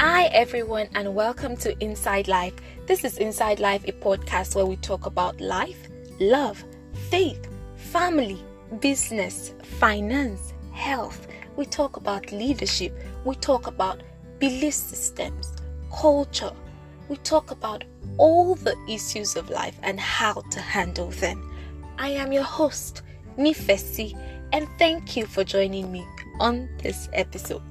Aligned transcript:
Hi, 0.00 0.26
everyone, 0.26 0.88
and 0.94 1.12
welcome 1.12 1.56
to 1.56 1.76
Inside 1.82 2.28
Life. 2.28 2.54
This 2.86 3.02
is 3.02 3.18
Inside 3.18 3.58
Life, 3.58 3.82
a 3.88 3.90
podcast 3.90 4.54
where 4.54 4.64
we 4.64 4.76
talk 4.76 5.06
about 5.06 5.40
life, 5.40 5.88
love, 6.20 6.62
faith, 7.10 7.48
family, 7.74 8.38
business, 8.78 9.54
finance, 9.80 10.54
health. 10.72 11.26
We 11.56 11.66
talk 11.66 11.96
about 11.96 12.30
leadership. 12.30 12.96
We 13.24 13.34
talk 13.34 13.66
about 13.66 14.04
belief 14.38 14.74
systems, 14.74 15.52
culture. 15.92 16.52
We 17.08 17.16
talk 17.16 17.50
about 17.50 17.82
all 18.18 18.54
the 18.54 18.76
issues 18.88 19.34
of 19.34 19.50
life 19.50 19.80
and 19.82 19.98
how 19.98 20.42
to 20.52 20.60
handle 20.60 21.10
them. 21.10 21.52
I 21.98 22.10
am 22.10 22.30
your 22.32 22.44
host, 22.44 23.02
Nifesi, 23.36 24.16
and 24.52 24.68
thank 24.78 25.16
you 25.16 25.26
for 25.26 25.42
joining 25.42 25.90
me 25.90 26.06
on 26.38 26.68
this 26.84 27.08
episode. 27.14 27.67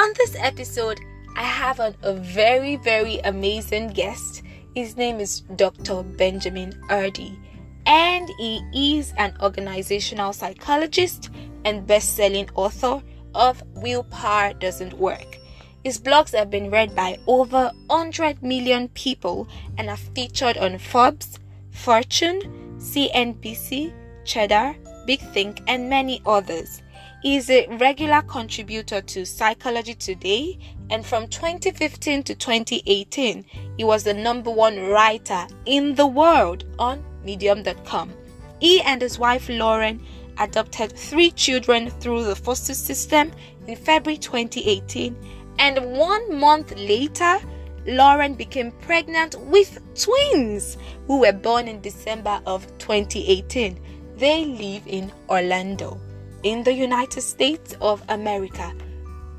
On 0.00 0.14
this 0.16 0.34
episode, 0.38 0.98
I 1.36 1.42
have 1.42 1.78
an, 1.78 1.94
a 2.00 2.14
very, 2.14 2.76
very 2.76 3.18
amazing 3.18 3.88
guest. 3.88 4.42
His 4.74 4.96
name 4.96 5.20
is 5.20 5.40
Dr. 5.56 6.02
Benjamin 6.02 6.72
Hardy, 6.88 7.38
and 7.84 8.26
he 8.38 8.62
is 8.98 9.12
an 9.18 9.34
organizational 9.42 10.32
psychologist 10.32 11.28
and 11.66 11.86
best 11.86 12.16
selling 12.16 12.48
author 12.54 13.02
of 13.34 13.62
Willpower 13.74 14.54
Doesn't 14.54 14.94
Work. 14.94 15.38
His 15.84 16.00
blogs 16.00 16.32
have 16.32 16.48
been 16.48 16.70
read 16.70 16.96
by 16.96 17.18
over 17.26 17.70
100 17.88 18.42
million 18.42 18.88
people 18.94 19.48
and 19.76 19.90
are 19.90 19.98
featured 19.98 20.56
on 20.56 20.78
Forbes, 20.78 21.38
Fortune, 21.72 22.40
CNBC, 22.78 23.92
Cheddar, 24.24 24.76
Big 25.04 25.20
Think, 25.34 25.60
and 25.66 25.90
many 25.90 26.22
others. 26.24 26.80
Is 27.22 27.50
a 27.50 27.66
regular 27.76 28.22
contributor 28.22 29.02
to 29.02 29.26
Psychology 29.26 29.92
Today, 29.92 30.58
and 30.88 31.04
from 31.04 31.28
2015 31.28 32.22
to 32.22 32.34
2018, 32.34 33.44
he 33.76 33.84
was 33.84 34.04
the 34.04 34.14
number 34.14 34.50
one 34.50 34.88
writer 34.88 35.46
in 35.66 35.94
the 35.94 36.06
world 36.06 36.64
on 36.78 37.04
Medium.com. 37.22 38.10
He 38.58 38.80
and 38.80 39.02
his 39.02 39.18
wife 39.18 39.50
Lauren 39.50 40.02
adopted 40.38 40.96
three 40.96 41.30
children 41.32 41.90
through 41.90 42.24
the 42.24 42.34
foster 42.34 42.72
system 42.72 43.32
in 43.66 43.76
February 43.76 44.16
2018, 44.16 45.14
and 45.58 45.92
one 45.92 46.40
month 46.40 46.74
later, 46.78 47.38
Lauren 47.86 48.32
became 48.32 48.72
pregnant 48.72 49.38
with 49.42 49.78
twins 49.94 50.78
who 51.06 51.20
were 51.20 51.34
born 51.34 51.68
in 51.68 51.82
December 51.82 52.40
of 52.46 52.66
2018. 52.78 53.78
They 54.16 54.46
live 54.46 54.86
in 54.86 55.12
Orlando, 55.28 56.00
in 56.42 56.62
the 56.62 56.72
United 56.72 57.20
States 57.20 57.76
of 57.80 58.02
America. 58.08 58.72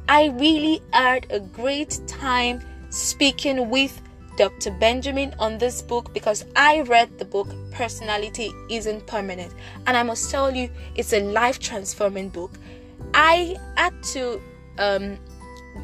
I 0.08 0.28
really 0.40 0.82
had 0.92 1.26
a 1.30 1.40
great 1.40 2.00
time 2.08 2.62
speaking 2.90 3.70
with 3.70 4.02
Dr. 4.38 4.72
Benjamin 4.72 5.34
on 5.40 5.58
this 5.58 5.82
book 5.82 6.14
because 6.14 6.46
I 6.56 6.82
read 6.82 7.18
the 7.18 7.26
book 7.26 7.48
Personality 7.72 8.52
Isn't 8.70 9.06
Permanent, 9.08 9.54
and 9.88 9.96
I 9.96 10.04
must 10.04 10.32
tell 10.32 10.56
you, 10.56 10.70
it's 10.96 11.14
a 11.14 11.22
life 11.22 11.60
transforming 11.60 12.30
book. 12.30 12.52
I 13.14 13.58
had 13.78 13.94
to 14.14 14.42
um, 14.78 15.18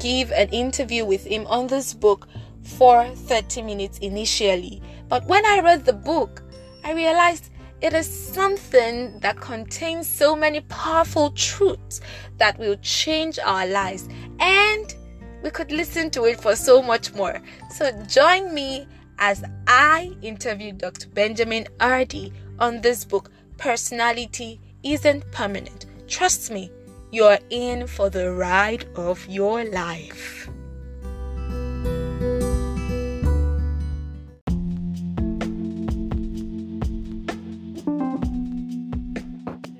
give 0.00 0.32
an 0.32 0.48
interview 0.50 1.04
with 1.04 1.24
him 1.24 1.46
on 1.46 1.66
this 1.66 1.94
book 1.94 2.28
for 2.62 3.06
30 3.06 3.62
minutes 3.62 3.98
initially, 3.98 4.82
but 5.08 5.24
when 5.26 5.44
I 5.46 5.60
read 5.60 5.84
the 5.84 5.92
book, 5.92 6.42
I 6.84 6.92
realized 6.92 7.50
it 7.80 7.92
is 7.92 8.06
something 8.06 9.18
that 9.20 9.40
contains 9.40 10.08
so 10.08 10.34
many 10.34 10.60
powerful 10.62 11.30
truths 11.30 12.00
that 12.38 12.58
will 12.58 12.76
change 12.82 13.38
our 13.38 13.66
lives 13.66 14.08
and 14.40 14.94
we 15.42 15.50
could 15.50 15.70
listen 15.70 16.10
to 16.10 16.24
it 16.24 16.40
for 16.40 16.56
so 16.56 16.82
much 16.82 17.14
more. 17.14 17.40
So 17.70 17.92
join 18.08 18.52
me 18.52 18.88
as 19.18 19.44
I 19.68 20.12
interview 20.22 20.72
Dr. 20.72 21.08
Benjamin 21.08 21.66
Hardy 21.80 22.32
on 22.58 22.80
this 22.80 23.04
book, 23.04 23.30
Personality 23.56 24.60
Isn't 24.82 25.30
Permanent. 25.30 25.86
Trust 26.08 26.50
me, 26.50 26.70
you're 27.12 27.38
in 27.50 27.86
for 27.86 28.10
the 28.10 28.32
ride 28.32 28.86
of 28.96 29.24
your 29.28 29.64
life. 29.64 30.48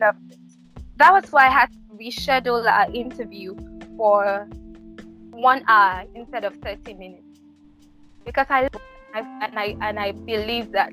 Loved 0.00 0.32
it. 0.32 0.38
That 0.96 1.12
was 1.12 1.30
why 1.30 1.46
I 1.46 1.50
had 1.50 1.72
to 1.72 1.78
reschedule 1.94 2.66
our 2.70 2.90
interview 2.92 3.56
for 3.96 4.48
one 5.30 5.64
hour 5.68 6.04
instead 6.14 6.44
of 6.44 6.54
30 6.56 6.94
minutes 6.94 7.40
because 8.24 8.46
I, 8.50 8.68
I 9.14 9.20
and 9.42 9.58
I 9.58 9.76
and 9.80 9.98
I 9.98 10.12
believe 10.12 10.72
that 10.72 10.92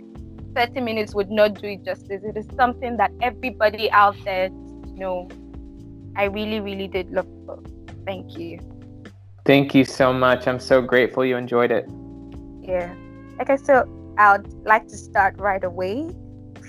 30 0.56 0.82
minutes 0.82 1.14
would 1.14 1.30
not 1.30 1.62
do 1.62 1.68
it 1.68 1.84
justice. 1.84 2.24
It 2.24 2.38
is 2.38 2.48
something 2.56 2.98
that 2.98 3.12
everybody 3.22 3.92
out 3.92 4.16
there 4.24 4.50
know. 4.96 5.30
I 6.16 6.26
really, 6.26 6.62
really 6.62 6.88
did 6.88 7.12
love 7.12 7.26
the 7.26 7.42
book. 7.42 7.68
Thank 8.06 8.38
you. 8.38 8.60
Thank 9.46 9.76
you 9.76 9.84
so 9.84 10.14
much. 10.14 10.48
I'm 10.48 10.62
so 10.62 10.82
grateful 10.82 11.26
you 11.26 11.36
enjoyed 11.36 11.72
it. 11.72 11.86
Yeah. 12.62 12.96
Okay, 13.42 13.58
so 13.58 13.84
I'd 14.18 14.48
like 14.64 14.88
to 14.88 14.98
start 14.98 15.38
right 15.38 15.64
away. 15.64 16.10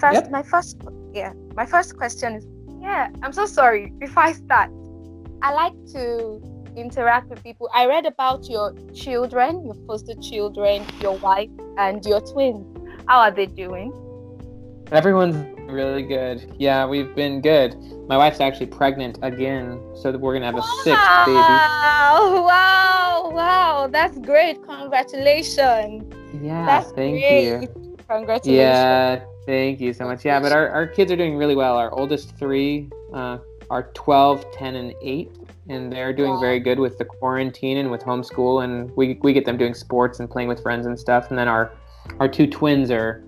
First, 0.00 0.14
yep. 0.14 0.30
my 0.32 0.42
first, 0.42 0.76
yeah, 1.14 1.32
my 1.56 1.64
first 1.64 1.96
question 1.96 2.34
is, 2.34 2.46
yeah, 2.80 3.08
I'm 3.22 3.32
so 3.32 3.46
sorry. 3.46 3.90
Before 3.98 4.22
I 4.24 4.32
start, 4.32 4.70
I 5.40 5.54
like 5.54 5.72
to 5.92 6.40
interact 6.76 7.30
with 7.30 7.42
people. 7.42 7.70
I 7.74 7.86
read 7.86 8.04
about 8.04 8.48
your 8.50 8.74
children, 8.94 9.64
your 9.64 9.74
foster 9.86 10.14
children, 10.20 10.84
your 11.00 11.16
wife, 11.16 11.48
and 11.78 12.04
your 12.04 12.20
twins. 12.20 12.66
How 13.08 13.20
are 13.20 13.30
they 13.30 13.46
doing? 13.46 13.90
Everyone's 14.92 15.36
really 15.70 16.02
good. 16.02 16.54
Yeah, 16.58 16.86
we've 16.86 17.14
been 17.14 17.40
good. 17.40 17.74
My 18.06 18.18
wife's 18.18 18.40
actually 18.40 18.66
pregnant 18.66 19.18
again, 19.22 19.80
so 19.96 20.16
we're 20.16 20.34
gonna 20.34 20.46
have 20.46 20.54
a 20.54 20.58
wow. 20.58 20.80
sixth 20.84 21.26
baby. 21.26 21.38
Wow! 21.38 22.44
Wow! 22.46 23.30
Wow! 23.32 23.88
That's 23.90 24.18
great. 24.18 24.62
Congratulations. 24.62 26.04
Yeah. 26.42 26.66
That's 26.66 26.92
thank 26.92 27.18
great. 27.20 27.62
you. 27.62 27.96
Congratulations. 28.08 28.46
Yeah. 28.46 29.24
Thank 29.46 29.80
you 29.80 29.92
so 29.92 30.04
much. 30.04 30.24
Yeah, 30.24 30.40
but 30.40 30.52
our, 30.52 30.68
our 30.68 30.86
kids 30.86 31.10
are 31.12 31.16
doing 31.16 31.36
really 31.36 31.54
well. 31.54 31.76
Our 31.76 31.92
oldest 31.92 32.36
three 32.36 32.90
uh, 33.14 33.38
are 33.70 33.84
12, 33.94 34.50
10, 34.52 34.74
and 34.74 34.94
8 35.00 35.30
and 35.68 35.92
they're 35.92 36.12
doing 36.12 36.30
wow. 36.30 36.40
very 36.40 36.60
good 36.60 36.78
with 36.78 36.98
the 36.98 37.04
quarantine 37.04 37.76
and 37.78 37.90
with 37.90 38.02
homeschool 38.02 38.62
and 38.64 38.90
we, 38.96 39.18
we 39.22 39.32
get 39.32 39.44
them 39.44 39.56
doing 39.56 39.74
sports 39.74 40.20
and 40.20 40.30
playing 40.30 40.48
with 40.48 40.62
friends 40.62 40.86
and 40.86 40.98
stuff 40.98 41.28
and 41.30 41.38
then 41.38 41.48
our 41.48 41.72
our 42.20 42.28
two 42.28 42.46
twins 42.46 42.90
are 42.90 43.24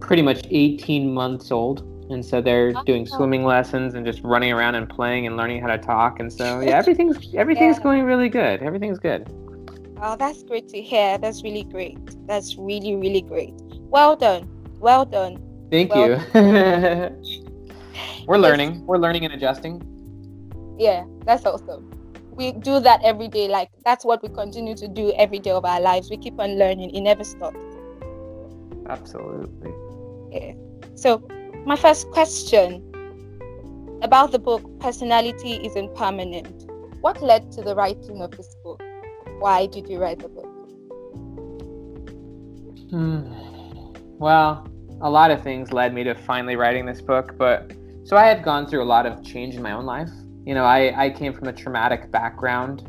pretty 0.00 0.22
much 0.22 0.44
18 0.50 1.12
months 1.12 1.50
old 1.50 1.82
and 2.10 2.24
so 2.24 2.40
they're 2.40 2.72
doing 2.84 3.06
swimming 3.06 3.44
lessons 3.44 3.94
and 3.94 4.04
just 4.04 4.20
running 4.22 4.52
around 4.52 4.74
and 4.74 4.88
playing 4.88 5.26
and 5.26 5.36
learning 5.36 5.60
how 5.60 5.68
to 5.68 5.78
talk 5.78 6.18
and 6.18 6.32
so 6.32 6.60
yeah 6.60 6.70
everything's 6.78 7.34
everything's 7.34 7.76
yeah. 7.76 7.82
going 7.82 8.02
really 8.02 8.28
good 8.28 8.62
everything's 8.62 8.98
good 8.98 9.30
oh 10.02 10.16
that's 10.16 10.42
great 10.42 10.68
to 10.68 10.80
hear 10.82 11.16
that's 11.18 11.42
really 11.44 11.64
great 11.64 11.98
that's 12.26 12.56
really 12.56 12.96
really 12.96 13.22
great 13.22 13.54
well 13.88 14.16
done 14.16 14.48
well 14.82 15.04
done. 15.04 15.38
Thank 15.70 15.94
well 15.94 16.10
you. 16.10 16.16
done. 16.32 17.22
we're 18.26 18.38
learning. 18.38 18.84
We're 18.86 18.98
learning 18.98 19.24
and 19.24 19.32
adjusting. 19.32 19.80
Yeah 20.78 21.04
that's 21.24 21.46
awesome. 21.46 21.90
We 22.34 22.52
do 22.52 22.80
that 22.80 23.00
every 23.04 23.28
day. 23.28 23.48
Like 23.48 23.70
that's 23.84 24.04
what 24.04 24.22
we 24.22 24.28
continue 24.28 24.74
to 24.76 24.88
do 24.88 25.12
every 25.12 25.38
day 25.38 25.50
of 25.50 25.64
our 25.64 25.80
lives. 25.80 26.10
We 26.10 26.16
keep 26.16 26.38
on 26.38 26.58
learning. 26.58 26.94
It 26.94 27.00
never 27.00 27.24
stops. 27.24 27.58
Absolutely. 28.88 29.70
Yeah. 30.30 30.54
So 30.94 31.26
my 31.66 31.76
first 31.76 32.10
question 32.10 32.88
about 34.02 34.32
the 34.32 34.38
book 34.38 34.62
personality 34.80 35.60
isn't 35.64 35.94
permanent. 35.94 36.70
What 37.00 37.22
led 37.22 37.52
to 37.52 37.62
the 37.62 37.74
writing 37.74 38.22
of 38.22 38.30
this 38.32 38.54
book? 38.64 38.82
Why 39.38 39.66
did 39.66 39.88
you 39.88 39.98
write 39.98 40.20
the 40.20 40.28
book? 40.28 40.48
Hmm. 42.90 43.22
well 44.18 44.66
a 45.02 45.10
lot 45.10 45.30
of 45.30 45.42
things 45.42 45.72
led 45.72 45.92
me 45.92 46.02
to 46.04 46.14
finally 46.14 46.56
writing 46.56 46.86
this 46.86 47.00
book 47.00 47.36
but 47.36 47.72
so 48.04 48.16
i 48.16 48.24
had 48.24 48.42
gone 48.42 48.66
through 48.66 48.82
a 48.82 48.84
lot 48.84 49.06
of 49.06 49.22
change 49.24 49.54
in 49.54 49.62
my 49.62 49.72
own 49.72 49.84
life 49.84 50.10
you 50.44 50.54
know, 50.54 50.64
I, 50.64 51.04
I 51.04 51.10
came 51.10 51.32
from 51.32 51.48
a 51.48 51.52
traumatic 51.52 52.10
background. 52.10 52.88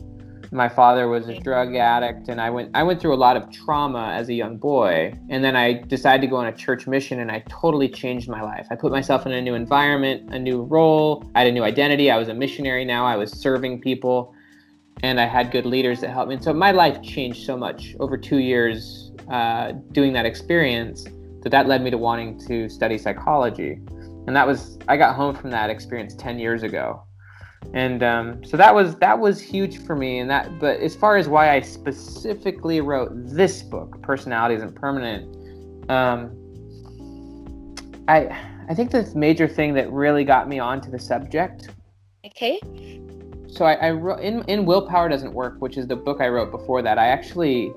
My 0.52 0.70
father 0.70 1.08
was 1.08 1.28
a 1.30 1.40
drug 1.40 1.76
addict, 1.76 2.30
and 2.30 2.40
I 2.40 2.50
went 2.50 2.72
I 2.76 2.84
went 2.84 3.02
through 3.02 3.14
a 3.14 3.18
lot 3.18 3.38
of 3.38 3.52
trauma 3.52 4.12
as 4.14 4.30
a 4.30 4.34
young 4.34 4.58
boy. 4.58 5.14
And 5.30 5.44
then 5.44 5.56
I 5.56 5.74
decided 5.74 6.22
to 6.22 6.28
go 6.28 6.36
on 6.36 6.48
a 6.48 6.52
church 6.52 6.86
mission, 6.88 7.20
and 7.20 7.32
I 7.32 7.44
totally 7.50 7.90
changed 7.90 8.28
my 8.28 8.42
life. 8.42 8.68
I 8.70 8.76
put 8.76 8.92
myself 8.92 9.26
in 9.26 9.32
a 9.32 9.42
new 9.42 9.56
environment, 9.56 10.34
a 10.34 10.40
new 10.40 10.64
role. 10.64 11.24
I 11.34 11.40
had 11.40 11.48
a 11.48 11.52
new 11.52 11.64
identity. 11.64 12.12
I 12.12 12.18
was 12.18 12.28
a 12.28 12.34
missionary 12.34 12.86
now. 12.86 13.06
I 13.06 13.16
was 13.18 13.32
serving 13.32 13.82
people, 13.82 14.34
and 15.02 15.20
I 15.20 15.26
had 15.26 15.52
good 15.52 15.66
leaders 15.66 16.02
that 16.02 16.10
helped 16.10 16.30
me. 16.30 16.36
And 16.36 16.44
so 16.44 16.54
my 16.54 16.72
life 16.72 17.02
changed 17.02 17.46
so 17.46 17.58
much 17.58 17.96
over 18.00 18.18
two 18.18 18.38
years 18.38 19.12
uh, 19.32 19.74
doing 19.92 20.14
that 20.14 20.26
experience 20.26 21.06
that 21.44 21.50
that 21.50 21.68
led 21.68 21.84
me 21.84 21.92
to 21.92 21.98
wanting 21.98 22.40
to 22.48 22.68
study 22.70 22.98
psychology. 22.98 23.80
And 24.26 24.36
that 24.36 24.48
was 24.48 24.80
I 24.88 24.98
got 24.98 25.16
home 25.16 25.36
from 25.36 25.52
that 25.52 25.70
experience 25.70 26.16
ten 26.16 26.40
years 26.40 26.64
ago. 26.64 27.04
And 27.74 28.04
um, 28.04 28.44
so 28.44 28.58
that 28.58 28.74
was 28.74 28.96
that 28.98 29.20
was 29.20 29.42
huge 29.42 29.78
for 29.86 29.96
me. 29.96 30.20
And 30.20 30.30
that 30.30 30.60
but 30.60 30.80
as 30.80 30.96
far 30.96 31.18
as 31.18 31.28
why 31.28 31.54
i 31.54 31.60
specifically 31.60 32.82
wrote 32.82 33.12
this 33.14 33.62
book 33.62 34.02
personality 34.02 34.56
isn't 34.56 34.76
permanent 34.76 35.36
um, 35.90 36.32
i 38.08 38.28
i 38.70 38.74
think 38.74 38.92
the 38.92 39.12
major 39.16 39.48
thing 39.48 39.74
that 39.74 39.92
really 39.92 40.24
got 40.24 40.48
me 40.48 40.60
onto 40.60 40.90
the 40.90 41.00
subject 41.00 41.70
okay. 42.26 42.60
So 43.48 43.66
I, 43.66 43.74
I 43.74 43.92
wrote 43.92 44.22
in 44.22 44.44
in 44.44 44.66
willpower 44.66 45.10
doesn't 45.10 45.34
work 45.34 45.56
which 45.60 45.78
is 45.78 45.88
the 45.88 45.96
book 45.96 46.22
i 46.22 46.28
wrote 46.28 46.52
before 46.52 46.82
that 46.82 46.98
i 46.98 47.08
actually 47.08 47.72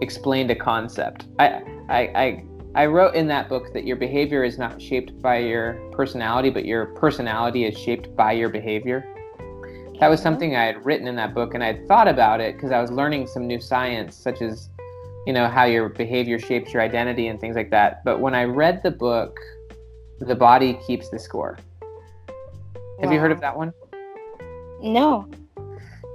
explained 0.00 0.50
a 0.50 0.56
concept. 0.56 1.26
I 1.38 1.62
i, 1.88 2.00
I 2.14 2.44
I 2.74 2.86
wrote 2.86 3.14
in 3.14 3.26
that 3.28 3.48
book 3.48 3.72
that 3.72 3.84
your 3.84 3.96
behavior 3.96 4.44
is 4.44 4.58
not 4.58 4.80
shaped 4.80 5.20
by 5.20 5.38
your 5.38 5.74
personality, 5.92 6.50
but 6.50 6.64
your 6.64 6.86
personality 6.86 7.64
is 7.64 7.76
shaped 7.76 8.14
by 8.14 8.32
your 8.32 8.48
behavior 8.48 9.04
that 10.00 10.08
was 10.08 10.20
something 10.20 10.56
I 10.56 10.64
had 10.64 10.84
written 10.84 11.06
in 11.06 11.14
that 11.16 11.34
book, 11.34 11.52
and 11.52 11.62
I 11.62 11.68
had 11.68 11.86
thought 11.86 12.08
about 12.08 12.40
it 12.40 12.56
because 12.56 12.72
I 12.72 12.80
was 12.80 12.90
learning 12.90 13.26
some 13.26 13.46
new 13.46 13.60
science, 13.60 14.16
such 14.16 14.40
as, 14.40 14.70
you 15.26 15.32
know, 15.32 15.46
how 15.46 15.64
your 15.64 15.90
behavior 15.90 16.38
shapes 16.38 16.72
your 16.72 16.80
identity 16.80 17.28
and 17.28 17.38
things 17.38 17.54
like 17.54 17.70
that. 17.70 18.02
But 18.02 18.18
when 18.18 18.34
I 18.34 18.44
read 18.44 18.82
the 18.82 18.90
book, 18.90 19.38
The 20.18 20.34
Body 20.34 20.80
Keeps 20.86 21.10
the 21.10 21.18
Score. 21.18 21.58
Have 23.00 23.08
wow. 23.08 23.12
you 23.12 23.20
heard 23.20 23.30
of 23.30 23.40
that 23.42 23.54
one? 23.54 23.74
No. 24.82 25.30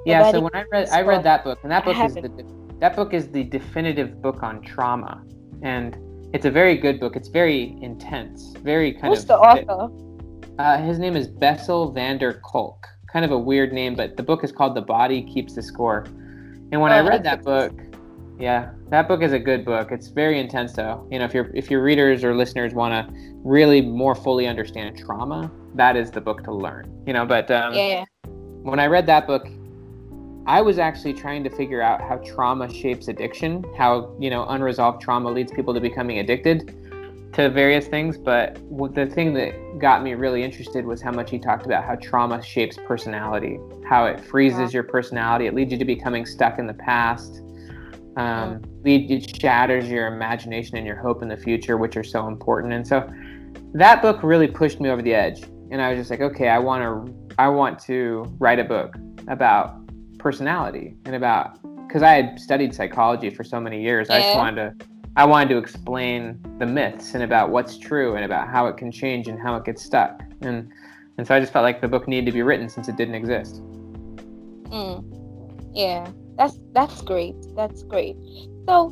Yeah, 0.08 0.32
so 0.32 0.42
when 0.42 0.56
I 0.56 0.66
read 0.72 0.90
I 0.90 1.02
read 1.02 1.24
that 1.24 1.44
book, 1.44 1.60
and 1.64 1.72
that 1.72 1.86
book 1.86 1.98
is 1.98 2.14
the 2.14 2.46
that 2.80 2.96
book 2.96 3.14
is 3.14 3.28
the 3.30 3.44
definitive 3.44 4.22
book 4.22 4.44
on 4.44 4.62
trauma, 4.62 5.24
and 5.64 5.98
it's 6.34 6.46
a 6.46 6.52
very 6.52 6.78
good 6.78 7.00
book. 7.00 7.16
It's 7.16 7.30
very 7.30 7.78
intense, 7.82 8.54
very 8.62 8.94
kind 8.94 9.08
Who's 9.14 9.30
of. 9.30 9.56
Who's 9.56 9.66
the 9.66 9.72
author? 9.72 9.94
Uh, 10.58 10.78
his 10.78 11.00
name 11.00 11.16
is 11.16 11.28
Bessel 11.28 11.92
van 11.92 12.18
der 12.18 12.40
Kolk 12.42 12.88
kind 13.16 13.24
of 13.24 13.32
a 13.32 13.40
weird 13.40 13.72
name, 13.72 13.96
but 13.96 14.18
the 14.18 14.24
book 14.24 14.44
is 14.44 14.52
called 14.52 14.76
The 14.76 14.82
Body 14.82 15.22
Keeps 15.22 15.56
the 15.56 15.64
Score. 15.64 16.04
And 16.74 16.82
when 16.82 16.92
oh, 16.92 16.96
I 16.96 17.00
read 17.00 17.24
that 17.24 17.46
book, 17.46 17.72
yeah, 18.38 18.72
that 18.90 19.08
book 19.08 19.22
is 19.22 19.32
a 19.32 19.40
good 19.40 19.64
book. 19.64 19.94
It's 19.94 20.10
very 20.10 20.38
intense 20.38 20.74
though. 20.74 21.08
You 21.10 21.20
know, 21.20 21.24
if 21.24 21.34
your 21.34 21.50
if 21.56 21.72
your 21.72 21.82
readers 21.82 22.26
or 22.26 22.36
listeners 22.36 22.74
want 22.74 22.92
to 22.92 23.14
really 23.46 23.80
more 23.80 24.16
fully 24.16 24.48
understand 24.48 24.98
trauma, 24.98 25.50
that 25.76 25.96
is 25.96 26.12
the 26.12 26.20
book 26.20 26.44
to 26.44 26.54
learn. 26.54 26.92
You 27.08 27.14
know, 27.14 27.26
but 27.26 27.50
um, 27.52 27.74
yeah. 27.74 28.04
When 28.64 28.82
I 28.82 28.88
read 28.88 29.06
that 29.06 29.28
book, 29.28 29.48
I 30.48 30.62
was 30.62 30.78
actually 30.78 31.14
trying 31.14 31.44
to 31.44 31.50
figure 31.50 31.82
out 31.82 32.02
how 32.02 32.18
trauma 32.18 32.72
shapes 32.72 33.08
addiction, 33.08 33.66
how, 33.76 34.16
you 34.20 34.30
know, 34.30 34.46
unresolved 34.46 35.02
trauma 35.02 35.32
leads 35.32 35.52
people 35.52 35.74
to 35.74 35.80
becoming 35.80 36.20
addicted 36.20 37.32
to 37.34 37.50
various 37.50 37.88
things, 37.88 38.16
but 38.16 38.56
the 38.94 39.08
thing 39.08 39.34
that 39.34 39.80
got 39.80 40.04
me 40.04 40.14
really 40.14 40.44
interested 40.44 40.86
was 40.86 41.02
how 41.02 41.12
much 41.12 41.32
he 41.32 41.40
talked 41.40 41.66
about 41.66 41.84
how 41.84 41.96
trauma 41.96 42.42
shapes 42.44 42.78
personality, 42.86 43.60
how 43.90 44.06
it 44.06 44.20
freezes 44.20 44.72
your 44.72 44.84
personality, 44.84 45.48
it 45.48 45.56
leads 45.56 45.72
you 45.72 45.80
to 45.80 45.84
becoming 45.84 46.28
stuck 46.28 46.60
in 46.60 46.68
the 46.68 46.76
past, 46.76 47.42
um, 48.16 48.62
lead, 48.84 49.10
it 49.10 49.36
shatters 49.42 49.90
your 49.90 50.08
imagination 50.08 50.78
and 50.78 50.86
your 50.86 50.96
hope 50.96 51.24
in 51.24 51.28
the 51.28 51.36
future, 51.36 51.76
which 51.76 51.98
are 51.98 52.04
so 52.04 52.28
important. 52.28 52.72
And 52.72 52.88
so 52.88 53.12
that 53.74 54.02
book 54.02 54.22
really 54.22 54.48
pushed 54.48 54.80
me 54.80 54.90
over 54.90 55.02
the 55.02 55.14
edge, 55.14 55.42
and 55.72 55.82
I 55.82 55.90
was 55.90 55.98
just 55.98 56.12
like, 56.12 56.22
okay, 56.22 56.50
I 56.50 56.60
want 56.60 56.84
to, 56.84 57.34
I 57.40 57.48
want 57.48 57.80
to 57.80 58.24
write 58.38 58.60
a 58.60 58.64
book 58.64 58.96
about 59.28 59.85
personality 60.26 60.96
and 61.06 61.14
about 61.14 61.60
because 61.86 62.02
I 62.02 62.14
had 62.14 62.40
studied 62.40 62.74
psychology 62.74 63.30
for 63.30 63.44
so 63.44 63.60
many 63.60 63.80
years, 63.80 64.08
yeah. 64.10 64.16
I 64.16 64.22
just 64.22 64.36
wanted 64.36 64.56
to 64.56 64.88
I 65.16 65.24
wanted 65.24 65.50
to 65.50 65.58
explain 65.60 66.40
the 66.58 66.66
myths 66.66 67.14
and 67.14 67.22
about 67.22 67.52
what's 67.52 67.78
true 67.78 68.16
and 68.16 68.26
about 68.26 68.48
how 68.48 68.66
it 68.66 68.76
can 68.76 68.92
change 68.92 69.28
and 69.28 69.40
how 69.40 69.56
it 69.56 69.66
gets 69.66 69.84
stuck. 69.84 70.24
And 70.42 70.68
and 71.20 71.28
so 71.28 71.36
I 71.36 71.40
just 71.40 71.54
felt 71.54 71.62
like 71.62 71.80
the 71.80 71.88
book 71.88 72.08
needed 72.08 72.26
to 72.26 72.32
be 72.32 72.42
written 72.42 72.70
since 72.70 72.88
it 72.88 72.96
didn't 72.96 73.14
exist. 73.14 73.62
Mm. 74.72 74.98
Yeah, 75.76 76.10
that's 76.40 76.60
that's 76.74 77.04
great. 77.04 77.36
That's 77.56 77.84
great. 77.84 78.16
So 78.68 78.90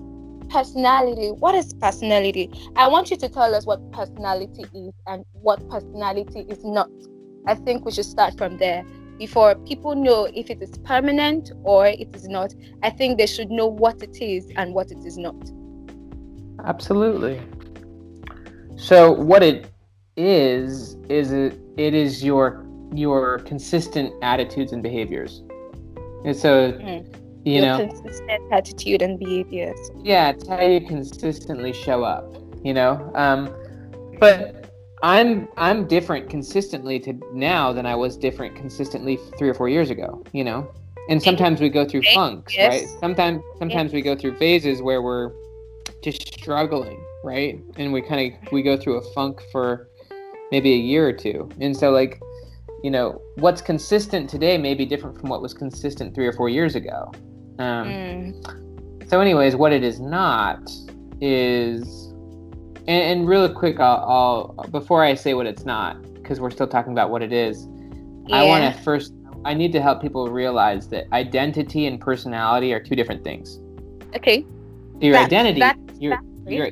personality, 0.52 1.30
what 1.32 1.56
is 1.56 1.74
personality? 1.74 2.52
I 2.76 2.88
want 2.88 3.10
you 3.10 3.18
to 3.18 3.28
tell 3.28 3.56
us 3.56 3.66
what 3.66 3.80
personality 3.92 4.66
is 4.76 4.94
and 5.08 5.26
what 5.32 5.68
personality 5.68 6.46
is 6.48 6.64
not. 6.64 6.92
I 7.48 7.56
think 7.56 7.86
we 7.86 7.92
should 7.92 8.06
start 8.06 8.38
from 8.38 8.60
there 8.60 8.86
before 9.18 9.56
people 9.56 9.96
know 9.96 10.26
if 10.34 10.50
it 10.50 10.62
is 10.62 10.78
permanent 10.80 11.52
or 11.64 11.88
it 11.88 12.16
is 12.16 12.28
not. 12.28 12.54
I 12.82 12.90
think 12.90 13.18
they 13.18 13.28
should 13.28 13.52
know 13.52 13.68
what 13.68 14.02
it 14.02 14.22
is 14.22 14.52
and 14.56 14.74
what 14.74 14.92
it 14.92 15.06
is 15.06 15.18
not. 15.18 15.36
Absolutely. 16.66 17.42
So 18.76 19.12
what 19.12 19.44
it 19.44 19.70
is 20.16 20.96
is 21.10 21.32
it, 21.32 21.60
it 21.78 21.94
is 21.94 22.24
your 22.24 22.66
your 22.94 23.40
consistent 23.40 24.14
attitudes 24.22 24.72
and 24.72 24.84
behaviors. 24.84 25.42
And 26.26 26.36
so 26.36 26.74
mm. 26.74 27.06
you 27.46 27.54
your 27.54 27.62
know 27.62 27.88
consistent 27.88 28.52
attitude 28.52 29.02
and 29.02 29.20
behaviors. 29.20 29.80
Yeah, 30.04 30.30
it's 30.30 30.48
how 30.48 30.62
you 30.62 30.82
consistently 30.82 31.74
show 31.74 32.04
up, 32.04 32.36
you 32.64 32.74
know. 32.74 33.12
Um 33.16 33.54
but 34.20 34.63
I'm 35.04 35.50
I'm 35.58 35.86
different 35.86 36.30
consistently 36.30 36.98
to 37.02 37.20
now 37.34 37.74
than 37.74 37.86
I 37.86 37.94
was 37.94 38.16
different 38.16 38.56
consistently 38.56 39.20
3 39.38 39.50
or 39.50 39.54
4 39.54 39.68
years 39.68 39.90
ago, 39.90 40.24
you 40.32 40.46
know. 40.46 40.72
And 41.10 41.22
sometimes 41.22 41.60
we 41.60 41.68
go 41.68 41.84
through 41.86 42.04
funks, 42.14 42.56
yes. 42.56 42.72
right? 42.72 43.00
Sometimes 43.02 43.44
sometimes 43.60 43.92
yes. 43.92 43.96
we 43.96 44.02
go 44.02 44.16
through 44.16 44.38
phases 44.38 44.82
where 44.82 45.02
we're 45.02 45.34
just 46.02 46.34
struggling, 46.34 47.04
right? 47.26 47.62
And 47.76 47.92
we 47.92 48.02
kind 48.02 48.34
of 48.34 48.52
we 48.54 48.64
go 48.64 48.78
through 48.78 48.96
a 48.96 49.14
funk 49.14 49.42
for 49.52 49.90
maybe 50.52 50.72
a 50.72 50.78
year 50.78 51.06
or 51.06 51.14
two. 51.14 51.50
And 51.60 51.76
so 51.76 51.92
like, 51.92 52.22
you 52.82 52.90
know, 52.90 53.22
what's 53.36 53.62
consistent 53.62 54.30
today 54.30 54.58
may 54.58 54.74
be 54.74 54.86
different 54.86 55.20
from 55.20 55.30
what 55.30 55.42
was 55.42 55.54
consistent 55.54 56.16
3 56.16 56.28
or 56.28 56.32
4 56.34 56.48
years 56.48 56.76
ago. 56.76 57.12
Um, 57.60 57.88
mm. 57.88 59.10
So 59.10 59.20
anyways, 59.20 59.58
what 59.58 59.74
it 59.74 59.84
is 59.84 60.00
not 60.00 60.72
is 61.20 62.03
and, 62.88 62.90
and 62.90 63.28
really 63.28 63.54
quick 63.54 63.80
I'll, 63.80 64.56
I'll 64.58 64.68
before 64.70 65.04
I 65.04 65.14
say 65.16 65.34
what 65.34 65.46
it's 65.46 65.66
not 65.66 66.02
because 66.14 66.40
we're 66.40 66.52
still 66.52 66.68
talking 66.68 66.92
about 66.92 67.10
what 67.10 67.22
it 67.22 67.34
is. 67.34 67.68
Yeah. 68.28 68.38
I 68.38 68.44
want 68.46 68.76
to 68.76 68.82
first 68.82 69.14
I 69.46 69.54
need 69.54 69.72
to 69.74 69.82
help 69.82 70.02
people 70.02 70.30
realize 70.30 70.88
that 70.90 71.06
identity 71.12 71.86
and 71.86 72.00
personality 72.00 72.74
are 72.74 72.80
two 72.80 72.96
different 72.96 73.24
things. 73.24 73.60
Okay. 74.16 74.46
Your 75.02 75.18
identity 75.18 75.62
your 76.00 76.20
your 76.48 76.70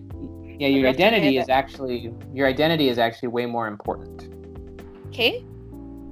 yeah 0.60 0.68
your 0.68 0.88
identity 0.88 1.38
is 1.38 1.50
actually 1.50 2.14
your 2.34 2.48
identity 2.48 2.90
is 2.90 2.98
actually 2.98 3.30
way 3.30 3.46
more 3.46 3.68
important 3.68 4.30
okay 5.08 5.44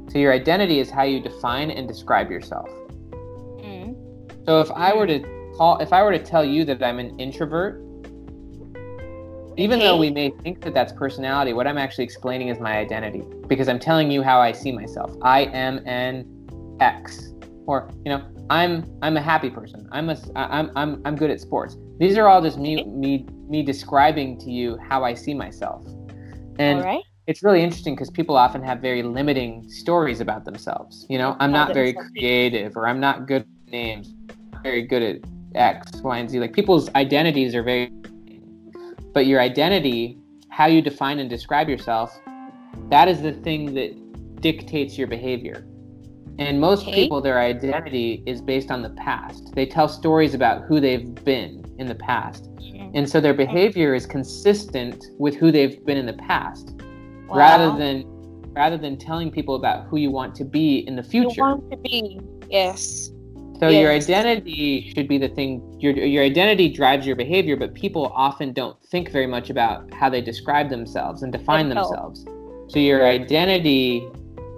so 0.09 0.17
your 0.17 0.33
identity 0.33 0.79
is 0.79 0.89
how 0.89 1.03
you 1.03 1.19
define 1.19 1.69
and 1.69 1.87
describe 1.87 2.31
yourself 2.31 2.69
mm. 3.57 3.95
so 4.45 4.59
if 4.59 4.71
i 4.71 4.93
were 4.93 5.05
to 5.05 5.19
call 5.55 5.77
if 5.79 5.93
i 5.93 6.01
were 6.01 6.11
to 6.11 6.23
tell 6.23 6.43
you 6.43 6.65
that 6.65 6.81
i'm 6.81 6.99
an 6.99 7.17
introvert 7.19 7.81
even 9.59 9.79
okay. 9.79 9.87
though 9.87 9.97
we 9.97 10.09
may 10.09 10.31
think 10.43 10.61
that 10.61 10.73
that's 10.73 10.93
personality 10.93 11.53
what 11.53 11.67
i'm 11.67 11.77
actually 11.77 12.03
explaining 12.03 12.47
is 12.47 12.59
my 12.59 12.77
identity 12.77 13.23
because 13.47 13.67
i'm 13.67 13.79
telling 13.79 14.09
you 14.11 14.21
how 14.21 14.39
i 14.39 14.51
see 14.51 14.71
myself 14.71 15.11
i 15.21 15.41
am 15.45 15.79
an 15.85 16.25
x 16.79 17.33
or 17.67 17.89
you 18.05 18.11
know 18.11 18.23
i'm 18.49 18.85
i'm 19.01 19.17
a 19.17 19.21
happy 19.21 19.49
person 19.49 19.87
i'm 19.91 20.09
a 20.09 20.17
i'm 20.35 20.71
i'm, 20.75 21.01
I'm 21.05 21.15
good 21.15 21.29
at 21.29 21.39
sports 21.39 21.77
these 21.99 22.17
are 22.17 22.27
all 22.27 22.41
just 22.41 22.57
me 22.57 22.83
me 22.85 23.25
me 23.49 23.63
describing 23.63 24.37
to 24.39 24.51
you 24.51 24.77
how 24.77 25.03
I 25.03 25.13
see 25.13 25.33
myself. 25.33 25.85
And 26.59 27.03
it's 27.27 27.43
really 27.43 27.61
interesting 27.61 27.95
because 27.95 28.09
people 28.09 28.37
often 28.37 28.63
have 28.63 28.79
very 28.79 29.03
limiting 29.03 29.69
stories 29.69 30.21
about 30.21 30.45
themselves. 30.45 31.05
You 31.09 31.17
know, 31.17 31.35
I'm 31.39 31.51
not 31.51 31.73
very 31.73 31.93
creative 31.93 32.75
or 32.77 32.87
I'm 32.87 32.99
not 32.99 33.27
good 33.27 33.41
at 33.41 33.71
names, 33.71 34.13
very 34.63 34.83
good 34.83 35.03
at 35.03 35.17
X, 35.55 36.01
Y, 36.01 36.17
and 36.17 36.29
Z. 36.29 36.39
Like 36.39 36.53
people's 36.53 36.89
identities 36.95 37.55
are 37.55 37.63
very 37.63 37.91
but 39.13 39.25
your 39.25 39.41
identity, 39.41 40.19
how 40.49 40.65
you 40.67 40.81
define 40.81 41.19
and 41.19 41.29
describe 41.29 41.69
yourself, 41.69 42.17
that 42.89 43.07
is 43.07 43.21
the 43.21 43.33
thing 43.33 43.73
that 43.73 44.41
dictates 44.41 44.97
your 44.97 45.07
behavior. 45.07 45.65
And 46.37 46.59
most 46.59 46.83
okay. 46.83 46.93
people, 46.93 47.21
their 47.21 47.39
identity 47.39 48.23
is 48.25 48.41
based 48.41 48.71
on 48.71 48.81
the 48.81 48.91
past. 48.91 49.53
They 49.55 49.65
tell 49.65 49.89
stories 49.89 50.33
about 50.33 50.63
who 50.63 50.79
they've 50.79 51.13
been 51.25 51.65
in 51.77 51.87
the 51.87 51.95
past. 51.95 52.49
And 52.93 53.07
so 53.07 53.19
their 53.19 53.33
behavior 53.33 53.93
is 53.93 54.05
consistent 54.05 55.05
with 55.17 55.35
who 55.35 55.51
they've 55.51 55.85
been 55.85 55.97
in 55.97 56.05
the 56.05 56.13
past. 56.13 56.75
Wow. 57.27 57.37
Rather 57.37 57.77
than 57.77 58.05
rather 58.53 58.77
than 58.77 58.97
telling 58.97 59.31
people 59.31 59.55
about 59.55 59.85
who 59.87 59.97
you 59.97 60.09
want 60.09 60.33
to 60.35 60.43
be 60.43 60.79
in 60.87 60.95
the 60.95 61.03
future. 61.03 61.35
You 61.35 61.43
want 61.43 61.71
to 61.71 61.77
be. 61.77 62.19
Yes. 62.49 63.11
So 63.59 63.67
yes. 63.67 63.81
your 63.81 63.91
identity 63.91 64.93
should 64.95 65.07
be 65.07 65.17
the 65.17 65.27
thing 65.27 65.61
your 65.79 65.93
your 65.93 66.23
identity 66.23 66.69
drives 66.69 67.05
your 67.05 67.15
behavior, 67.15 67.57
but 67.57 67.73
people 67.73 68.11
often 68.15 68.53
don't 68.53 68.81
think 68.85 69.11
very 69.11 69.27
much 69.27 69.49
about 69.49 69.93
how 69.93 70.09
they 70.09 70.21
describe 70.21 70.69
themselves 70.69 71.23
and 71.23 71.31
define 71.31 71.67
themselves. 71.67 72.25
So 72.69 72.79
your 72.79 73.05
identity 73.05 74.07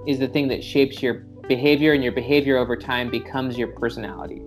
is 0.05 0.19
the 0.19 0.27
thing 0.27 0.47
that 0.49 0.63
shapes 0.63 1.01
your 1.01 1.25
behavior 1.47 1.93
and 1.93 2.03
your 2.03 2.11
behavior 2.11 2.57
over 2.57 2.75
time 2.75 3.09
becomes 3.09 3.57
your 3.57 3.69
personality. 3.69 4.41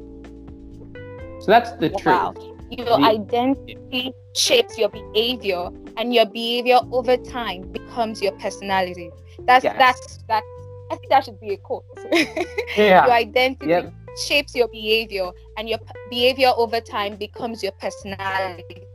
So 1.41 1.47
that's 1.49 1.73
the 1.73 1.91
wow. 2.05 2.33
truth 2.33 2.55
your 2.71 2.87
the, 2.87 2.95
identity 2.95 4.13
shapes 4.35 4.79
your 4.79 4.89
behavior 4.89 5.69
and 5.97 6.15
your 6.15 6.27
behavior 6.27 6.79
over 6.93 7.17
time 7.17 7.63
becomes 7.73 8.21
your 8.23 8.33
personality 8.33 9.11
that's 9.47 9.65
yes. 9.65 9.77
that's 9.79 10.19
that's 10.29 10.47
I 10.91 10.97
think 10.97 11.11
that 11.11 11.25
should 11.25 11.41
be 11.41 11.55
a 11.55 11.57
quote. 11.57 11.85
Yeah. 12.77 13.07
your 13.07 13.15
identity 13.15 13.67
Yep. 13.67 13.93
Shapes 14.17 14.55
your 14.55 14.69
behavior, 14.69 15.31
and 15.57 15.69
your 15.69 15.79
behavior 16.11 16.53
over 16.57 16.81
time 16.81 17.17
becomes 17.17 17.63
your 17.63 17.73
personality. 17.73 18.87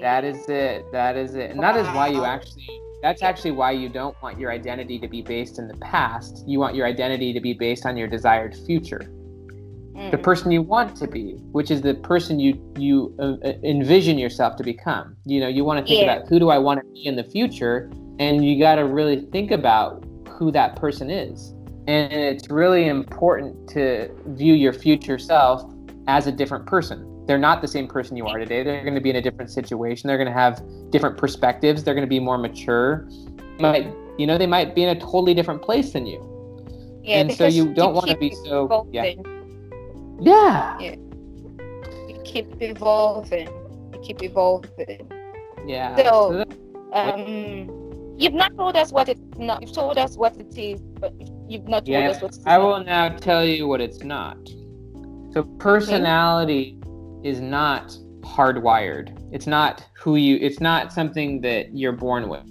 That 0.00 0.24
is 0.24 0.48
it. 0.48 0.90
That 0.92 1.16
is 1.16 1.34
it. 1.34 1.50
And 1.50 1.62
that 1.62 1.76
is 1.76 1.86
why 1.88 2.08
you 2.08 2.24
actually 2.24 2.64
that's 3.02 3.22
actually 3.22 3.52
why 3.52 3.70
you 3.70 3.88
don't 3.88 4.20
want 4.22 4.40
your 4.40 4.50
identity 4.50 4.98
to 4.98 5.08
be 5.08 5.22
based 5.22 5.58
in 5.58 5.68
the 5.68 5.76
past. 5.76 6.44
You 6.48 6.58
want 6.58 6.74
your 6.74 6.86
identity 6.86 7.32
to 7.32 7.40
be 7.40 7.52
based 7.52 7.86
on 7.86 7.96
your 7.96 8.08
desired 8.08 8.56
future. 8.66 9.00
Mm. 9.96 10.10
The 10.10 10.18
person 10.18 10.50
you 10.50 10.62
want 10.62 10.96
to 10.96 11.06
be, 11.06 11.36
which 11.52 11.70
is 11.70 11.80
the 11.80 11.94
person 11.94 12.40
you 12.40 12.60
you 12.76 13.14
uh, 13.18 13.36
uh, 13.46 13.52
envision 13.62 14.18
yourself 14.18 14.56
to 14.56 14.64
become. 14.64 15.16
You 15.24 15.40
know, 15.40 15.48
you 15.48 15.64
want 15.64 15.78
to 15.80 15.86
think 15.86 16.04
Yeah. 16.04 16.16
about 16.16 16.28
who 16.28 16.38
do 16.38 16.50
I 16.50 16.58
want 16.58 16.80
to 16.80 16.86
be 16.92 17.06
in 17.06 17.16
the 17.16 17.24
future 17.24 17.90
and 18.18 18.44
you 18.44 18.58
got 18.58 18.76
to 18.76 18.84
really 18.84 19.26
think 19.32 19.50
about 19.50 20.04
who 20.28 20.50
that 20.52 20.76
person 20.76 21.10
is. 21.10 21.54
And 21.88 22.12
it's 22.12 22.50
really 22.50 22.86
important 22.86 23.66
to 23.70 24.10
view 24.26 24.52
your 24.52 24.74
future 24.74 25.18
self 25.18 25.62
as 26.06 26.26
a 26.26 26.32
different 26.32 26.66
person. 26.66 27.04
They're 27.26 27.38
not 27.38 27.62
the 27.62 27.68
same 27.68 27.88
person 27.88 28.14
you 28.16 28.26
are 28.26 28.38
today. 28.38 28.62
They're 28.62 28.82
going 28.82 28.94
to 28.94 29.00
be 29.00 29.08
in 29.10 29.16
a 29.16 29.22
different 29.22 29.50
situation. 29.50 30.06
They're 30.06 30.18
going 30.18 30.28
to 30.28 30.38
have 30.38 30.62
different 30.90 31.16
perspectives. 31.16 31.82
They're 31.82 31.94
going 31.94 32.06
to 32.06 32.08
be 32.08 32.20
more 32.20 32.36
mature. 32.38 33.08
Might 33.58 33.86
you 34.18 34.26
know 34.26 34.36
they 34.36 34.46
might 34.46 34.74
be 34.74 34.82
in 34.82 34.90
a 34.96 35.00
totally 35.00 35.32
different 35.34 35.62
place 35.62 35.92
than 35.92 36.04
you. 36.06 36.20
yeah, 37.04 37.20
and 37.20 37.32
so 37.32 37.46
you 37.46 37.72
don't 37.72 37.94
want 37.94 38.08
to 38.08 38.16
be 38.16 38.34
so 38.44 38.86
yeah 38.92 39.04
evolving. 39.04 40.18
yeah 40.20 40.78
You 40.80 42.20
keep 42.24 42.48
evolving. 42.60 43.48
You 43.94 44.00
keep 44.02 44.22
evolving. 44.22 45.10
yeah. 45.66 45.96
So- 45.96 46.44
Um, 46.92 48.14
you've 48.18 48.32
not 48.34 48.56
told 48.56 48.74
us 48.76 48.92
what 48.92 49.08
it's 49.08 49.20
not. 49.38 49.60
You've 49.62 49.72
told 49.72 49.98
us 49.98 50.16
what 50.16 50.36
it 50.38 50.56
is, 50.56 50.80
but 51.00 51.12
you've 51.20 51.30
not 51.48 51.84
told 51.84 51.88
Yeah, 51.88 52.08
us 52.10 52.22
what 52.22 52.32
it 52.32 52.38
is. 52.38 52.46
I 52.46 52.58
will 52.58 52.84
now 52.84 53.08
tell 53.08 53.44
you 53.44 53.66
what 53.66 53.80
it's 53.80 54.02
not. 54.04 54.36
So 55.32 55.42
personality 55.58 56.78
is 57.24 57.40
not 57.40 57.96
hardwired. 58.22 59.16
It's 59.32 59.46
not 59.46 59.84
who 60.02 60.16
you 60.16 60.36
it's 60.40 60.60
not 60.60 60.92
something 60.92 61.40
that 61.42 61.74
you're 61.76 61.92
born 61.92 62.28
with 62.28 62.44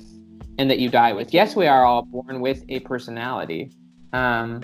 and 0.58 0.70
that 0.70 0.80
you 0.80 0.89
die 0.89 1.13
with. 1.13 1.34
Yes, 1.34 1.56
we 1.56 1.68
are 1.68 1.86
all 1.86 2.04
born 2.04 2.42
with 2.42 2.63
a 2.70 2.80
personality. 2.82 3.72
Um, 4.13 4.62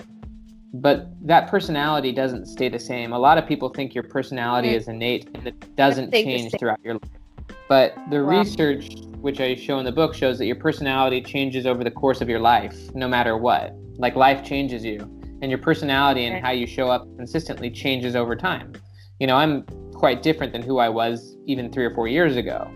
but 0.72 1.06
that 1.24 1.48
personality 1.48 2.10
doesn't 2.10 2.46
stay 2.46 2.68
the 2.68 2.78
same. 2.80 3.12
A 3.12 3.18
lot 3.18 3.38
of 3.38 3.46
people 3.46 3.68
think 3.68 3.94
your 3.94 4.04
personality 4.04 4.68
Mhm. 4.68 4.76
is 4.76 4.88
innate 4.88 5.28
and 5.34 5.46
it 5.46 5.76
doesn't 5.76 6.12
change 6.12 6.52
throughout 6.58 6.80
your 6.82 6.94
life. 6.94 7.10
But 7.68 7.94
the 8.10 8.22
Wow. 8.22 8.40
research 8.40 8.88
which 9.20 9.40
I 9.40 9.54
show 9.54 9.78
in 9.78 9.84
the 9.84 9.92
book 9.92 10.14
shows 10.14 10.36
that 10.38 10.46
your 10.46 10.56
personality 10.56 11.22
changes 11.22 11.64
over 11.64 11.82
the 11.82 11.90
course 11.90 12.20
of 12.20 12.28
your 12.28 12.40
life, 12.40 12.90
no 12.94 13.08
matter 13.08 13.36
what. 13.38 13.74
Like 13.96 14.16
life 14.16 14.44
changes 14.44 14.84
you, 14.84 14.98
and 15.42 15.50
your 15.50 15.58
personality 15.58 16.24
and 16.24 16.44
how 16.44 16.50
you 16.50 16.66
show 16.66 16.88
up 16.88 17.06
consistently 17.16 17.70
changes 17.70 18.16
over 18.16 18.34
time. 18.34 18.72
You 19.20 19.26
know, 19.26 19.36
I'm 19.36 19.62
quite 19.92 20.22
different 20.22 20.52
than 20.52 20.62
who 20.62 20.78
I 20.78 20.88
was 20.88 21.36
even 21.46 21.70
three 21.70 21.84
or 21.84 21.94
four 21.94 22.08
years 22.08 22.36
ago, 22.36 22.68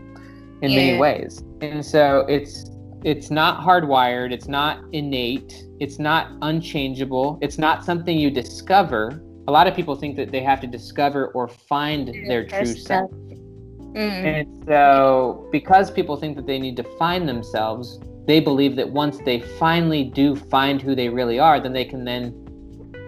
in 0.62 0.74
many 0.74 0.98
ways. 0.98 1.42
And 1.60 1.84
so 1.84 2.24
it's 2.28 2.70
it's 3.04 3.30
not 3.30 3.64
hardwired, 3.64 4.32
it's 4.32 4.48
not 4.48 4.82
innate, 4.92 5.64
it's 5.78 5.98
not 5.98 6.32
unchangeable, 6.42 7.38
it's 7.40 7.58
not 7.58 7.84
something 7.84 8.18
you 8.18 8.30
discover. 8.30 9.22
A 9.46 9.52
lot 9.52 9.66
of 9.66 9.74
people 9.74 9.94
think 9.94 10.16
that 10.16 10.30
they 10.30 10.42
have 10.42 10.60
to 10.60 10.66
discover 10.66 11.28
or 11.28 11.48
find 11.48 12.08
their 12.28 12.46
true 12.46 12.66
self. 12.66 13.10
Mm. 13.12 13.96
And 13.96 14.64
so, 14.66 15.48
because 15.50 15.90
people 15.90 16.16
think 16.16 16.36
that 16.36 16.46
they 16.46 16.58
need 16.58 16.76
to 16.76 16.82
find 16.98 17.28
themselves, 17.28 17.98
they 18.28 18.40
believe 18.40 18.76
that 18.76 18.90
once 18.90 19.18
they 19.24 19.40
finally 19.40 20.04
do 20.04 20.36
find 20.36 20.82
who 20.82 20.94
they 20.94 21.08
really 21.08 21.38
are, 21.38 21.58
then 21.58 21.72
they 21.72 21.84
can 21.86 22.04
then, 22.04 22.24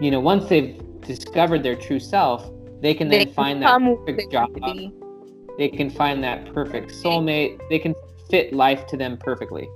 you 0.00 0.10
know, 0.10 0.18
once 0.18 0.48
they've 0.48 0.80
discovered 1.02 1.62
their 1.62 1.76
true 1.76 2.00
self, 2.00 2.50
they 2.80 2.94
can 2.94 3.08
then 3.10 3.26
They 3.26 3.32
find 3.32 3.62
that 3.62 3.78
perfect 4.06 4.32
job. 4.32 4.48
the- 4.54 4.90
They 5.58 5.68
can 5.68 5.90
find 5.90 6.24
that 6.24 6.54
perfect 6.54 6.90
soulmate. 6.92 7.60
They 7.68 7.78
can 7.78 7.94
fit 8.30 8.54
life 8.54 8.86
to 8.86 8.96
them 8.96 9.18
perfectly. 9.18 9.68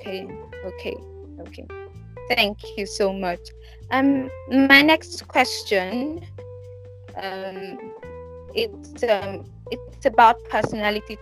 Okay, 0.00 0.28
okay, 0.64 0.96
okay. 1.40 1.66
Thank 2.28 2.58
you 2.76 2.86
so 2.86 3.12
much. 3.12 3.40
Um, 3.90 4.30
my 4.48 4.82
next 4.82 5.26
question, 5.26 6.24
um, 7.20 7.76
it's 8.54 9.02
um, 9.02 9.44
it's 9.72 10.06
about 10.06 10.36
personality 10.44 11.16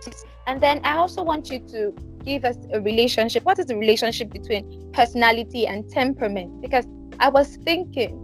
and 0.47 0.61
then 0.61 0.81
I 0.83 0.97
also 0.97 1.23
want 1.23 1.51
you 1.51 1.59
to 1.59 1.93
give 2.23 2.43
us 2.45 2.57
a 2.73 2.81
relationship. 2.81 3.43
What 3.43 3.59
is 3.59 3.67
the 3.67 3.77
relationship 3.77 4.31
between 4.31 4.91
personality 4.93 5.67
and 5.67 5.87
temperament? 5.89 6.61
Because 6.61 6.85
I 7.19 7.29
was 7.29 7.57
thinking, 7.57 8.23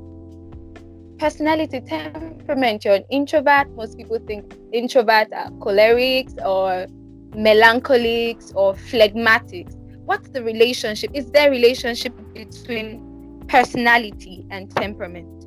personality, 1.19 1.81
temperament. 1.81 2.83
You're 2.85 2.95
an 2.95 3.05
introvert. 3.11 3.69
Most 3.75 3.97
people 3.97 4.19
think 4.25 4.51
introverts 4.73 5.31
are 5.33 5.51
cholerics 5.59 6.33
or 6.43 6.87
melancholics 7.35 8.51
or 8.55 8.73
phlegmatics 8.73 9.75
what's 10.05 10.29
the 10.29 10.43
relationship 10.43 11.09
is 11.13 11.31
there 11.31 11.47
a 11.47 11.51
relationship 11.51 12.13
between 12.33 13.43
personality 13.47 14.45
and 14.49 14.69
temperament 14.75 15.42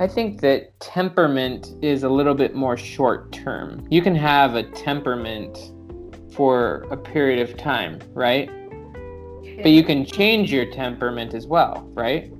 I 0.00 0.08
think 0.08 0.40
that 0.40 0.80
temperament 0.80 1.74
is 1.82 2.04
a 2.04 2.08
little 2.08 2.32
bit 2.32 2.54
more 2.54 2.74
short 2.74 3.32
term. 3.32 3.86
You 3.90 4.00
can 4.00 4.14
have 4.14 4.54
a 4.54 4.62
temperament 4.62 5.58
for 6.32 6.86
a 6.90 6.96
period 6.96 7.46
of 7.46 7.58
time, 7.58 7.98
right? 8.14 8.48
But 9.62 9.72
you 9.72 9.84
can 9.84 10.06
change 10.06 10.50
your 10.50 10.64
temperament 10.64 11.34
as 11.34 11.46
well, 11.46 11.86
right? 11.92 12.32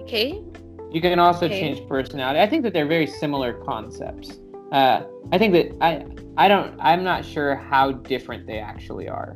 okay 0.00 0.42
You 0.90 1.00
can 1.00 1.18
also 1.18 1.46
Okay. 1.46 1.60
change 1.60 1.88
personality. 1.88 2.40
I 2.40 2.46
think 2.46 2.62
that 2.64 2.74
they're 2.74 2.84
very 2.84 3.06
similar 3.06 3.54
concepts. 3.54 4.38
Uh, 4.70 5.04
I 5.32 5.38
think 5.38 5.54
that 5.54 5.74
I 5.80 6.04
I 6.36 6.46
don't 6.46 6.74
I'm 6.78 7.02
not 7.02 7.24
sure 7.24 7.54
how 7.54 7.92
different 7.92 8.46
they 8.46 8.58
actually 8.58 9.08
are. 9.08 9.34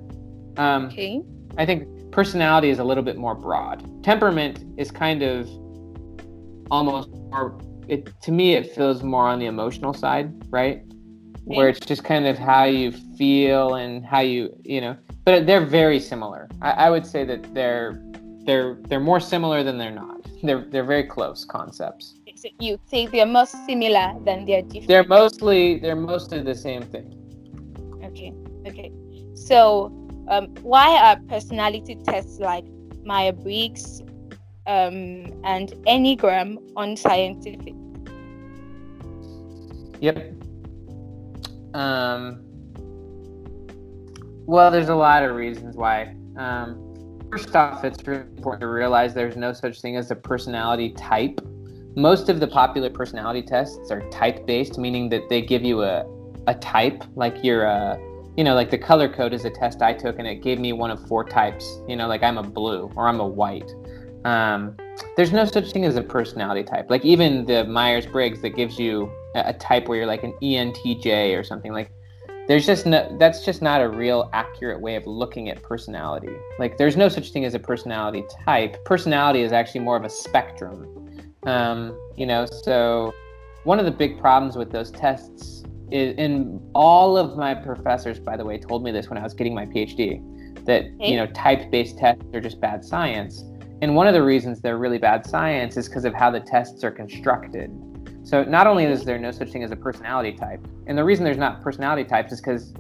Um, 0.59 0.87
okay 0.87 1.23
I 1.57 1.65
think 1.65 1.89
personality 2.13 2.69
is 2.69 2.81
a 2.81 2.85
little 2.85 3.03
bit 3.03 3.17
more 3.17 3.35
broad. 3.35 4.05
Temperament 4.05 4.63
is 4.77 4.91
kind 4.91 5.23
of 5.23 5.49
almost 6.71 7.11
more. 7.11 7.59
It 7.89 8.11
to 8.23 8.33
me 8.33 8.55
it 8.55 8.73
feels 8.75 9.03
more 9.03 9.27
on 9.29 9.39
the 9.39 9.47
emotional 9.47 9.95
side, 9.95 10.33
right? 10.51 10.83
Where 11.45 11.69
it's 11.69 11.79
just 11.87 12.03
kind 12.03 12.27
of 12.27 12.37
how 12.37 12.65
you 12.65 12.91
feel 13.17 13.75
and 13.75 14.05
how 14.05 14.21
you 14.21 14.55
you 14.65 14.81
know. 14.81 14.97
But 15.25 15.47
they're 15.47 15.65
very 15.65 16.01
similar. 16.01 16.49
I, 16.63 16.71
I 16.73 16.91
would 16.91 17.07
say 17.07 17.25
that 17.25 17.55
they're 17.55 18.03
they're 18.45 18.79
they're 18.89 19.01
more 19.01 19.21
similar 19.21 19.63
than 19.63 19.79
they're 19.79 19.91
not. 20.05 20.21
They're 20.43 20.65
they're 20.71 20.85
very 20.85 21.05
close 21.05 21.45
concepts. 21.45 22.15
so 22.37 22.49
you 22.59 22.79
think 22.91 23.11
they're 23.13 23.25
more 23.39 23.47
similar 23.47 24.13
than 24.27 24.45
they're 24.45 24.63
different 24.63 24.89
They're 24.89 25.05
mostly 25.21 25.79
they're 25.79 25.97
mostly 26.13 26.43
the 26.43 26.55
same 26.55 26.83
thing. 26.83 27.07
okay 28.09 28.31
okay 28.69 28.91
so 29.35 29.59
um, 30.29 30.45
why 30.63 30.89
are 31.05 31.17
personality 31.35 31.95
tests 32.09 32.39
like 32.41 32.65
myers-briggs 33.05 34.03
um, 34.67 35.33
and 35.45 35.73
enneagram 35.87 36.59
on 36.77 36.97
scientific. 36.97 37.75
Yep. 40.01 40.33
Um, 41.75 42.43
well, 44.47 44.71
there's 44.71 44.89
a 44.89 44.95
lot 44.95 45.25
of 45.25 45.35
reasons 45.35 45.77
why. 45.77 46.15
Um, 46.37 47.21
first 47.31 47.55
off, 47.55 47.85
it's 47.85 48.07
really 48.07 48.23
important 48.23 48.61
to 48.61 48.69
realize 48.69 49.15
there's 49.15 49.37
no 49.37 49.53
such 49.53 49.81
thing 49.81 49.97
as 49.97 50.11
a 50.11 50.17
personality 50.17 50.91
type. 50.91 51.41
Most 51.97 52.29
of 52.29 52.41
the 52.41 52.47
popular 52.47 52.91
personality 52.91 53.43
tests 53.43 53.91
are 53.91 54.09
type 54.11 54.47
based, 54.47 54.79
meaning 54.79 55.09
that 55.11 55.29
they 55.29 55.41
give 55.41 55.65
you 55.65 55.83
a, 55.83 56.05
a 56.47 56.55
type, 56.55 57.03
like 57.15 57.43
you're 57.43 57.65
a, 57.65 57.99
you 58.37 58.45
know, 58.45 58.55
like 58.55 58.71
the 58.71 58.79
color 58.79 59.09
code 59.09 59.33
is 59.33 59.45
a 59.45 59.51
test 59.51 59.81
I 59.81 59.95
took 59.95 60.19
and 60.19 60.29
it 60.29 60.43
gave 60.43 60.59
me 60.59 60.73
one 60.75 60.91
of 60.91 61.07
four 61.09 61.25
types, 61.25 61.81
you 61.89 61.97
know, 61.97 62.07
like 62.07 62.23
I'm 62.23 62.37
a 62.37 62.43
blue 62.43 62.93
or 62.95 63.09
I'm 63.09 63.19
a 63.21 63.27
white. 63.27 63.73
Um, 64.27 64.77
there's 65.17 65.33
no 65.33 65.45
such 65.45 65.71
thing 65.71 65.85
as 65.85 65.95
a 65.95 66.03
personality 66.03 66.65
type. 66.65 66.91
Like 66.91 67.05
even 67.05 67.47
the 67.47 67.65
Myers 67.65 68.07
Briggs 68.07 68.43
that 68.43 68.57
gives 68.57 68.77
you 68.77 69.09
a, 69.37 69.51
a 69.51 69.53
type 69.53 69.87
where 69.87 69.99
you're 69.99 70.07
like 70.07 70.25
an 70.25 70.35
ENTJ 70.43 71.39
or 71.39 71.45
something 71.45 71.73
like. 71.73 71.91
There's 72.49 72.65
just 72.65 72.87
no. 72.87 73.17
That's 73.19 73.45
just 73.45 73.61
not 73.61 73.81
a 73.81 73.89
real 73.89 74.31
accurate 74.33 74.81
way 74.81 74.95
of 74.95 75.05
looking 75.07 75.49
at 75.49 75.63
personality. 75.63 76.33
Like 76.61 76.77
there's 76.77 76.97
no 76.97 77.09
such 77.09 77.33
thing 77.33 77.45
as 77.45 77.55
a 77.55 77.59
personality 77.59 78.25
type. 78.45 78.85
Personality 78.85 79.43
is 79.43 79.53
actually 79.53 79.81
more 79.81 79.97
of 79.97 80.05
a 80.05 80.09
spectrum. 80.09 81.33
Um, 81.45 81.99
you 82.17 82.25
know, 82.25 82.47
so 82.47 83.13
one 83.65 83.81
of 83.81 83.85
the 83.85 83.91
big 83.91 84.21
problems 84.21 84.57
with 84.57 84.71
those 84.71 84.93
tests 84.93 85.65
is, 85.91 86.15
and 86.19 86.61
all 86.73 87.17
of 87.19 87.37
my 87.37 87.53
professors, 87.53 88.21
by 88.21 88.37
the 88.37 88.45
way, 88.45 88.59
told 88.59 88.85
me 88.85 88.93
this 88.93 89.11
when 89.11 89.19
I 89.19 89.25
was 89.25 89.35
getting 89.35 89.55
my 89.55 89.67
PhD, 89.67 90.23
that 90.67 90.85
you 91.01 91.17
know 91.17 91.27
type-based 91.27 91.99
tests 91.99 92.25
are 92.33 92.41
just 92.41 92.61
bad 92.61 92.85
science. 92.85 93.45
And 93.83 93.95
one 93.95 94.07
of 94.07 94.15
the 94.15 94.23
reasons 94.23 94.61
they're 94.61 94.79
really 94.79 94.99
bad 94.99 95.27
science 95.27 95.77
is 95.77 95.89
because 95.89 96.05
of 96.05 96.15
how 96.15 96.31
the 96.31 96.41
tests 96.41 96.83
are 96.83 96.91
constructed. 96.91 97.71
So 98.25 98.43
not 98.43 98.67
only 98.67 98.85
is 98.85 99.05
there 99.05 99.19
no 99.19 99.31
such 99.31 99.51
thing 99.51 99.63
as 99.63 99.71
a 99.71 99.77
personality 99.77 100.33
type, 100.33 100.67
and 100.87 100.97
the 100.97 101.05
reason 101.05 101.25
there's 101.25 101.37
not 101.37 101.63
personality 101.63 102.05
types 102.05 102.33
is 102.33 102.41
because 102.41 102.73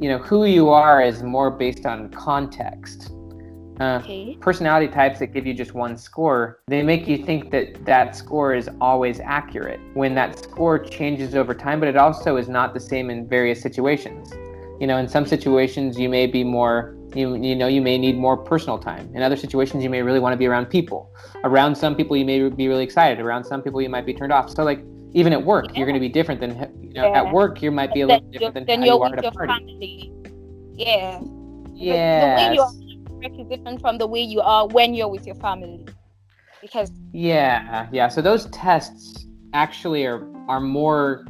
you 0.00 0.08
know 0.08 0.18
who 0.18 0.46
you 0.46 0.70
are 0.70 1.02
is 1.02 1.22
more 1.22 1.50
based 1.50 1.86
on 1.86 2.08
context. 2.10 3.12
Uh, 3.80 4.00
okay. 4.02 4.36
Personality 4.40 4.88
types 4.88 5.18
that 5.18 5.28
give 5.28 5.46
you 5.46 5.54
just 5.54 5.74
one 5.74 5.96
score, 5.96 6.60
they 6.66 6.82
make 6.82 7.06
you 7.06 7.18
think 7.18 7.50
that 7.50 7.84
that 7.84 8.14
score 8.16 8.54
is 8.54 8.68
always 8.80 9.20
accurate 9.20 9.80
when 9.94 10.14
that 10.14 10.38
score 10.38 10.78
changes 10.78 11.34
over 11.34 11.54
time, 11.54 11.78
but 11.78 11.88
it 11.88 11.96
also 11.96 12.36
is 12.36 12.48
not 12.48 12.74
the 12.74 12.80
same 12.80 13.10
in 13.10 13.28
various 13.28 13.60
situations. 13.60 14.32
You 14.80 14.86
know, 14.86 14.98
in 14.98 15.08
some 15.08 15.26
situations, 15.26 15.98
you 15.98 16.08
may 16.08 16.26
be 16.26 16.44
more 16.44 16.96
you, 17.16 17.34
you 17.36 17.54
know 17.54 17.66
you 17.66 17.80
may 17.80 17.98
need 17.98 18.16
more 18.16 18.36
personal 18.36 18.78
time. 18.78 19.10
In 19.14 19.22
other 19.22 19.36
situations 19.36 19.82
you 19.82 19.90
may 19.90 20.02
really 20.02 20.20
want 20.20 20.32
to 20.32 20.36
be 20.36 20.46
around 20.46 20.66
people. 20.66 21.10
Around 21.44 21.76
some 21.76 21.94
people 21.94 22.16
you 22.16 22.24
may 22.24 22.48
be 22.48 22.68
really 22.68 22.84
excited. 22.84 23.20
Around 23.20 23.44
some 23.44 23.62
people 23.62 23.80
you 23.80 23.88
might 23.88 24.06
be 24.06 24.14
turned 24.14 24.32
off. 24.32 24.50
So 24.50 24.64
like 24.64 24.84
even 25.12 25.32
at 25.32 25.44
work 25.44 25.66
yeah. 25.68 25.78
you're 25.78 25.86
going 25.86 25.94
to 25.94 26.00
be 26.00 26.08
different 26.08 26.40
than 26.40 26.50
you 26.82 26.94
know 26.94 27.08
yeah. 27.08 27.22
at 27.22 27.32
work 27.32 27.62
you 27.62 27.70
might 27.70 27.92
be 27.92 28.02
a 28.02 28.06
little 28.06 28.30
different 28.30 28.54
than, 28.54 28.66
than 28.66 28.80
how 28.80 28.86
you 28.86 29.02
are 29.02 29.16
at 29.16 29.24
a 29.24 29.30
party. 29.30 29.52
family. 29.52 30.12
yeah. 30.72 31.20
Yeah 31.74 32.36
the, 32.36 32.48
way 32.48 32.54
you 32.54 32.60
are 32.60 33.40
is 33.40 33.48
different 33.48 33.80
from 33.80 33.98
the 33.98 34.06
way 34.06 34.20
you 34.20 34.40
are 34.40 34.66
when 34.68 34.94
you're 34.94 35.08
with 35.08 35.26
your 35.26 35.36
family. 35.36 35.86
Because 36.60 36.90
yeah 37.12 37.88
yeah. 37.92 38.08
So 38.08 38.22
those 38.22 38.46
tests 38.46 39.26
actually 39.52 40.06
are 40.06 40.26
are 40.48 40.60
more 40.60 41.26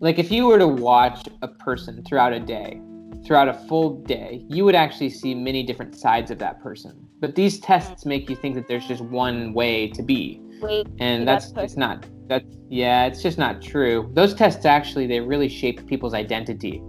like 0.00 0.18
if 0.18 0.30
you 0.30 0.46
were 0.46 0.58
to 0.58 0.68
watch 0.68 1.28
a 1.42 1.48
person 1.48 2.02
throughout 2.04 2.32
a 2.32 2.40
day 2.40 2.80
throughout 3.24 3.48
a 3.48 3.54
full 3.54 4.02
day, 4.02 4.44
you 4.48 4.64
would 4.64 4.74
actually 4.74 5.10
see 5.10 5.34
many 5.34 5.62
different 5.62 5.94
sides 5.96 6.30
of 6.30 6.38
that 6.38 6.62
person. 6.62 7.06
But 7.20 7.34
these 7.34 7.60
tests 7.60 8.04
make 8.04 8.28
you 8.28 8.36
think 8.36 8.54
that 8.56 8.68
there's 8.68 8.86
just 8.86 9.02
one 9.02 9.54
way 9.54 9.88
to 9.90 10.02
be. 10.02 10.40
Wait, 10.60 10.86
and 11.00 11.26
that's 11.26 11.52
it's 11.56 11.76
not 11.76 12.06
that's 12.28 12.56
yeah, 12.68 13.06
it's 13.06 13.22
just 13.22 13.38
not 13.38 13.60
true. 13.60 14.10
Those 14.14 14.34
tests 14.34 14.64
actually 14.64 15.06
they 15.06 15.20
really 15.20 15.48
shape 15.48 15.86
people's 15.86 16.14
identity. 16.14 16.82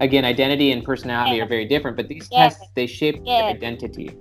Again, 0.00 0.24
identity 0.24 0.72
and 0.72 0.82
personality 0.82 1.36
yes. 1.36 1.44
are 1.44 1.48
very 1.48 1.66
different, 1.66 1.96
but 1.96 2.08
these 2.08 2.28
yes. 2.30 2.56
tests 2.56 2.72
they 2.74 2.86
shape 2.86 3.16
yes. 3.24 3.40
their 3.40 3.50
identity. 3.50 4.16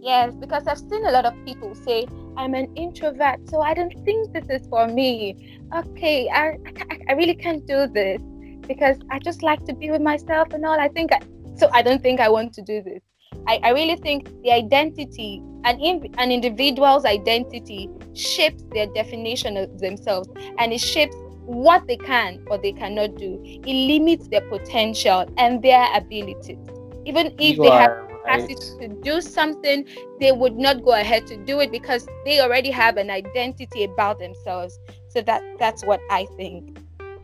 Yes, 0.00 0.32
because 0.34 0.66
I've 0.66 0.78
seen 0.78 1.04
a 1.04 1.10
lot 1.10 1.24
of 1.24 1.34
people 1.44 1.74
say, 1.74 2.06
I'm 2.36 2.54
an 2.54 2.72
introvert, 2.76 3.48
so 3.48 3.60
I 3.60 3.74
don't 3.74 3.92
think 4.04 4.32
this 4.32 4.44
is 4.48 4.66
for 4.68 4.86
me. 4.86 5.60
Okay, 5.74 6.28
I, 6.28 6.56
I, 6.90 6.98
I 7.08 7.12
really 7.14 7.34
can't 7.34 7.66
do 7.66 7.88
this 7.88 8.22
because 8.68 8.98
I 9.10 9.18
just 9.18 9.42
like 9.42 9.64
to 9.64 9.74
be 9.74 9.90
with 9.90 10.02
myself 10.02 10.52
and 10.52 10.64
all. 10.64 10.78
I 10.78 10.88
think 10.88 11.12
I, 11.12 11.20
so. 11.56 11.68
I 11.72 11.82
don't 11.82 12.02
think 12.02 12.20
I 12.20 12.28
want 12.28 12.52
to 12.54 12.62
do 12.62 12.82
this. 12.82 13.02
I, 13.46 13.60
I 13.62 13.70
really 13.70 13.96
think 13.96 14.30
the 14.42 14.52
identity 14.52 15.42
and 15.64 15.80
in, 15.80 16.14
an 16.18 16.30
individual's 16.30 17.04
identity 17.04 17.88
shapes 18.14 18.62
their 18.72 18.86
definition 18.86 19.56
of 19.56 19.78
themselves 19.80 20.28
and 20.58 20.72
it 20.72 20.80
shapes 20.80 21.16
what 21.44 21.86
they 21.86 21.96
can 21.96 22.44
or 22.48 22.58
they 22.58 22.72
cannot 22.72 23.16
do. 23.16 23.40
It 23.44 23.66
limits 23.66 24.28
their 24.28 24.42
potential 24.48 25.26
and 25.38 25.62
their 25.62 25.86
abilities. 25.94 26.58
Even 27.06 27.34
if 27.38 27.56
you 27.56 27.62
they 27.62 27.70
have 27.70 28.08
capacity 28.08 28.54
right. 28.54 28.90
to 28.90 29.00
do 29.02 29.20
something, 29.20 29.86
they 30.20 30.32
would 30.32 30.56
not 30.56 30.84
go 30.84 30.92
ahead 30.92 31.26
to 31.28 31.36
do 31.44 31.60
it 31.60 31.72
because 31.72 32.06
they 32.24 32.40
already 32.40 32.70
have 32.70 32.98
an 32.98 33.10
identity 33.10 33.84
about 33.84 34.18
themselves. 34.18 34.78
So 35.08 35.22
that 35.22 35.42
that's 35.58 35.84
what 35.84 36.00
I 36.10 36.26
think. 36.36 36.78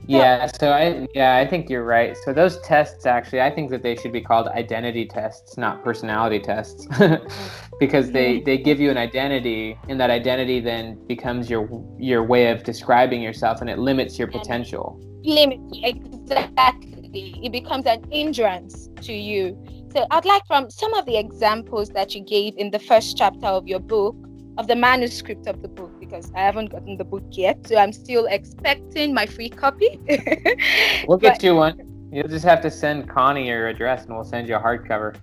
Yeah, 0.07 0.47
so 0.59 0.71
I 0.71 1.07
yeah, 1.15 1.37
I 1.37 1.47
think 1.47 1.71
you're 1.71 1.85
right. 1.85 2.17
So 2.25 2.33
those 2.33 2.61
tests 2.61 3.07
actually 3.07 3.41
I 3.41 3.51
think 3.51 3.71
that 3.71 3.83
they 3.83 3.97
should 3.97 4.13
be 4.13 4.21
called 4.21 4.49
identity 4.49 5.07
tests, 5.07 5.57
not 5.57 5.83
personality 5.83 6.41
tests. 6.41 6.87
because 7.81 8.11
they 8.11 8.37
mm-hmm. 8.37 8.45
they 8.45 8.59
give 8.59 8.81
you 8.81 8.91
an 8.91 8.99
identity 8.99 9.79
and 9.89 10.01
that 10.01 10.11
identity 10.11 10.61
then 10.61 10.99
becomes 11.07 11.51
your 11.51 11.69
your 11.99 12.23
way 12.23 12.51
of 12.51 12.65
describing 12.65 13.23
yourself 13.23 13.61
and 13.61 13.71
it 13.71 13.79
limits 13.79 14.19
your 14.19 14.29
potential. 14.29 15.01
Limit 15.25 15.61
exactly. 15.83 17.41
It 17.43 17.53
becomes 17.53 17.87
an 17.87 18.05
hindrance 18.11 18.89
to 19.03 19.13
you. 19.13 19.57
So 19.93 20.07
I'd 20.11 20.25
like 20.25 20.45
from 20.47 20.71
some 20.71 20.93
of 20.95 21.07
the 21.07 21.17
examples 21.17 21.91
that 21.91 22.15
you 22.15 22.21
gave 22.21 22.57
in 22.57 22.71
the 22.71 22.81
first 22.81 23.17
chapter 23.17 23.47
of 23.47 23.67
your 23.67 23.81
book 23.81 24.17
of 24.59 24.67
the 24.67 24.77
manuscript 24.77 25.47
of 25.47 25.63
the 25.63 25.69
book 25.69 25.94
because 26.05 26.31
I 26.35 26.41
haven't 26.41 26.71
gotten 26.71 26.97
the 26.97 27.05
book 27.05 27.25
yet. 27.31 27.67
So 27.67 27.77
I'm 27.77 27.93
still 27.93 28.27
expecting 28.27 29.15
my 29.15 29.27
free 29.27 29.49
copy. 29.49 30.01
we'll 31.09 31.19
get 31.19 31.35
but, 31.35 31.43
you 31.43 31.55
one. 31.55 32.09
You'll 32.13 32.29
just 32.29 32.45
have 32.45 32.61
to 32.63 32.71
send 32.71 33.09
Connie 33.09 33.49
your 33.49 33.69
address 33.69 34.05
and 34.05 34.15
we'll 34.15 34.25
send 34.25 34.49
you 34.49 34.57
a 34.57 34.61
hardcover. 34.61 35.17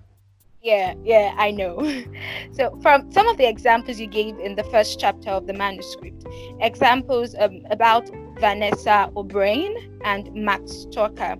Yeah, 0.62 0.94
yeah, 1.04 1.34
I 1.36 1.50
know. 1.50 1.78
So, 2.52 2.78
from 2.82 3.10
some 3.10 3.26
of 3.28 3.38
the 3.38 3.48
examples 3.48 3.98
you 3.98 4.06
gave 4.06 4.38
in 4.38 4.56
the 4.56 4.64
first 4.64 5.00
chapter 5.00 5.30
of 5.30 5.46
the 5.46 5.54
manuscript, 5.54 6.26
examples 6.60 7.34
um, 7.40 7.62
about 7.70 8.10
Vanessa 8.38 9.10
O'Brien 9.16 9.74
and 10.04 10.32
Max 10.34 10.86
Tucker. 10.92 11.36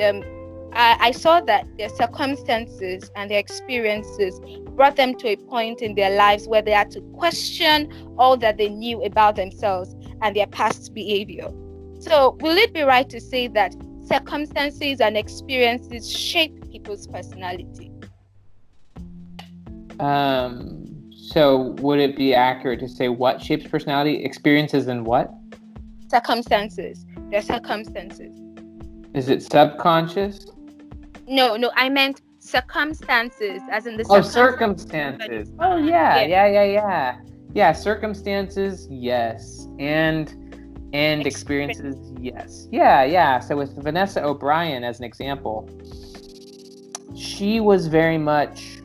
Um, 0.00 0.22
I, 0.74 0.96
I 1.00 1.10
saw 1.10 1.40
that 1.42 1.66
their 1.76 1.90
circumstances 1.90 3.10
and 3.14 3.30
their 3.30 3.38
experiences 3.38 4.40
brought 4.70 4.96
them 4.96 5.14
to 5.16 5.28
a 5.28 5.36
point 5.36 5.82
in 5.82 5.94
their 5.94 6.16
lives 6.16 6.48
where 6.48 6.62
they 6.62 6.70
had 6.70 6.90
to 6.92 7.00
question 7.14 7.92
all 8.18 8.36
that 8.38 8.56
they 8.56 8.68
knew 8.68 9.02
about 9.04 9.36
themselves 9.36 9.94
and 10.22 10.34
their 10.34 10.46
past 10.46 10.94
behavior. 10.94 11.50
So, 12.00 12.36
will 12.40 12.56
it 12.56 12.72
be 12.72 12.82
right 12.82 13.08
to 13.10 13.20
say 13.20 13.48
that 13.48 13.74
circumstances 14.06 15.00
and 15.00 15.16
experiences 15.16 16.10
shape 16.10 16.70
people's 16.70 17.06
personality? 17.06 17.92
Um, 20.00 21.10
so, 21.12 21.74
would 21.80 22.00
it 22.00 22.16
be 22.16 22.34
accurate 22.34 22.80
to 22.80 22.88
say 22.88 23.08
what 23.08 23.42
shapes 23.42 23.66
personality? 23.66 24.24
Experiences 24.24 24.88
and 24.88 25.06
what? 25.06 25.30
Circumstances. 26.10 27.04
Their 27.30 27.42
circumstances. 27.42 28.36
Is 29.14 29.28
it 29.28 29.42
subconscious? 29.42 30.46
No, 31.32 31.56
no, 31.56 31.70
I 31.74 31.88
meant 31.88 32.20
circumstances, 32.40 33.62
as 33.70 33.86
in 33.86 33.96
the 33.96 34.04
oh 34.10 34.20
circumstances. 34.20 35.50
Oh 35.60 35.78
yeah, 35.78 36.20
yeah, 36.26 36.46
yeah, 36.46 36.64
yeah, 36.64 37.20
yeah. 37.54 37.72
Circumstances, 37.72 38.86
yes, 38.90 39.66
and 39.78 40.28
and 40.92 41.26
experiences, 41.26 41.96
yes, 42.20 42.68
yeah, 42.70 43.02
yeah. 43.04 43.38
So 43.38 43.56
with 43.56 43.74
Vanessa 43.82 44.22
O'Brien 44.22 44.84
as 44.84 44.98
an 44.98 45.06
example, 45.06 45.70
she 47.16 47.60
was 47.60 47.86
very 47.86 48.18
much 48.18 48.82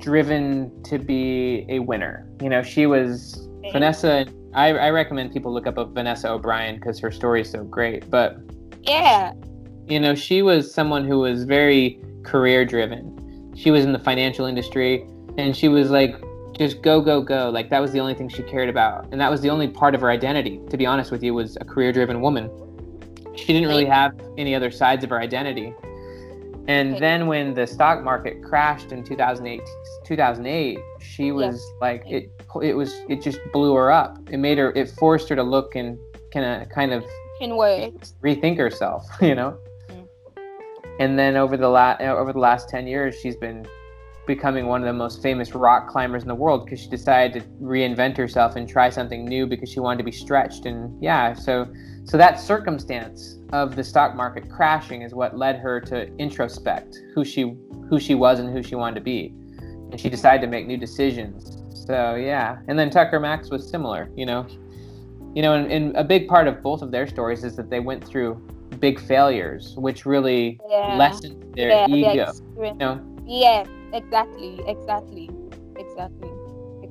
driven 0.00 0.82
to 0.82 0.98
be 0.98 1.64
a 1.68 1.78
winner. 1.78 2.28
You 2.42 2.48
know, 2.48 2.62
she 2.64 2.86
was 2.86 3.48
okay. 3.58 3.70
Vanessa. 3.70 4.26
I, 4.52 4.70
I 4.70 4.90
recommend 4.90 5.32
people 5.32 5.52
look 5.54 5.68
up 5.68 5.78
a 5.78 5.84
Vanessa 5.84 6.28
O'Brien 6.30 6.74
because 6.74 6.98
her 6.98 7.12
story 7.12 7.42
is 7.42 7.50
so 7.50 7.62
great. 7.62 8.10
But 8.10 8.38
yeah, 8.82 9.32
you 9.88 10.00
know, 10.00 10.14
she 10.14 10.42
was 10.42 10.72
someone 10.72 11.04
who 11.04 11.18
was 11.18 11.44
very 11.44 12.00
career 12.22 12.64
driven. 12.64 13.52
She 13.54 13.70
was 13.70 13.84
in 13.84 13.92
the 13.92 13.98
financial 13.98 14.46
industry 14.46 15.06
and 15.36 15.56
she 15.56 15.68
was 15.68 15.90
like, 15.90 16.16
just 16.56 16.82
go, 16.82 17.00
go, 17.00 17.20
go. 17.20 17.50
Like 17.50 17.68
that 17.70 17.80
was 17.80 17.92
the 17.92 18.00
only 18.00 18.14
thing 18.14 18.28
she 18.28 18.42
cared 18.42 18.68
about. 18.68 19.06
And 19.12 19.20
that 19.20 19.30
was 19.30 19.40
the 19.40 19.50
only 19.50 19.68
part 19.68 19.94
of 19.94 20.00
her 20.00 20.10
identity, 20.10 20.60
to 20.70 20.76
be 20.76 20.86
honest 20.86 21.10
with 21.10 21.22
you, 21.22 21.34
was 21.34 21.56
a 21.60 21.64
career 21.64 21.92
driven 21.92 22.20
woman. 22.20 22.50
She 23.36 23.46
didn't 23.46 23.68
really 23.68 23.86
have 23.86 24.12
any 24.38 24.54
other 24.54 24.70
sides 24.70 25.04
of 25.04 25.10
her 25.10 25.20
identity. 25.20 25.74
And 26.66 26.96
then 26.98 27.26
when 27.26 27.52
the 27.52 27.66
stock 27.66 28.02
market 28.02 28.42
crashed 28.42 28.90
in 28.90 29.04
2008, 29.04 29.60
2008 30.06 30.78
she 31.00 31.32
was 31.32 31.56
yes. 31.56 31.62
like 31.80 32.02
it 32.06 32.30
it 32.62 32.74
was 32.74 32.94
it 33.08 33.20
just 33.20 33.38
blew 33.52 33.74
her 33.74 33.90
up. 33.90 34.16
It 34.30 34.38
made 34.38 34.56
her 34.56 34.70
it 34.72 34.88
forced 34.88 35.28
her 35.28 35.36
to 35.36 35.42
look 35.42 35.74
and 35.74 35.98
kind 36.32 36.62
of 36.62 36.68
kind 36.70 36.92
of 36.92 37.04
in 37.40 37.50
rethink 38.22 38.56
herself, 38.56 39.06
you 39.20 39.34
know 39.34 39.58
and 41.00 41.18
then 41.18 41.36
over 41.36 41.56
the 41.56 41.68
last 41.68 42.00
uh, 42.00 42.16
over 42.16 42.32
the 42.32 42.38
last 42.38 42.68
10 42.68 42.86
years 42.86 43.14
she's 43.20 43.36
been 43.36 43.66
becoming 44.26 44.66
one 44.66 44.80
of 44.80 44.86
the 44.86 44.92
most 44.92 45.22
famous 45.22 45.54
rock 45.54 45.88
climbers 45.88 46.22
in 46.22 46.28
the 46.28 46.34
world 46.34 46.64
because 46.64 46.80
she 46.80 46.88
decided 46.88 47.42
to 47.42 47.48
reinvent 47.62 48.16
herself 48.16 48.56
and 48.56 48.68
try 48.68 48.88
something 48.88 49.24
new 49.24 49.46
because 49.46 49.70
she 49.70 49.80
wanted 49.80 49.98
to 49.98 50.04
be 50.04 50.12
stretched. 50.12 50.66
And 50.66 51.02
yeah 51.02 51.32
so 51.32 51.66
so 52.04 52.16
that 52.16 52.40
circumstance 52.40 53.38
of 53.52 53.76
the 53.76 53.84
stock 53.84 54.14
market 54.14 54.50
crashing 54.50 55.02
is 55.02 55.14
what 55.14 55.36
led 55.36 55.56
her 55.56 55.80
to 55.82 56.06
introspect 56.18 56.98
who 57.14 57.24
she 57.24 57.54
who 57.88 58.00
she 58.00 58.14
was 58.14 58.40
and 58.40 58.50
who 58.50 58.62
she 58.62 58.74
wanted 58.74 58.96
to 58.96 59.00
be. 59.02 59.34
And 59.90 60.00
she 60.00 60.08
decided 60.08 60.40
to 60.40 60.48
make 60.48 60.66
new 60.66 60.78
decisions. 60.78 61.62
So 61.86 62.14
yeah. 62.14 62.58
And 62.68 62.78
then 62.78 62.90
tucker 62.90 63.20
max 63.20 63.50
was 63.50 63.68
similar 63.68 64.10
you 64.16 64.26
know. 64.26 64.46
You 65.34 65.42
know 65.42 65.54
and, 65.54 65.70
and 65.70 65.96
a 65.96 66.04
big 66.04 66.28
part 66.28 66.46
of 66.46 66.62
both 66.62 66.80
of 66.80 66.90
their 66.90 67.06
stories 67.06 67.44
is 67.44 67.56
that 67.56 67.68
they 67.68 67.80
went 67.80 68.04
through 68.06 68.40
big 68.80 69.00
failures, 69.00 69.74
which 69.76 70.06
really 70.06 70.60
yeah. 70.68 70.96
lessened 70.96 71.54
their 71.54 71.68
yeah, 71.68 71.86
ego. 71.88 72.32
You 72.56 72.74
know? 72.74 73.00
Yes, 73.26 73.68
exactly, 73.92 74.60
exactly, 74.66 75.30
exactly. 75.76 76.30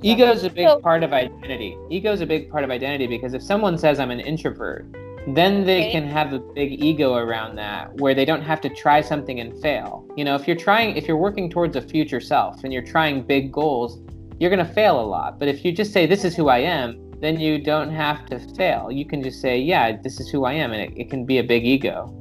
Ego 0.02 0.32
is 0.32 0.44
a 0.44 0.50
big 0.50 0.68
so, 0.68 0.80
part 0.82 1.02
of 1.02 1.14
identity. 1.14 1.78
Ego 1.90 2.12
is 2.12 2.20
a 2.20 2.26
big 2.26 2.50
part 2.50 2.66
of 2.66 2.70
identity 2.70 3.08
because 3.08 3.34
if 3.34 3.42
someone 3.42 3.78
says 3.78 4.00
I'm 4.00 4.12
an 4.12 4.20
introvert, 4.20 4.86
then 5.28 5.66
they 5.66 5.84
okay. 5.84 5.92
can 5.92 6.08
have 6.08 6.34
a 6.34 6.40
big 6.40 6.84
ego 6.84 7.16
around 7.16 7.56
that 7.56 7.94
where 8.02 8.14
they 8.14 8.26
don't 8.26 8.42
have 8.42 8.60
to 8.62 8.70
try 8.70 9.00
something 9.00 9.40
and 9.40 9.58
fail. 9.62 10.06
You 10.18 10.26
know, 10.26 10.36
if 10.36 10.46
you're 10.46 10.58
trying, 10.58 10.98
if 10.98 11.08
you're 11.08 11.18
working 11.18 11.50
towards 11.50 11.78
a 11.78 11.82
future 11.82 12.20
self 12.20 12.64
and 12.66 12.74
you're 12.74 12.84
trying 12.84 13.24
big 13.24 13.52
goals, 13.52 14.02
you're 14.40 14.50
going 14.50 14.66
to 14.66 14.74
fail 14.74 15.00
a 15.00 15.06
lot. 15.06 15.40
But 15.40 15.48
if 15.48 15.64
you 15.64 15.72
just 15.72 15.94
say, 15.94 16.06
This 16.06 16.26
is 16.26 16.36
who 16.36 16.50
I 16.50 16.58
am, 16.58 17.13
then 17.20 17.40
you 17.40 17.60
don't 17.60 17.92
have 17.92 18.26
to 18.28 18.40
fail. 18.56 18.92
You 18.92 19.06
can 19.06 19.24
just 19.24 19.42
say, 19.42 19.58
yeah, 19.58 19.98
this 20.02 20.20
is 20.20 20.30
who 20.30 20.46
I 20.46 20.54
am. 20.54 20.72
And 20.72 20.82
it, 20.82 20.94
it 20.98 21.10
can 21.10 21.26
be 21.26 21.38
a 21.40 21.44
big 21.44 21.66
ego. 21.66 22.14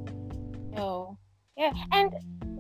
Oh, 0.77 1.17
yeah. 1.57 1.73
And 1.93 2.13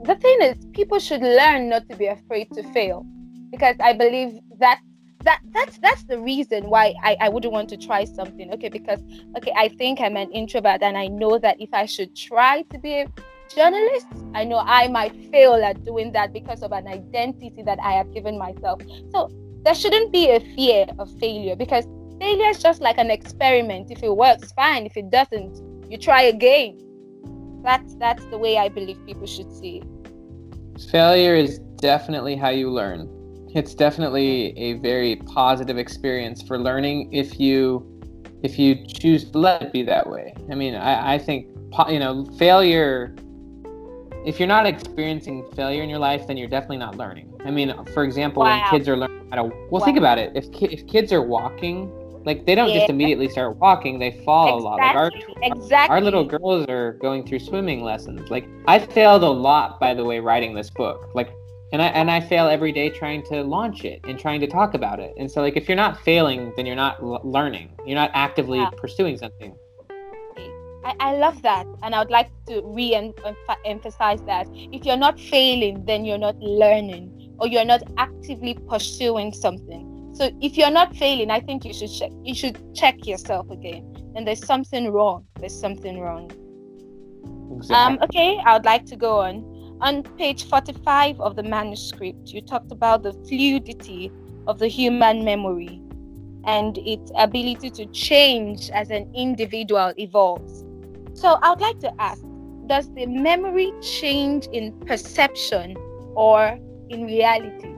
the 0.05 0.16
thing 0.16 0.38
is, 0.42 0.57
people 0.73 0.99
should 0.99 1.23
learn 1.23 1.68
not 1.68 1.88
to 1.88 1.97
be 1.97 2.07
afraid 2.07 2.51
to 2.53 2.62
fail. 2.73 3.07
because 3.53 3.77
I 3.79 3.92
believe 3.92 4.40
that 4.59 4.81
that 5.23 5.40
that's 5.53 5.79
that's 5.79 6.03
the 6.05 6.18
reason 6.18 6.68
why 6.68 6.95
I, 7.05 7.16
I 7.21 7.29
wouldn't 7.29 7.53
want 7.53 7.68
to 7.68 7.77
try 7.77 8.05
something. 8.05 8.51
Okay, 8.55 8.68
because 8.68 9.01
okay, 9.37 9.53
I 9.57 9.68
think 9.68 10.01
I'm 10.01 10.16
an 10.16 10.33
introvert 10.33 10.83
and 10.83 10.99
I 10.99 11.07
know 11.07 11.38
that 11.38 11.61
if 11.61 11.68
I 11.73 11.87
should 11.87 12.16
try 12.16 12.62
to 12.62 12.79
be 12.79 12.95
a 13.03 13.07
journalist, 13.55 14.07
I 14.35 14.42
know 14.45 14.59
I 14.59 14.88
might 14.88 15.14
fail 15.31 15.55
at 15.55 15.85
doing 15.85 16.11
that 16.12 16.33
because 16.33 16.62
of 16.62 16.73
an 16.73 16.88
identity 16.88 17.62
that 17.64 17.79
I 17.81 17.92
have 17.92 18.12
given 18.12 18.37
myself. 18.37 18.83
So 19.12 19.31
there 19.62 19.77
shouldn't 19.77 20.11
be 20.11 20.31
a 20.31 20.40
fear 20.57 20.87
of 20.99 21.09
failure 21.21 21.55
because 21.55 21.87
failure 22.23 22.51
is 22.51 22.63
just 22.63 22.81
like 22.81 22.99
an 22.99 23.11
experiment. 23.11 23.91
If 23.91 24.03
it 24.03 24.17
works, 24.17 24.53
fine. 24.53 24.87
If 24.87 24.97
it 24.97 25.11
doesn't, 25.11 25.55
you 25.91 25.99
try 25.99 26.23
again. 26.23 26.79
That's 27.65 27.97
that's 27.97 28.25
the 28.27 28.39
way 28.39 28.59
I 28.59 28.69
believe 28.69 28.99
people 29.07 29.27
should 29.27 29.51
see 29.53 29.83
it. 29.83 29.87
Failure 30.91 31.35
is 31.35 31.59
definitely 31.91 32.37
how 32.37 32.51
you 32.51 32.71
learn. 32.71 33.01
It's 33.55 33.75
definitely 33.75 34.57
a 34.57 34.75
very 34.75 35.17
positive 35.17 35.79
experience 35.79 36.43
for 36.43 36.59
learning 36.59 37.13
if 37.13 37.41
you 37.41 37.61
if 38.45 38.57
you 38.57 38.87
choose 38.87 39.31
to 39.31 39.39
let 39.39 39.63
it 39.63 39.73
be 39.73 39.83
that 39.83 40.09
way. 40.09 40.33
I 40.51 40.55
mean, 40.55 40.75
I, 40.77 41.15
I 41.15 41.19
think 41.19 41.49
you 41.89 41.99
know 41.99 42.25
failure 42.39 43.17
if 44.25 44.39
you're 44.39 44.55
not 44.57 44.67
experiencing 44.67 45.45
failure 45.57 45.83
in 45.83 45.91
your 45.91 45.99
life, 45.99 46.29
then 46.29 46.37
you're 46.37 46.49
definitely 46.57 46.77
not 46.79 46.97
learning. 46.97 47.29
I 47.45 47.51
mean, 47.51 47.75
for 47.93 48.05
example, 48.05 48.45
wow. 48.45 48.61
when 48.61 48.71
kids 48.71 48.89
are 48.89 48.97
learning 48.97 49.29
how 49.31 49.43
to, 49.43 49.43
well, 49.43 49.81
wow. 49.81 49.85
think 49.85 49.99
about 49.99 50.19
it. 50.19 50.31
If 50.37 50.53
ki- 50.53 50.73
if 50.77 50.87
kids 50.87 51.13
are 51.13 51.23
walking, 51.23 51.91
like 52.25 52.47
they 52.47 52.55
don't 52.55 52.69
yeah. 52.69 52.81
just 52.81 52.91
immediately 52.91 53.29
start 53.29 53.57
walking; 53.57 53.99
they 53.99 54.23
fall 54.25 54.59
exactly. 54.59 54.63
a 54.63 54.69
lot. 54.69 54.79
Like 54.79 54.97
our 54.97 55.11
exactly. 55.43 55.95
our 55.95 56.01
little 56.01 56.25
girls 56.25 56.67
are 56.69 56.93
going 56.95 57.27
through 57.27 57.41
swimming 57.41 57.83
lessons. 57.83 58.31
Like 58.31 58.47
I 58.67 58.79
failed 58.79 59.23
a 59.23 59.31
lot, 59.31 59.81
by 59.81 59.95
the 59.95 60.05
way, 60.05 60.21
writing 60.21 60.55
this 60.55 60.71
book. 60.71 61.11
Like, 61.15 61.33
and 61.73 61.83
I 61.83 61.87
and 61.89 62.11
I 62.11 62.21
fail 62.21 62.49
every 62.49 62.73
day 62.73 62.91
trying 62.91 63.23
to 63.25 63.43
launch 63.43 63.85
it 63.85 64.01
and 64.05 64.19
trying 64.19 64.41
to 64.41 64.47
talk 64.47 64.75
about 64.75 65.01
it. 65.01 65.15
And 65.19 65.31
so, 65.31 65.41
like, 65.41 65.57
if 65.57 65.69
you're 65.69 65.77
not 65.77 66.01
failing, 66.01 66.53
then 66.57 66.67
you're 66.67 66.77
not 66.77 67.01
l- 67.03 67.21
learning. 67.25 67.71
You're 67.87 67.97
not 67.97 68.11
actively 68.15 68.59
yeah. 68.59 68.71
pursuing 68.77 69.17
something. 69.17 69.57
I, 70.85 70.95
I 70.99 71.17
love 71.17 71.43
that. 71.43 71.67
And 71.83 71.95
I 71.95 72.01
would 72.01 72.11
like 72.11 72.31
to 72.47 72.63
re 72.65 73.13
emphasize 73.65 74.21
that. 74.23 74.49
If 74.51 74.85
you're 74.85 74.97
not 74.97 75.19
failing, 75.19 75.85
then 75.85 76.05
you're 76.05 76.19
not 76.19 76.37
learning 76.39 77.35
or 77.39 77.47
you're 77.47 77.65
not 77.65 77.83
actively 77.97 78.55
pursuing 78.69 79.33
something. 79.33 79.91
So 80.23 80.31
if 80.41 80.57
you're 80.57 80.71
not 80.71 80.95
failing, 80.95 81.33
I 81.33 81.41
think 81.41 81.65
you 81.65 81.75
should 81.75 81.91
check 81.91 82.13
you 82.23 82.33
should 82.33 82.57
check 82.77 83.09
yourself 83.09 83.51
again. 83.51 83.83
And 84.15 84.25
there's 84.25 84.47
something 84.47 84.93
wrong. 84.93 85.27
There's 85.41 85.59
something 85.59 85.99
wrong. 85.99 86.31
Exactly. 87.57 87.75
Um, 87.75 87.99
okay, 88.05 88.39
I 88.47 88.53
would 88.55 88.65
like 88.65 88.87
to 88.87 88.95
go 88.95 89.19
on. 89.19 89.43
On 89.81 90.05
page 90.05 90.49
45 90.49 91.21
of 91.21 91.35
the 91.35 91.43
manuscript, 91.43 92.29
you 92.29 92.41
talked 92.41 92.71
about 92.71 93.03
the 93.03 93.13
fluidity 93.27 94.13
of 94.47 94.61
the 94.61 94.69
human 94.69 95.25
memory 95.25 95.83
and 96.45 96.79
its 96.79 97.11
ability 97.19 97.71
to 97.71 97.87
change 97.87 98.71
as 98.71 98.91
an 98.91 99.13
individual 99.17 99.93
evolves. 99.99 100.65
So 101.15 101.37
I 101.43 101.51
would 101.51 101.61
like 101.61 101.81
to 101.81 101.93
ask 102.01 102.23
Does 102.69 102.95
the 102.95 103.07
memory 103.07 103.73
change 103.83 104.47
in 104.53 104.71
perception 104.87 105.77
or 106.15 106.57
in 106.91 107.07
reality? 107.07 107.75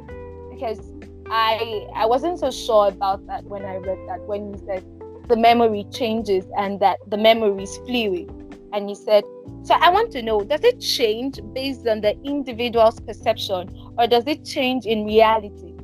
Because 0.51 0.94
I 1.31 1.87
I 1.95 2.07
wasn't 2.07 2.39
so 2.39 2.51
sure 2.51 2.89
about 2.89 3.27
that 3.27 3.45
when 3.45 3.65
I 3.65 3.77
read 3.77 3.99
that 4.09 4.21
when 4.27 4.53
you 4.53 4.63
said 4.67 4.85
the 5.29 5.37
memory 5.37 5.87
changes 5.91 6.45
and 6.59 6.81
that 6.81 6.99
the 7.09 7.17
memory 7.17 7.63
is 7.63 7.77
fluid. 7.79 8.31
And 8.73 8.91
you 8.91 8.97
said, 8.97 9.25
so 9.63 9.75
I 9.75 9.89
want 9.89 10.11
to 10.13 10.23
know, 10.23 10.41
does 10.43 10.65
it 10.65 10.81
change 10.81 11.41
based 11.53 11.87
on 11.87 12.01
the 12.01 12.19
individual's 12.25 12.99
perception 13.01 13.71
or 13.97 14.07
does 14.07 14.25
it 14.27 14.45
change 14.45 14.85
in 14.85 15.07
reality? 15.07 15.75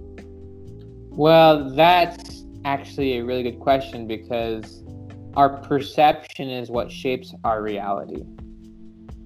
Well, 1.11 1.71
that's 1.71 2.45
actually 2.65 3.19
a 3.19 3.25
really 3.25 3.45
good 3.45 3.61
question 3.61 4.07
because 4.07 4.83
our 5.35 5.59
perception 5.63 6.51
is 6.51 6.69
what 6.69 6.91
shapes 6.91 7.33
our 7.45 7.63
reality. 7.63 8.25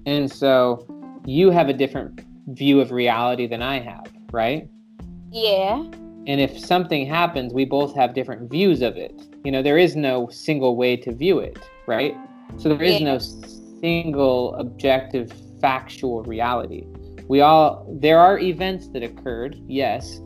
And 0.05 0.31
so 0.31 0.85
you 1.25 1.49
have 1.49 1.67
a 1.67 1.73
different 1.73 2.21
view 2.47 2.79
of 2.79 2.91
reality 2.91 3.47
than 3.47 3.63
I 3.63 3.79
have, 3.79 4.11
right? 4.31 4.69
Yeah. 5.31 5.83
And 6.27 6.41
if 6.41 6.57
something 6.57 7.05
happens, 7.05 7.53
we 7.53 7.65
both 7.65 7.95
have 7.95 8.13
different 8.13 8.49
views 8.49 8.81
of 8.81 8.97
it. 8.97 9.13
You 9.43 9.51
know, 9.51 9.61
there 9.61 9.77
is 9.77 9.95
no 9.95 10.27
single 10.29 10.75
way 10.75 10.95
to 10.97 11.13
view 11.13 11.39
it, 11.39 11.59
right? 11.87 12.15
So 12.57 12.69
there 12.69 12.81
is 12.81 13.01
no 13.01 13.19
single 13.19 14.55
objective 14.55 15.31
factual 15.61 16.23
reality. 16.23 16.85
We 17.27 17.41
all 17.41 17.85
there 17.99 18.19
are 18.19 18.39
events 18.39 18.89
that 18.89 19.03
occurred, 19.03 19.55
yes, 19.67 20.19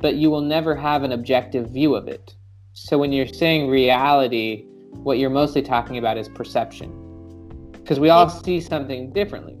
but 0.00 0.16
you 0.16 0.30
will 0.30 0.42
never 0.42 0.74
have 0.74 1.02
an 1.02 1.12
objective 1.12 1.70
view 1.70 1.94
of 1.94 2.08
it. 2.08 2.34
So 2.72 2.98
when 2.98 3.12
you're 3.12 3.26
saying 3.26 3.68
reality, 3.68 4.66
what 5.02 5.18
you're 5.18 5.30
mostly 5.30 5.62
talking 5.62 5.98
about 5.98 6.18
is 6.18 6.28
perception 6.28 6.90
because 7.72 8.00
we 8.00 8.10
all 8.10 8.28
see 8.28 8.60
something 8.60 9.12
differently 9.12 9.58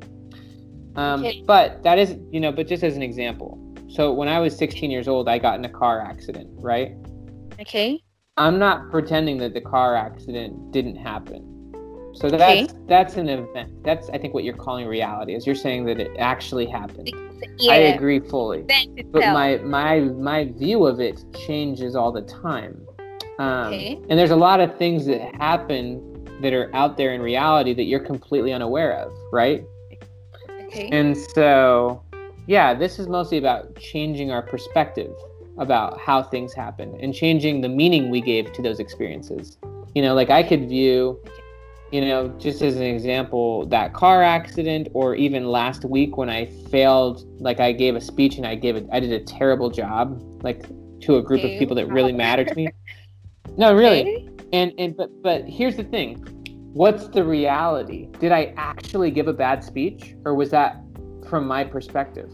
um, 0.96 1.24
but 1.46 1.82
that 1.82 1.98
is 1.98 2.16
you 2.30 2.40
know 2.40 2.50
but 2.50 2.66
just 2.66 2.82
as 2.82 2.96
an 2.96 3.02
example 3.02 3.58
so 3.88 4.12
when 4.12 4.28
i 4.28 4.38
was 4.38 4.56
16 4.56 4.90
years 4.90 5.08
old 5.08 5.28
i 5.28 5.38
got 5.38 5.58
in 5.58 5.64
a 5.64 5.68
car 5.68 6.00
accident 6.00 6.48
right 6.54 6.92
okay 7.60 8.02
i'm 8.36 8.58
not 8.58 8.90
pretending 8.90 9.38
that 9.38 9.54
the 9.54 9.60
car 9.60 9.94
accident 9.94 10.72
didn't 10.72 10.96
happen 10.96 11.52
so 12.14 12.30
that's 12.30 12.70
okay. 12.70 12.78
that's 12.86 13.16
an 13.16 13.28
event 13.28 13.70
that's 13.82 14.08
i 14.10 14.18
think 14.18 14.32
what 14.34 14.44
you're 14.44 14.56
calling 14.56 14.86
reality 14.86 15.34
is 15.34 15.46
you're 15.46 15.54
saying 15.54 15.84
that 15.84 16.00
it 16.00 16.10
actually 16.18 16.66
happened 16.66 17.10
yeah. 17.58 17.72
i 17.72 17.76
agree 17.76 18.20
fully 18.20 18.64
but 19.12 19.20
my 19.32 19.58
my 19.58 20.00
my 20.00 20.44
view 20.44 20.86
of 20.86 21.00
it 21.00 21.22
changes 21.46 21.94
all 21.94 22.10
the 22.10 22.22
time 22.22 22.86
um, 23.38 23.66
okay. 23.68 24.00
And 24.08 24.18
there's 24.18 24.30
a 24.30 24.36
lot 24.36 24.60
of 24.60 24.76
things 24.76 25.06
that 25.06 25.34
happen 25.36 26.02
that 26.40 26.52
are 26.52 26.74
out 26.74 26.96
there 26.96 27.12
in 27.12 27.20
reality 27.20 27.74
that 27.74 27.84
you're 27.84 28.00
completely 28.00 28.52
unaware 28.52 28.92
of, 28.92 29.12
right? 29.32 29.64
Okay. 30.66 30.88
And 30.90 31.16
so, 31.34 32.02
yeah, 32.46 32.74
this 32.74 32.98
is 32.98 33.08
mostly 33.08 33.38
about 33.38 33.76
changing 33.76 34.30
our 34.30 34.42
perspective 34.42 35.12
about 35.58 35.98
how 35.98 36.22
things 36.22 36.52
happen 36.52 36.96
and 37.00 37.14
changing 37.14 37.60
the 37.60 37.68
meaning 37.68 38.10
we 38.10 38.20
gave 38.20 38.52
to 38.52 38.62
those 38.62 38.78
experiences. 38.78 39.58
You 39.94 40.02
know, 40.02 40.14
like 40.14 40.30
I 40.30 40.42
could 40.42 40.68
view, 40.68 41.20
you 41.90 42.02
know, 42.02 42.28
just 42.38 42.62
as 42.62 42.76
an 42.76 42.82
example, 42.82 43.66
that 43.66 43.94
car 43.94 44.22
accident, 44.22 44.88
or 44.92 45.14
even 45.14 45.46
last 45.46 45.84
week 45.84 46.16
when 46.16 46.28
I 46.28 46.46
failed, 46.70 47.24
like 47.40 47.60
I 47.60 47.72
gave 47.72 47.96
a 47.96 48.00
speech 48.00 48.36
and 48.36 48.46
I 48.46 48.54
gave 48.54 48.76
it, 48.76 48.86
I 48.92 49.00
did 49.00 49.12
a 49.12 49.24
terrible 49.24 49.70
job, 49.70 50.22
like 50.42 50.66
to 51.00 51.16
a 51.16 51.22
group 51.22 51.42
of 51.44 51.50
people 51.58 51.74
that 51.76 51.88
really 51.88 52.12
mattered 52.12 52.48
to 52.48 52.54
me. 52.54 52.68
No, 53.58 53.74
really. 53.74 54.28
And 54.52 54.72
and 54.76 54.94
but 54.94 55.08
but 55.22 55.48
here's 55.48 55.76
the 55.76 55.84
thing. 55.84 56.16
What's 56.74 57.08
the 57.08 57.24
reality? 57.24 58.08
Did 58.18 58.32
I 58.32 58.52
actually 58.58 59.10
give 59.10 59.28
a 59.28 59.32
bad 59.32 59.64
speech 59.64 60.14
or 60.26 60.34
was 60.34 60.50
that 60.50 60.82
from 61.26 61.46
my 61.46 61.64
perspective? 61.64 62.30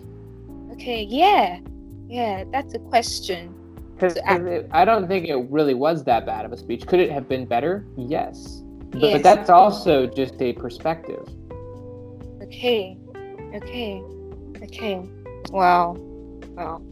Okay, 0.72 1.02
yeah. 1.02 1.60
Yeah, 2.08 2.44
that's 2.50 2.74
a 2.74 2.78
question. 2.78 3.54
Cuz 3.98 4.18
I 4.26 4.84
don't 4.84 5.06
think 5.06 5.28
it 5.28 5.36
really 5.50 5.74
was 5.74 6.04
that 6.04 6.26
bad 6.26 6.44
of 6.44 6.52
a 6.52 6.56
speech. 6.56 6.86
Could 6.86 7.00
it 7.00 7.10
have 7.10 7.28
been 7.28 7.46
better? 7.46 7.84
Yes. 7.96 8.62
But, 8.90 9.00
yes. 9.00 9.12
but 9.12 9.22
that's 9.22 9.50
also 9.50 10.06
just 10.06 10.40
a 10.42 10.52
perspective. 10.52 11.26
Okay. 12.42 12.98
Okay. 13.54 14.02
Okay. 14.62 15.08
Wow. 15.50 15.96
Wow. 16.56 16.82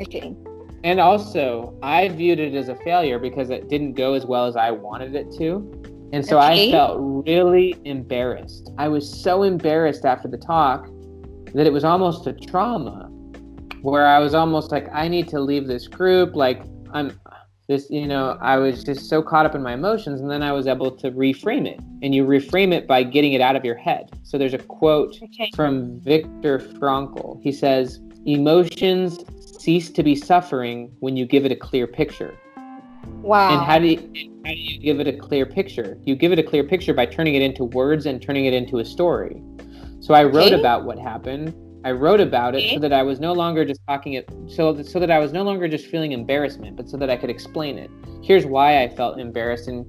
Okay. 0.00 0.36
And 0.84 1.00
also, 1.00 1.74
I 1.82 2.08
viewed 2.08 2.38
it 2.38 2.54
as 2.54 2.68
a 2.68 2.74
failure 2.76 3.18
because 3.18 3.48
it 3.48 3.70
didn't 3.70 3.94
go 3.94 4.12
as 4.12 4.26
well 4.26 4.46
as 4.46 4.56
I 4.56 4.70
wanted 4.70 5.14
it 5.14 5.32
to. 5.38 5.83
And 6.14 6.24
so 6.24 6.38
okay. 6.38 6.68
I 6.68 6.70
felt 6.70 6.96
really 7.26 7.74
embarrassed. 7.84 8.70
I 8.78 8.86
was 8.86 9.04
so 9.04 9.42
embarrassed 9.42 10.04
after 10.04 10.28
the 10.28 10.38
talk 10.38 10.88
that 11.54 11.66
it 11.66 11.72
was 11.72 11.82
almost 11.82 12.28
a 12.28 12.32
trauma 12.32 13.08
where 13.82 14.06
I 14.06 14.20
was 14.20 14.32
almost 14.32 14.70
like, 14.70 14.86
I 14.94 15.08
need 15.08 15.26
to 15.30 15.40
leave 15.40 15.66
this 15.66 15.88
group. 15.88 16.36
Like, 16.36 16.62
I'm 16.92 17.18
this, 17.66 17.90
you 17.90 18.06
know, 18.06 18.38
I 18.40 18.58
was 18.58 18.84
just 18.84 19.08
so 19.08 19.22
caught 19.22 19.44
up 19.44 19.56
in 19.56 19.62
my 19.64 19.74
emotions. 19.74 20.20
And 20.20 20.30
then 20.30 20.44
I 20.44 20.52
was 20.52 20.68
able 20.68 20.92
to 20.92 21.10
reframe 21.10 21.66
it. 21.66 21.80
And 22.00 22.14
you 22.14 22.24
reframe 22.24 22.72
it 22.72 22.86
by 22.86 23.02
getting 23.02 23.32
it 23.32 23.40
out 23.40 23.56
of 23.56 23.64
your 23.64 23.76
head. 23.76 24.10
So 24.22 24.38
there's 24.38 24.54
a 24.54 24.58
quote 24.58 25.16
okay. 25.20 25.50
from 25.56 25.98
Viktor 26.00 26.60
Frankl. 26.60 27.42
He 27.42 27.50
says, 27.50 27.98
Emotions 28.24 29.18
cease 29.58 29.90
to 29.90 30.04
be 30.04 30.14
suffering 30.14 30.94
when 31.00 31.16
you 31.16 31.26
give 31.26 31.44
it 31.44 31.50
a 31.50 31.56
clear 31.56 31.88
picture. 31.88 32.38
Wow. 33.06 33.50
And 33.50 33.64
how 33.64 33.78
do 33.78 33.86
you, 33.86 33.98
how 34.44 34.52
do 34.52 34.58
you 34.58 34.78
give 34.80 35.00
it 35.00 35.06
a 35.06 35.12
clear 35.12 35.46
picture? 35.46 35.98
You 36.04 36.16
give 36.16 36.32
it 36.32 36.38
a 36.38 36.42
clear 36.42 36.64
picture 36.64 36.94
by 36.94 37.06
turning 37.06 37.34
it 37.34 37.42
into 37.42 37.64
words 37.64 38.06
and 38.06 38.20
turning 38.20 38.46
it 38.46 38.54
into 38.54 38.78
a 38.78 38.84
story. 38.84 39.42
So 40.00 40.14
I 40.14 40.24
wrote 40.24 40.52
okay. 40.52 40.60
about 40.60 40.84
what 40.84 40.98
happened. 40.98 41.54
I 41.84 41.92
wrote 41.92 42.20
about 42.20 42.54
it 42.54 42.70
so 42.72 42.78
that 42.78 42.92
I 42.94 43.02
was 43.02 43.20
no 43.20 43.32
longer 43.34 43.64
just 43.64 43.80
talking 43.86 44.14
it 44.14 44.30
so 44.46 44.82
so 44.82 44.98
that 44.98 45.10
I 45.10 45.18
was 45.18 45.32
no 45.32 45.42
longer 45.42 45.68
just 45.68 45.86
feeling 45.86 46.12
embarrassment, 46.12 46.76
but 46.76 46.88
so 46.88 46.96
that 46.96 47.10
I 47.10 47.16
could 47.16 47.28
explain 47.30 47.76
it. 47.78 47.90
Here's 48.22 48.46
why 48.46 48.82
I 48.82 48.88
felt 48.88 49.18
embarrassed 49.18 49.68
and 49.68 49.84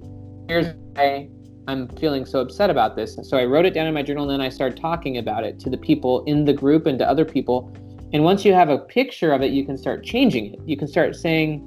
here's 0.49 0.73
why 0.93 1.30
I'm 1.67 1.88
feeling 1.97 2.25
so 2.25 2.41
upset 2.41 2.69
about 2.69 2.95
this. 2.97 3.17
So 3.23 3.38
I 3.38 3.45
wrote 3.45 3.65
it 3.65 3.73
down 3.73 3.88
in 3.88 3.93
my 3.93 4.04
journal 4.04 4.30
and 4.30 4.32
then 4.32 4.45
I 4.45 4.49
started 4.49 4.78
talking 4.80 5.17
about 5.17 5.45
it 5.45 5.58
to 5.62 5.69
the 5.69 5.78
people 5.78 6.23
in 6.25 6.45
the 6.45 6.54
group 6.54 6.86
and 6.86 6.99
to 6.99 7.10
other 7.10 7.25
people 7.25 7.73
And 8.13 8.23
once 8.23 8.45
you 8.45 8.54
have 8.54 8.69
a 8.69 8.78
picture 8.78 9.34
of 9.34 9.41
it, 9.41 9.51
you 9.51 9.65
can 9.65 9.78
start 9.78 10.04
changing 10.04 10.54
it. 10.54 10.60
You 10.65 10.78
can 10.78 10.88
start 10.88 11.15
saying, 11.15 11.62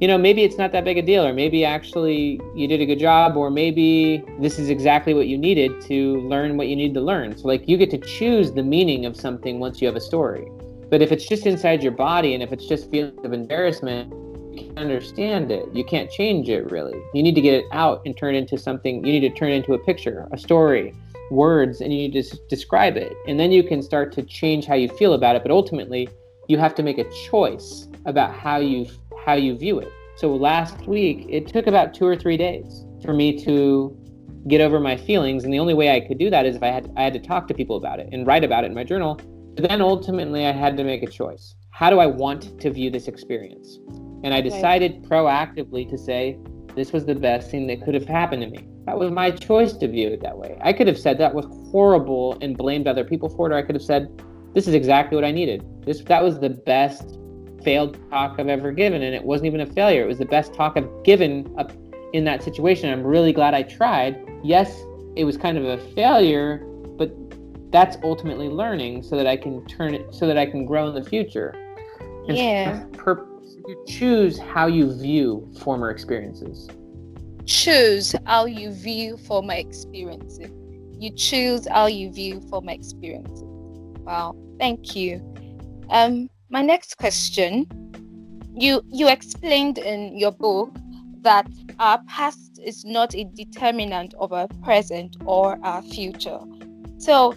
you 0.00 0.06
know, 0.06 0.18
maybe 0.18 0.42
it's 0.42 0.58
not 0.58 0.72
that 0.72 0.84
big 0.84 0.98
a 0.98 1.02
deal, 1.02 1.24
or 1.24 1.32
maybe 1.32 1.64
actually 1.64 2.38
you 2.54 2.68
did 2.68 2.82
a 2.82 2.86
good 2.86 2.98
job, 2.98 3.36
or 3.36 3.50
maybe 3.50 4.22
this 4.38 4.58
is 4.58 4.68
exactly 4.68 5.14
what 5.14 5.26
you 5.26 5.38
needed 5.38 5.80
to 5.82 6.20
learn 6.28 6.58
what 6.58 6.68
you 6.68 6.76
need 6.76 6.92
to 6.94 7.00
learn. 7.00 7.36
So, 7.36 7.48
like, 7.48 7.66
you 7.66 7.78
get 7.78 7.90
to 7.92 7.98
choose 7.98 8.52
the 8.52 8.62
meaning 8.62 9.06
of 9.06 9.16
something 9.16 9.58
once 9.58 9.80
you 9.80 9.86
have 9.86 9.96
a 9.96 10.00
story. 10.00 10.46
But 10.90 11.00
if 11.00 11.12
it's 11.12 11.26
just 11.26 11.46
inside 11.46 11.82
your 11.82 11.92
body 11.92 12.34
and 12.34 12.42
if 12.42 12.52
it's 12.52 12.66
just 12.66 12.90
feelings 12.90 13.24
of 13.24 13.32
embarrassment, 13.32 14.12
you 14.52 14.66
can't 14.66 14.78
understand 14.78 15.50
it. 15.50 15.64
You 15.72 15.84
can't 15.84 16.10
change 16.10 16.48
it 16.50 16.70
really. 16.70 16.98
You 17.14 17.22
need 17.22 17.34
to 17.34 17.40
get 17.40 17.54
it 17.54 17.64
out 17.72 18.02
and 18.04 18.16
turn 18.16 18.34
into 18.34 18.58
something. 18.58 19.04
You 19.04 19.12
need 19.18 19.28
to 19.28 19.30
turn 19.30 19.50
into 19.50 19.72
a 19.72 19.78
picture, 19.78 20.28
a 20.30 20.38
story, 20.38 20.94
words, 21.30 21.80
and 21.80 21.92
you 21.92 22.08
need 22.08 22.22
to 22.22 22.36
describe 22.48 22.96
it. 22.96 23.14
And 23.26 23.40
then 23.40 23.50
you 23.50 23.64
can 23.64 23.82
start 23.82 24.12
to 24.12 24.22
change 24.22 24.66
how 24.66 24.74
you 24.74 24.88
feel 24.88 25.14
about 25.14 25.36
it. 25.36 25.42
But 25.42 25.50
ultimately, 25.50 26.08
you 26.48 26.58
have 26.58 26.74
to 26.76 26.82
make 26.82 26.98
a 26.98 27.10
choice 27.28 27.88
about 28.04 28.32
how 28.32 28.58
you 28.58 28.86
how 29.26 29.34
you 29.34 29.58
view 29.58 29.78
it. 29.80 29.92
So 30.16 30.34
last 30.34 30.86
week, 30.86 31.26
it 31.28 31.48
took 31.48 31.66
about 31.66 31.92
two 31.92 32.06
or 32.06 32.16
three 32.16 32.38
days 32.38 32.86
for 33.02 33.12
me 33.12 33.38
to 33.44 33.94
get 34.48 34.62
over 34.62 34.80
my 34.80 34.96
feelings, 34.96 35.44
and 35.44 35.52
the 35.52 35.58
only 35.58 35.74
way 35.74 35.94
I 35.94 36.00
could 36.00 36.18
do 36.18 36.30
that 36.30 36.46
is 36.46 36.56
if 36.56 36.62
I 36.62 36.68
had 36.68 36.90
I 36.96 37.02
had 37.02 37.12
to 37.12 37.20
talk 37.20 37.48
to 37.48 37.54
people 37.54 37.76
about 37.76 38.00
it 38.00 38.08
and 38.12 38.26
write 38.26 38.44
about 38.44 38.64
it 38.64 38.68
in 38.68 38.74
my 38.74 38.84
journal 38.84 39.20
but 39.56 39.70
then 39.70 39.80
ultimately, 39.80 40.46
I 40.46 40.52
had 40.52 40.76
to 40.76 40.84
make 40.84 41.02
a 41.02 41.06
choice. 41.06 41.54
How 41.70 41.88
do 41.88 41.98
I 41.98 42.06
want 42.06 42.60
to 42.60 42.70
view 42.70 42.90
this 42.90 43.08
experience? 43.08 43.78
And 44.22 44.34
I 44.34 44.42
decided 44.42 45.02
proactively 45.04 45.88
to 45.88 45.96
say, 45.96 46.38
this 46.74 46.92
was 46.92 47.06
the 47.06 47.14
best 47.14 47.50
thing 47.50 47.66
that 47.68 47.82
could 47.82 47.94
have 47.94 48.04
happened 48.04 48.42
to 48.42 48.48
me. 48.50 48.68
That 48.84 48.98
was 48.98 49.10
my 49.10 49.30
choice 49.30 49.72
to 49.78 49.88
view 49.88 50.08
it 50.08 50.20
that 50.20 50.36
way. 50.36 50.58
I 50.60 50.74
could 50.74 50.86
have 50.86 50.98
said 50.98 51.16
that 51.18 51.34
was 51.34 51.46
horrible 51.70 52.36
and 52.42 52.54
blamed 52.54 52.86
other 52.86 53.02
people 53.02 53.30
for 53.30 53.50
it, 53.50 53.54
or 53.54 53.56
I 53.56 53.62
could 53.62 53.74
have 53.74 53.82
said, 53.82 54.22
this 54.52 54.68
is 54.68 54.74
exactly 54.74 55.16
what 55.16 55.24
I 55.24 55.32
needed. 55.32 55.64
This 55.86 56.02
that 56.02 56.22
was 56.22 56.38
the 56.38 56.50
best 56.50 57.18
failed 57.66 57.98
talk 58.10 58.36
I've 58.38 58.46
ever 58.46 58.70
given, 58.70 59.02
and 59.02 59.12
it 59.12 59.24
wasn't 59.24 59.48
even 59.48 59.60
a 59.60 59.66
failure. 59.66 60.04
It 60.04 60.06
was 60.06 60.18
the 60.18 60.24
best 60.24 60.54
talk 60.54 60.74
I've 60.76 60.88
given 61.02 61.52
up 61.58 61.72
in 62.12 62.22
that 62.22 62.44
situation. 62.44 62.88
I'm 62.90 63.02
really 63.02 63.32
glad 63.32 63.54
I 63.54 63.64
tried. 63.64 64.24
Yes, 64.44 64.84
it 65.16 65.24
was 65.24 65.36
kind 65.36 65.58
of 65.58 65.64
a 65.64 65.78
failure, 65.92 66.58
but 66.96 67.12
that's 67.72 67.96
ultimately 68.04 68.48
learning 68.48 69.02
so 69.02 69.16
that 69.16 69.26
I 69.26 69.36
can 69.36 69.66
turn 69.66 69.96
it 69.96 70.14
so 70.14 70.28
that 70.28 70.38
I 70.38 70.46
can 70.46 70.64
grow 70.64 70.86
in 70.86 70.94
the 70.94 71.02
future. 71.02 71.52
And 72.28 72.38
yeah. 72.38 72.84
Per, 72.92 73.26
you 73.66 73.84
choose 73.88 74.38
how 74.38 74.68
you 74.68 74.96
view 74.96 75.50
former 75.58 75.90
experiences. 75.90 76.68
Choose 77.46 78.14
how 78.26 78.44
you 78.44 78.70
view 78.70 79.16
former 79.16 79.54
experiences. 79.54 80.52
You 81.00 81.10
choose 81.10 81.66
how 81.66 81.86
you 81.86 82.12
view 82.12 82.40
former 82.48 82.70
experiences. 82.70 83.42
Wow, 84.04 84.36
thank 84.60 84.94
you. 84.94 85.20
Um, 85.90 86.30
my 86.50 86.62
next 86.62 86.96
question. 86.96 87.66
You 88.54 88.82
you 88.86 89.08
explained 89.08 89.78
in 89.78 90.16
your 90.16 90.32
book 90.32 90.74
that 91.22 91.46
our 91.78 92.00
past 92.08 92.60
is 92.64 92.84
not 92.84 93.14
a 93.14 93.24
determinant 93.24 94.14
of 94.14 94.32
our 94.32 94.48
present 94.62 95.16
or 95.24 95.58
our 95.62 95.82
future. 95.82 96.38
So, 96.98 97.34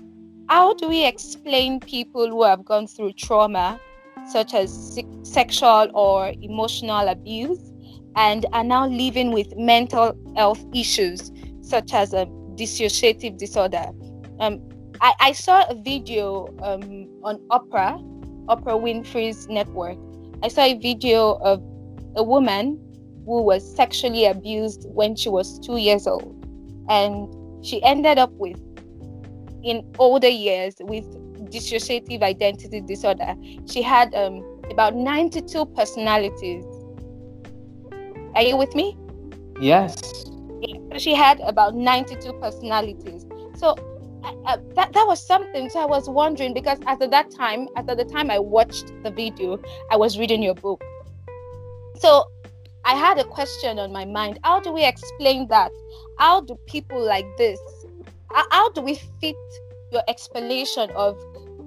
how 0.47 0.73
do 0.75 0.87
we 0.87 1.05
explain 1.05 1.79
people 1.79 2.29
who 2.29 2.43
have 2.43 2.63
gone 2.63 2.87
through 2.87 3.13
trauma, 3.13 3.79
such 4.27 4.53
as 4.53 4.99
sexual 5.23 5.89
or 5.93 6.31
emotional 6.41 7.07
abuse, 7.07 7.71
and 8.15 8.45
are 8.53 8.63
now 8.63 8.87
living 8.87 9.31
with 9.31 9.57
mental 9.57 10.15
health 10.35 10.63
issues, 10.73 11.31
such 11.61 11.93
as 11.93 12.13
a 12.13 12.25
dissociative 12.55 13.37
disorder? 13.37 13.85
Um, 14.39 14.61
I, 15.01 15.13
I, 15.19 15.31
saw 15.33 15.65
a 15.69 15.75
video 15.75 16.47
um, 16.61 17.07
on 17.23 17.39
Oprah, 17.49 17.99
Oprah 18.49 18.79
Winfrey's 18.81 19.47
network. 19.47 19.97
I 20.43 20.47
saw 20.47 20.63
a 20.63 20.77
video 20.77 21.33
of 21.41 21.61
a 22.15 22.23
woman 22.23 22.79
who 23.25 23.43
was 23.43 23.63
sexually 23.75 24.25
abused 24.25 24.85
when 24.89 25.15
she 25.15 25.29
was 25.29 25.59
two 25.59 25.77
years 25.77 26.07
old. 26.07 26.35
And 26.89 27.27
she 27.63 27.81
ended 27.83 28.17
up 28.17 28.31
with 28.33 28.59
in 29.63 29.83
older 29.99 30.27
years 30.27 30.75
with 30.79 31.05
dissociative 31.51 32.21
identity 32.23 32.81
disorder. 32.81 33.35
She 33.67 33.81
had 33.81 34.13
um, 34.15 34.43
about 34.71 34.95
92 34.95 35.65
personalities. 35.67 36.65
Are 38.35 38.41
you 38.41 38.57
with 38.57 38.73
me? 38.75 38.97
Yes. 39.59 40.25
She 40.97 41.13
had 41.13 41.39
about 41.41 41.75
92 41.75 42.33
personalities. 42.33 43.25
So 43.55 43.75
uh, 44.23 44.57
that, 44.75 44.93
that 44.93 45.07
was 45.07 45.25
something. 45.25 45.69
So 45.69 45.79
I 45.79 45.85
was 45.85 46.09
wondering 46.09 46.53
because 46.53 46.79
at 46.87 46.99
that 46.99 47.31
time, 47.31 47.67
at 47.75 47.87
the 47.87 48.05
time 48.05 48.29
I 48.29 48.39
watched 48.39 48.91
the 49.03 49.11
video, 49.11 49.59
I 49.91 49.97
was 49.97 50.17
reading 50.17 50.43
your 50.43 50.55
book. 50.55 50.83
So 51.99 52.25
I 52.85 52.95
had 52.95 53.17
a 53.19 53.23
question 53.23 53.79
on 53.79 53.91
my 53.91 54.05
mind. 54.05 54.39
How 54.43 54.59
do 54.59 54.71
we 54.71 54.85
explain 54.85 55.47
that? 55.49 55.71
How 56.17 56.41
do 56.41 56.57
people 56.67 57.03
like 57.03 57.25
this 57.37 57.59
how 58.51 58.69
do 58.69 58.81
we 58.81 58.95
fit 59.19 59.35
your 59.91 60.03
explanation 60.07 60.89
of 60.91 61.17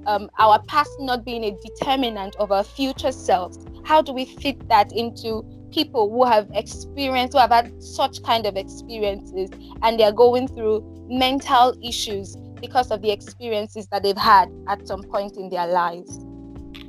um, 0.07 0.29
our 0.39 0.61
past 0.65 0.91
not 0.99 1.25
being 1.25 1.45
a 1.45 1.57
determinant 1.61 2.37
of 2.37 2.53
our 2.53 2.65
future 2.65 3.13
selves? 3.13 3.59
How 3.85 4.03
do 4.03 4.13
we 4.13 4.25
fit 4.25 4.69
that 4.69 4.93
into 4.93 5.45
people 5.73 6.11
who 6.11 6.25
have 6.25 6.49
experienced, 6.53 7.33
who 7.33 7.39
have 7.39 7.51
had 7.51 7.83
such 7.83 8.23
kind 8.23 8.47
of 8.47 8.57
experiences, 8.57 9.51
and 9.83 9.99
they're 9.99 10.13
going 10.13 10.49
through 10.49 10.85
mental 11.09 11.75
issues 11.83 12.37
because 12.63 12.91
of 12.91 13.03
the 13.03 13.11
experiences 13.11 13.87
that 13.89 14.03
they've 14.03 14.17
had 14.17 14.49
at 14.69 14.89
some 14.89 15.03
point 15.03 15.37
in 15.37 15.51
their 15.51 15.67
lives? 15.67 16.21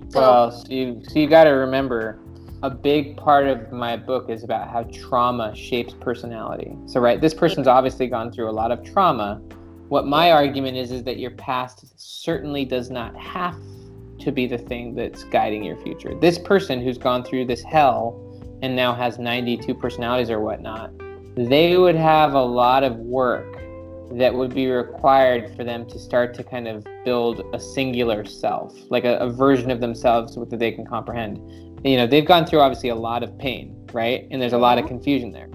So, 0.09 0.21
well, 0.21 0.51
so 0.51 0.71
you, 0.71 1.01
so 1.05 1.19
you 1.19 1.27
got 1.27 1.43
to 1.45 1.49
remember 1.49 2.19
a 2.61 2.69
big 2.69 3.17
part 3.17 3.47
of 3.47 3.73
my 3.73 3.97
book 3.97 4.29
is 4.29 4.43
about 4.43 4.69
how 4.69 4.83
trauma 4.83 5.53
shapes 5.53 5.93
personality. 5.99 6.77
So, 6.85 7.01
right, 7.01 7.19
this 7.19 7.33
person's 7.33 7.67
mm-hmm. 7.67 7.75
obviously 7.75 8.07
gone 8.07 8.31
through 8.31 8.49
a 8.49 8.55
lot 8.61 8.71
of 8.71 8.85
trauma, 8.85 9.41
what 9.89 10.07
my 10.07 10.31
argument 10.31 10.77
is 10.77 10.91
is 10.91 11.03
that 11.03 11.17
your 11.17 11.31
past 11.31 11.93
certainly 11.97 12.63
does 12.63 12.89
not 12.89 13.17
have 13.17 13.57
to 14.19 14.31
be 14.31 14.47
the 14.47 14.57
thing 14.57 14.95
that's 14.95 15.23
guiding 15.25 15.63
your 15.63 15.77
future. 15.77 16.17
This 16.19 16.39
person 16.39 16.81
who's 16.81 16.97
gone 16.97 17.23
through 17.23 17.45
this 17.45 17.61
hell 17.61 18.19
and 18.61 18.75
now 18.75 18.93
has 18.93 19.19
92 19.19 19.75
personalities 19.75 20.29
or 20.29 20.39
whatnot, 20.39 20.91
they 21.35 21.77
would 21.77 21.95
have 21.95 22.33
a 22.33 22.41
lot 22.41 22.83
of 22.83 22.95
work 22.97 23.52
that 24.17 24.33
would 24.33 24.53
be 24.53 24.67
required 24.67 25.55
for 25.55 25.63
them 25.63 25.85
to 25.87 25.99
start 25.99 26.33
to 26.35 26.43
kind 26.43 26.67
of 26.67 26.85
build 27.05 27.43
a 27.53 27.59
singular 27.59 28.25
self, 28.25 28.75
like 28.89 29.05
a, 29.05 29.17
a 29.17 29.29
version 29.29 29.71
of 29.71 29.79
themselves 29.79 30.35
that 30.35 30.59
they 30.59 30.71
can 30.71 30.85
comprehend. 30.85 31.37
You 31.85 31.97
know, 31.97 32.07
they've 32.07 32.25
gone 32.25 32.45
through 32.45 32.59
obviously 32.59 32.89
a 32.89 32.95
lot 32.95 33.23
of 33.23 33.37
pain, 33.37 33.87
right? 33.91 34.27
And 34.31 34.41
there's 34.41 34.53
a 34.53 34.57
lot 34.57 34.77
of 34.77 34.85
mm-hmm. 34.85 34.95
confusion 34.95 35.31
there. 35.31 35.47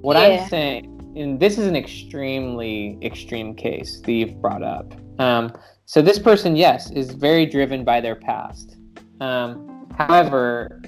What 0.00 0.16
yeah. 0.16 0.42
I'm 0.42 0.48
saying 0.48 0.96
and 1.16 1.40
this 1.40 1.56
is 1.56 1.66
an 1.66 1.74
extremely 1.74 2.98
extreme 3.02 3.54
case 3.54 4.00
that 4.02 4.12
you've 4.12 4.40
brought 4.40 4.62
up. 4.62 4.94
Um, 5.18 5.52
so 5.86 6.02
this 6.02 6.18
person, 6.18 6.56
yes, 6.56 6.90
is 6.90 7.12
very 7.12 7.46
driven 7.46 7.84
by 7.84 8.02
their 8.02 8.16
past. 8.16 8.76
Um, 9.20 9.88
however, 9.96 10.82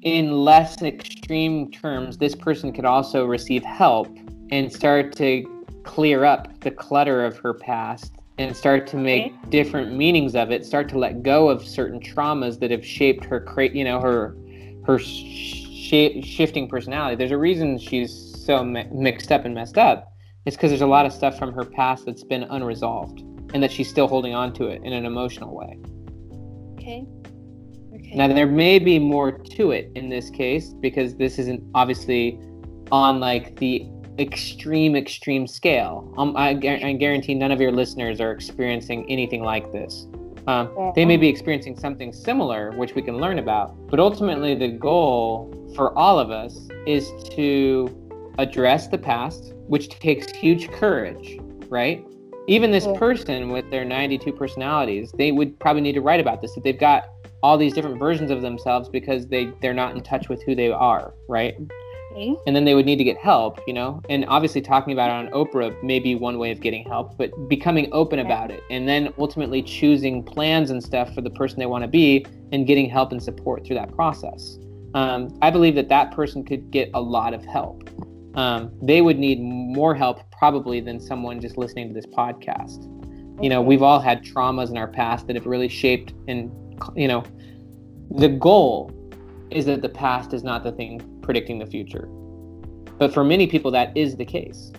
in 0.00 0.32
less 0.32 0.80
extreme 0.80 1.70
terms, 1.70 2.16
this 2.16 2.34
person 2.34 2.72
could 2.72 2.86
also 2.86 3.26
receive 3.26 3.62
help 3.62 4.08
and 4.50 4.72
start 4.72 5.14
to 5.16 5.53
clear 5.84 6.24
up 6.24 6.60
the 6.60 6.70
clutter 6.70 7.24
of 7.24 7.36
her 7.38 7.54
past 7.54 8.14
and 8.38 8.56
start 8.56 8.86
to 8.88 8.96
make 8.96 9.26
okay. 9.26 9.50
different 9.50 9.94
meanings 9.94 10.34
of 10.34 10.50
it. 10.50 10.66
Start 10.66 10.88
to 10.88 10.98
let 10.98 11.22
go 11.22 11.48
of 11.48 11.66
certain 11.66 12.00
traumas 12.00 12.58
that 12.60 12.70
have 12.70 12.84
shaped 12.84 13.24
her, 13.24 13.44
you 13.72 13.84
know, 13.84 14.00
her 14.00 14.36
her 14.84 14.98
sh- 14.98 16.22
shifting 16.22 16.68
personality. 16.68 17.16
There's 17.16 17.30
a 17.30 17.38
reason 17.38 17.78
she's 17.78 18.12
so 18.44 18.64
mi- 18.64 18.88
mixed 18.92 19.30
up 19.30 19.44
and 19.44 19.54
messed 19.54 19.78
up 19.78 20.14
it's 20.46 20.56
because 20.56 20.70
there's 20.70 20.82
a 20.82 20.86
lot 20.86 21.06
of 21.06 21.12
stuff 21.12 21.38
from 21.38 21.52
her 21.54 21.64
past 21.64 22.04
that's 22.04 22.22
been 22.22 22.44
unresolved 22.44 23.20
and 23.54 23.62
that 23.62 23.72
she's 23.72 23.88
still 23.88 24.06
holding 24.06 24.34
on 24.34 24.52
to 24.54 24.66
it 24.66 24.82
in 24.84 24.92
an 24.92 25.06
emotional 25.06 25.54
way. 25.54 25.78
Okay. 26.74 27.06
Okay. 27.94 28.14
Now 28.14 28.28
there 28.28 28.46
may 28.46 28.78
be 28.78 28.98
more 28.98 29.32
to 29.32 29.70
it 29.70 29.90
in 29.94 30.10
this 30.10 30.28
case 30.28 30.74
because 30.74 31.16
this 31.16 31.38
isn't 31.38 31.62
obviously 31.74 32.38
on 32.92 33.20
like 33.20 33.56
the 33.56 33.86
extreme 34.18 34.96
extreme 34.96 35.46
scale. 35.46 36.12
Um, 36.16 36.36
I, 36.36 36.50
I 36.50 36.92
guarantee 36.92 37.34
none 37.34 37.50
of 37.50 37.60
your 37.60 37.72
listeners 37.72 38.20
are 38.20 38.30
experiencing 38.30 39.10
anything 39.10 39.42
like 39.42 39.70
this. 39.72 40.06
Um, 40.46 40.92
they 40.94 41.04
may 41.04 41.16
be 41.16 41.28
experiencing 41.28 41.76
something 41.78 42.12
similar, 42.12 42.72
which 42.72 42.94
we 42.94 43.02
can 43.02 43.16
learn 43.16 43.38
about. 43.38 43.74
But 43.88 43.98
ultimately, 43.98 44.54
the 44.54 44.68
goal 44.68 45.72
for 45.74 45.96
all 45.96 46.18
of 46.18 46.30
us 46.30 46.68
is 46.86 47.10
to 47.30 47.88
address 48.38 48.88
the 48.88 48.98
past, 48.98 49.54
which 49.66 49.88
takes 49.88 50.30
huge 50.30 50.70
courage, 50.70 51.38
right? 51.68 52.04
Even 52.46 52.70
this 52.70 52.86
person 52.96 53.48
with 53.48 53.70
their 53.70 53.86
92 53.86 54.32
personalities, 54.32 55.12
they 55.16 55.32
would 55.32 55.58
probably 55.58 55.80
need 55.80 55.94
to 55.94 56.02
write 56.02 56.20
about 56.20 56.42
this. 56.42 56.54
If 56.56 56.62
they've 56.62 56.78
got 56.78 57.04
all 57.42 57.56
these 57.56 57.72
different 57.72 57.98
versions 57.98 58.30
of 58.30 58.42
themselves 58.42 58.88
because 58.88 59.26
they 59.26 59.50
they're 59.60 59.74
not 59.74 59.94
in 59.94 60.02
touch 60.02 60.28
with 60.28 60.42
who 60.42 60.54
they 60.54 60.70
are, 60.70 61.14
right? 61.28 61.54
Okay. 62.14 62.36
And 62.46 62.54
then 62.54 62.64
they 62.64 62.74
would 62.74 62.86
need 62.86 62.96
to 62.96 63.04
get 63.04 63.16
help, 63.16 63.60
you 63.66 63.72
know? 63.72 64.00
And 64.08 64.24
obviously, 64.28 64.60
talking 64.60 64.92
about 64.92 65.10
it 65.10 65.26
on 65.26 65.32
Oprah 65.32 65.82
may 65.82 65.98
be 65.98 66.14
one 66.14 66.38
way 66.38 66.52
of 66.52 66.60
getting 66.60 66.84
help, 66.84 67.18
but 67.18 67.30
becoming 67.48 67.88
open 67.90 68.20
about 68.20 68.50
it 68.52 68.62
and 68.70 68.88
then 68.88 69.12
ultimately 69.18 69.62
choosing 69.62 70.22
plans 70.22 70.70
and 70.70 70.82
stuff 70.82 71.12
for 71.12 71.22
the 71.22 71.30
person 71.30 71.58
they 71.58 71.66
want 71.66 71.82
to 71.82 71.88
be 71.88 72.24
and 72.52 72.66
getting 72.66 72.88
help 72.88 73.10
and 73.10 73.22
support 73.22 73.66
through 73.66 73.76
that 73.76 73.92
process. 73.94 74.58
Um, 74.94 75.36
I 75.42 75.50
believe 75.50 75.74
that 75.74 75.88
that 75.88 76.12
person 76.12 76.44
could 76.44 76.70
get 76.70 76.88
a 76.94 77.00
lot 77.00 77.34
of 77.34 77.44
help. 77.44 77.90
Um, 78.36 78.72
they 78.80 79.00
would 79.00 79.18
need 79.18 79.40
more 79.40 79.94
help 79.94 80.30
probably 80.30 80.80
than 80.80 81.00
someone 81.00 81.40
just 81.40 81.58
listening 81.58 81.88
to 81.88 81.94
this 81.94 82.06
podcast. 82.06 82.90
You 83.42 83.48
know, 83.48 83.60
we've 83.60 83.82
all 83.82 83.98
had 83.98 84.24
traumas 84.24 84.70
in 84.70 84.76
our 84.76 84.86
past 84.86 85.26
that 85.26 85.34
have 85.34 85.46
really 85.46 85.68
shaped 85.68 86.14
and, 86.28 86.52
you 86.94 87.08
know, 87.08 87.24
the 88.10 88.28
goal 88.28 88.92
is 89.50 89.66
that 89.66 89.82
the 89.82 89.88
past 89.88 90.32
is 90.32 90.44
not 90.44 90.62
the 90.62 90.72
thing 90.72 91.00
predicting 91.24 91.58
the 91.58 91.66
future. 91.66 92.06
But 92.98 93.12
for 93.12 93.24
many 93.24 93.46
people, 93.46 93.70
that 93.72 93.96
is 93.96 94.16
the 94.16 94.24
case. 94.24 94.72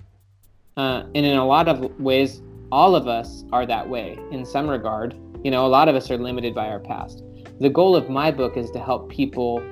Uh, 0.77 1.03
and 1.15 1.25
in 1.25 1.37
a 1.37 1.45
lot 1.45 1.67
of 1.67 1.99
ways, 1.99 2.41
all 2.71 2.95
of 2.95 3.07
us 3.07 3.43
are 3.51 3.65
that 3.65 3.87
way 3.87 4.17
in 4.31 4.45
some 4.45 4.69
regard. 4.69 5.15
You 5.43 5.51
know, 5.51 5.65
a 5.65 5.67
lot 5.67 5.87
of 5.87 5.95
us 5.95 6.09
are 6.09 6.17
limited 6.17 6.55
by 6.55 6.67
our 6.67 6.79
past. 6.79 7.23
The 7.59 7.69
goal 7.69 7.95
of 7.95 8.09
my 8.09 8.31
book 8.31 8.57
is 8.57 8.71
to 8.71 8.79
help 8.79 9.09
people 9.09 9.63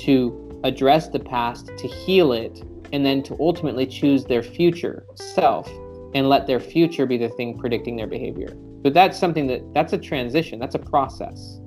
to 0.00 0.60
address 0.64 1.08
the 1.08 1.18
past, 1.18 1.66
to 1.78 1.88
heal 1.88 2.32
it, 2.32 2.62
and 2.92 3.04
then 3.04 3.22
to 3.24 3.36
ultimately 3.40 3.86
choose 3.86 4.24
their 4.24 4.42
future 4.42 5.04
self 5.14 5.70
and 6.14 6.28
let 6.28 6.46
their 6.46 6.60
future 6.60 7.06
be 7.06 7.16
the 7.16 7.30
thing 7.30 7.58
predicting 7.58 7.96
their 7.96 8.06
behavior. 8.06 8.54
But 8.82 8.94
that's 8.94 9.18
something 9.18 9.46
that 9.46 9.62
that's 9.72 9.92
a 9.92 9.98
transition, 9.98 10.58
that's 10.58 10.74
a 10.74 10.78
process. 10.78 11.58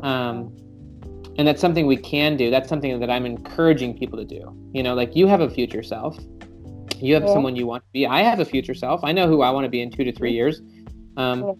Um, 0.00 0.54
and 1.38 1.46
that's 1.46 1.60
something 1.60 1.86
we 1.86 1.96
can 1.96 2.36
do. 2.36 2.50
That's 2.50 2.68
something 2.68 2.98
that 2.98 3.10
I'm 3.10 3.24
encouraging 3.24 3.96
people 3.96 4.18
to 4.18 4.24
do. 4.24 4.54
You 4.74 4.82
know, 4.82 4.94
like 4.94 5.14
you 5.14 5.28
have 5.28 5.40
a 5.40 5.48
future 5.48 5.82
self, 5.82 6.18
you 6.98 7.14
have 7.14 7.22
yeah. 7.22 7.32
someone 7.32 7.56
you 7.56 7.66
want 7.66 7.84
to 7.84 7.88
be. 7.92 8.06
I 8.06 8.22
have 8.22 8.40
a 8.40 8.44
future 8.44 8.74
self. 8.74 9.02
I 9.04 9.12
know 9.12 9.28
who 9.28 9.40
I 9.42 9.50
want 9.50 9.64
to 9.64 9.70
be 9.70 9.80
in 9.80 9.90
two 9.90 10.04
to 10.04 10.12
three 10.12 10.32
years. 10.32 10.60
Um, 11.16 11.44
yeah. 11.44 11.52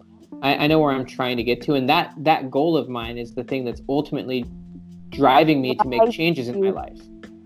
I, 0.43 0.64
I 0.64 0.67
know 0.67 0.81
where 0.81 0.93
I'm 0.93 1.07
trying 1.07 1.37
to 1.37 1.45
get 1.45 1.62
to, 1.62 1.75
and 1.75 1.88
that 1.88 2.12
that 2.19 2.51
goal 2.51 2.77
of 2.77 2.88
mine 2.88 3.17
is 3.19 3.35
the 3.35 3.45
thing 3.45 3.64
that's 3.64 3.81
ultimately 3.88 4.45
driving 5.11 5.62
me 5.62 5.75
to 5.77 5.88
make 5.88 6.11
changes 6.11 6.49
in 6.49 6.61
my 6.61 6.71
life. 6.71 6.99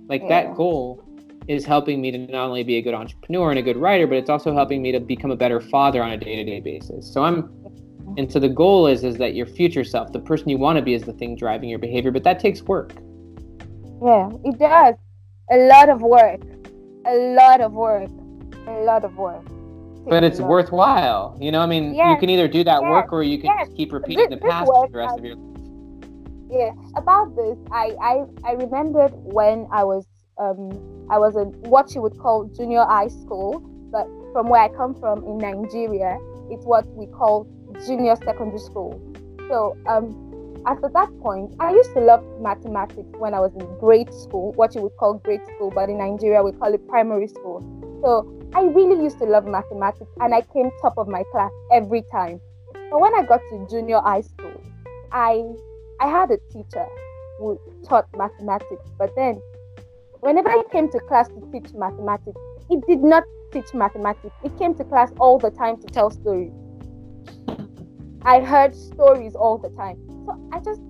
Like 0.09 0.23
yeah. 0.23 0.29
that 0.29 0.57
goal 0.57 1.05
is 1.49 1.65
helping 1.65 2.01
me 2.01 2.11
to 2.11 2.19
not 2.19 2.47
only 2.47 2.63
be 2.63 2.77
a 2.77 2.83
good 2.83 2.95
entrepreneur 2.95 3.51
and 3.51 3.59
a 3.59 3.63
good 3.63 3.77
writer, 3.77 4.07
but 4.07 4.17
it's 4.17 4.31
also 4.31 4.55
helping 4.55 4.81
me 4.81 4.93
to 4.93 5.01
become 5.01 5.31
a 5.31 5.37
better 5.37 5.61
father 5.61 6.03
on 6.03 6.13
a 6.13 6.17
day-to-day 6.17 6.61
basis. 6.61 7.13
So 7.13 7.25
I'm 7.25 7.51
and 8.17 8.31
so 8.31 8.39
the 8.39 8.49
goal 8.49 8.87
is 8.87 9.05
is 9.05 9.17
that 9.17 9.35
your 9.35 9.47
future 9.47 9.85
self, 9.85 10.13
the 10.13 10.21
person 10.21 10.49
you 10.49 10.59
want 10.59 10.77
to 10.77 10.83
be 10.83 10.95
is 10.95 11.03
the 11.03 11.13
thing 11.13 11.37
driving 11.37 11.69
your 11.69 11.79
behavior, 11.79 12.11
but 12.11 12.25
that 12.25 12.39
takes 12.41 12.63
work. 12.63 12.93
Yeah, 14.03 14.31
it 14.45 14.59
does. 14.59 14.97
A 15.51 15.57
lot 15.69 15.89
of 15.89 16.03
work. 16.03 16.41
A 17.07 17.15
lot 17.35 17.61
of 17.61 17.73
work. 17.73 18.11
A 18.67 18.83
lot 18.85 19.05
of 19.05 19.17
work. 19.17 19.45
It 19.45 20.11
but 20.11 20.25
it's 20.25 20.41
worthwhile. 20.41 21.37
You 21.41 21.53
know, 21.53 21.61
I 21.61 21.67
mean, 21.67 21.95
yes. 21.95 22.11
you 22.11 22.17
can 22.19 22.31
either 22.31 22.49
do 22.49 22.65
that 22.65 22.83
yes. 22.83 22.91
work 22.91 23.13
or 23.13 23.23
you 23.23 23.39
can 23.39 23.55
yes. 23.57 23.69
keep 23.77 23.93
repeating 23.93 24.31
this, 24.31 24.41
the 24.41 24.49
past 24.49 24.67
for 24.67 24.89
the 24.89 24.99
rest 24.99 25.19
of 25.19 25.25
your 25.25 25.37
life. 25.37 25.49
Yeah, 26.51 26.73
about 26.97 27.35
this, 27.35 27.57
I, 27.71 27.95
I 28.01 28.25
I 28.45 28.53
remembered 28.53 29.13
when 29.15 29.67
I 29.71 29.85
was 29.85 30.07
um, 30.39 31.07
I 31.09 31.19
was 31.19 31.37
in 31.37 31.49
what 31.71 31.95
you 31.95 32.03
would 32.03 32.19
call 32.19 32.45
junior 32.45 32.85
high 32.85 33.09
school, 33.09 33.61
but 33.91 34.07
from 34.33 34.49
where 34.49 34.63
I 34.63 34.69
come 34.69 34.95
from 34.99 35.25
in 35.25 35.39
Nigeria, 35.39 36.19
it's 36.51 36.65
what 36.65 36.87
we 36.97 37.07
call 37.07 37.47
junior 37.87 38.17
secondary 38.17 38.59
school. 38.59 39.01
So 39.49 39.77
um, 39.87 40.63
after 40.67 40.89
that 40.89 41.09
point, 41.21 41.55
I 41.59 41.73
used 41.73 41.93
to 41.95 42.01
love 42.01 42.25
mathematics 42.41 43.09
when 43.19 43.35
I 43.35 43.41
was 43.41 43.53
in 43.55 43.67
grade 43.79 44.13
school, 44.15 44.53
what 44.53 44.75
you 44.75 44.83
would 44.83 44.97
call 44.97 45.15
grade 45.15 45.41
school, 45.55 45.71
but 45.75 45.89
in 45.89 45.99
Nigeria 45.99 46.43
we 46.43 46.53
call 46.53 46.73
it 46.73 46.87
primary 46.89 47.27
school. 47.29 47.61
So 48.03 48.33
I 48.55 48.63
really 48.63 49.03
used 49.03 49.19
to 49.19 49.25
love 49.25 49.47
mathematics 49.47 50.11
and 50.21 50.35
I 50.35 50.43
came 50.43 50.71
top 50.81 50.99
of 50.99 51.09
my 51.09 51.25
class 51.33 51.51
every 51.73 52.03
time. 52.13 52.41
But 52.91 53.01
when 53.01 53.15
I 53.15 53.23
got 53.23 53.41
to 53.51 53.67
junior 53.71 54.01
high 54.01 54.21
school, 54.21 54.63
I 55.11 55.43
I 56.01 56.09
had 56.09 56.31
a 56.31 56.39
teacher 56.53 56.87
who 57.39 57.59
taught 57.89 58.07
mathematics, 58.17 58.89
but 58.99 59.15
then 59.17 59.41
whenever 60.21 60.51
I 60.51 60.63
came 60.71 60.89
to 60.91 61.01
class 61.01 61.29
to 61.29 61.49
teach 61.53 61.73
mathematics, 61.75 62.41
it 62.71 62.87
did 62.87 63.01
not 63.01 63.25
teach 63.53 63.75
mathematics. 63.75 64.35
It 64.45 64.57
came 64.59 64.75
to 64.77 64.85
class 64.85 65.11
all 65.19 65.39
the 65.39 65.51
time 65.51 65.81
to 65.81 65.87
tell 65.89 66.11
stories. 66.11 66.53
I 68.25 68.41
heard 68.41 68.75
stories 68.75 69.35
all 69.35 69.59
the 69.59 69.71
time. 69.71 69.99
So 70.27 70.49
I 70.53 70.61
just, 70.61 70.81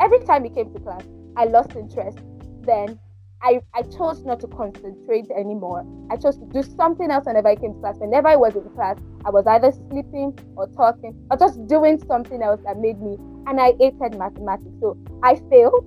every 0.00 0.20
time 0.20 0.44
he 0.44 0.50
came 0.50 0.72
to 0.72 0.80
class, 0.80 1.04
I 1.36 1.44
lost 1.44 1.76
interest. 1.76 2.18
Then 2.62 2.98
I, 3.42 3.60
I 3.74 3.82
chose 3.82 4.24
not 4.24 4.40
to 4.40 4.46
concentrate 4.46 5.30
anymore. 5.30 5.84
I 6.10 6.16
chose 6.16 6.38
to 6.38 6.46
do 6.46 6.62
something 6.62 7.10
else 7.10 7.26
whenever 7.26 7.48
I 7.48 7.56
came 7.56 7.74
to 7.74 7.80
class. 7.80 7.96
Whenever 7.98 8.28
I 8.28 8.36
was 8.36 8.54
in 8.54 8.68
class, 8.70 8.96
I 9.24 9.30
was 9.30 9.46
either 9.46 9.72
sleeping 9.72 10.38
or 10.56 10.68
talking 10.68 11.14
or 11.30 11.36
just 11.36 11.66
doing 11.66 12.02
something 12.06 12.42
else 12.42 12.60
that 12.64 12.78
made 12.78 13.00
me, 13.00 13.16
and 13.46 13.60
I 13.60 13.74
hated 13.78 14.16
mathematics. 14.16 14.74
So 14.80 14.96
I 15.22 15.34
failed 15.50 15.84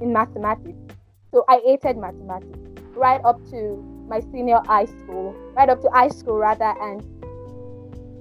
in 0.00 0.12
mathematics. 0.12 0.78
So 1.32 1.44
I 1.48 1.60
hated 1.64 1.96
mathematics 1.96 2.58
right 2.94 3.20
up 3.24 3.42
to 3.50 3.82
my 4.08 4.20
senior 4.20 4.60
high 4.66 4.84
school, 4.84 5.34
right 5.56 5.68
up 5.68 5.80
to 5.80 5.90
high 5.90 6.08
school 6.08 6.36
rather, 6.36 6.74
and 6.80 7.02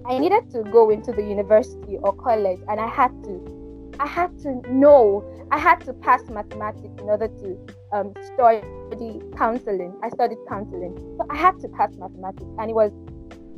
I 0.06 0.20
needed 0.20 0.52
to 0.52 0.63
go 0.63 0.89
into 0.89 1.12
the 1.12 1.24
university 1.24 1.98
or 1.98 2.13
college, 2.13 2.60
and 2.68 2.80
I 2.80 2.88
had 2.88 3.12
to, 3.24 3.96
I 4.00 4.08
had 4.08 4.38
to 4.39 4.62
know, 4.72 5.24
I 5.52 5.58
had 5.58 5.82
to 5.86 5.94
pass 5.94 6.22
mathematics 6.30 6.94
in 7.00 7.06
order 7.10 7.28
to 7.28 7.58
um, 7.92 8.13
study 8.34 9.22
counseling. 9.38 9.96
I 10.04 10.10
studied 10.10 10.39
counseling, 10.50 10.98
so 11.18 11.26
I 11.30 11.38
had 11.38 11.60
to 11.62 11.68
pass 11.70 11.92
mathematics, 11.96 12.50
and 12.60 12.70
it 12.70 12.74
was, 12.74 12.92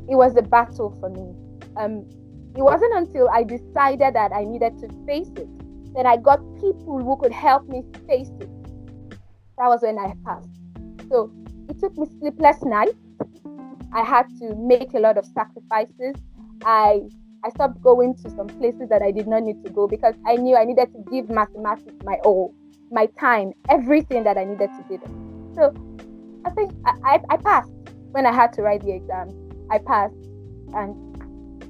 it 0.08 0.14
was 0.14 0.36
a 0.36 0.42
battle 0.42 0.96
for 1.00 1.10
me. 1.10 1.34
Um, 1.76 2.06
it 2.56 2.62
wasn't 2.62 2.94
until 2.94 3.28
I 3.28 3.42
decided 3.42 4.14
that 4.14 4.32
I 4.32 4.44
needed 4.44 4.78
to 4.78 4.88
face 5.06 5.30
it 5.36 5.48
that 5.96 6.04
I 6.04 6.18
got 6.18 6.38
people 6.56 7.02
who 7.02 7.16
could 7.16 7.32
help 7.32 7.66
me 7.68 7.82
face 8.06 8.28
it. 8.38 8.50
That 9.58 9.66
was 9.66 9.80
when 9.80 9.98
I 9.98 10.12
passed. 10.24 10.48
So 11.08 11.32
it 11.68 11.80
took 11.80 11.96
me 11.96 12.06
sleepless 12.20 12.62
nights. 12.62 12.94
I 13.92 14.02
had 14.02 14.28
to 14.40 14.54
make 14.54 14.92
a 14.92 14.98
lot 14.98 15.16
of 15.16 15.24
sacrifices. 15.24 16.16
I 16.64 17.02
I 17.44 17.50
stopped 17.50 17.80
going 17.82 18.14
to 18.16 18.30
some 18.30 18.48
places 18.48 18.88
that 18.88 19.02
I 19.02 19.12
did 19.12 19.28
not 19.28 19.42
need 19.42 19.62
to 19.64 19.70
go 19.70 19.86
because 19.86 20.14
I 20.26 20.36
knew 20.36 20.56
I 20.56 20.64
needed 20.64 20.92
to 20.92 21.10
give 21.10 21.30
mathematics 21.30 21.94
my 22.04 22.14
all, 22.24 22.54
my 22.90 23.06
time, 23.20 23.52
everything 23.68 24.24
that 24.24 24.36
I 24.36 24.44
needed 24.44 24.70
to 24.76 24.84
give 24.88 25.02
it. 25.02 25.10
So 25.54 25.72
I 26.44 26.50
think 26.50 26.74
I, 26.84 26.92
I, 27.04 27.20
I 27.30 27.36
passed 27.36 27.70
when 28.10 28.26
I 28.26 28.32
had 28.32 28.52
to 28.54 28.62
write 28.62 28.82
the 28.82 28.92
exam. 28.92 29.30
I 29.70 29.78
passed 29.78 30.14
and 30.74 30.94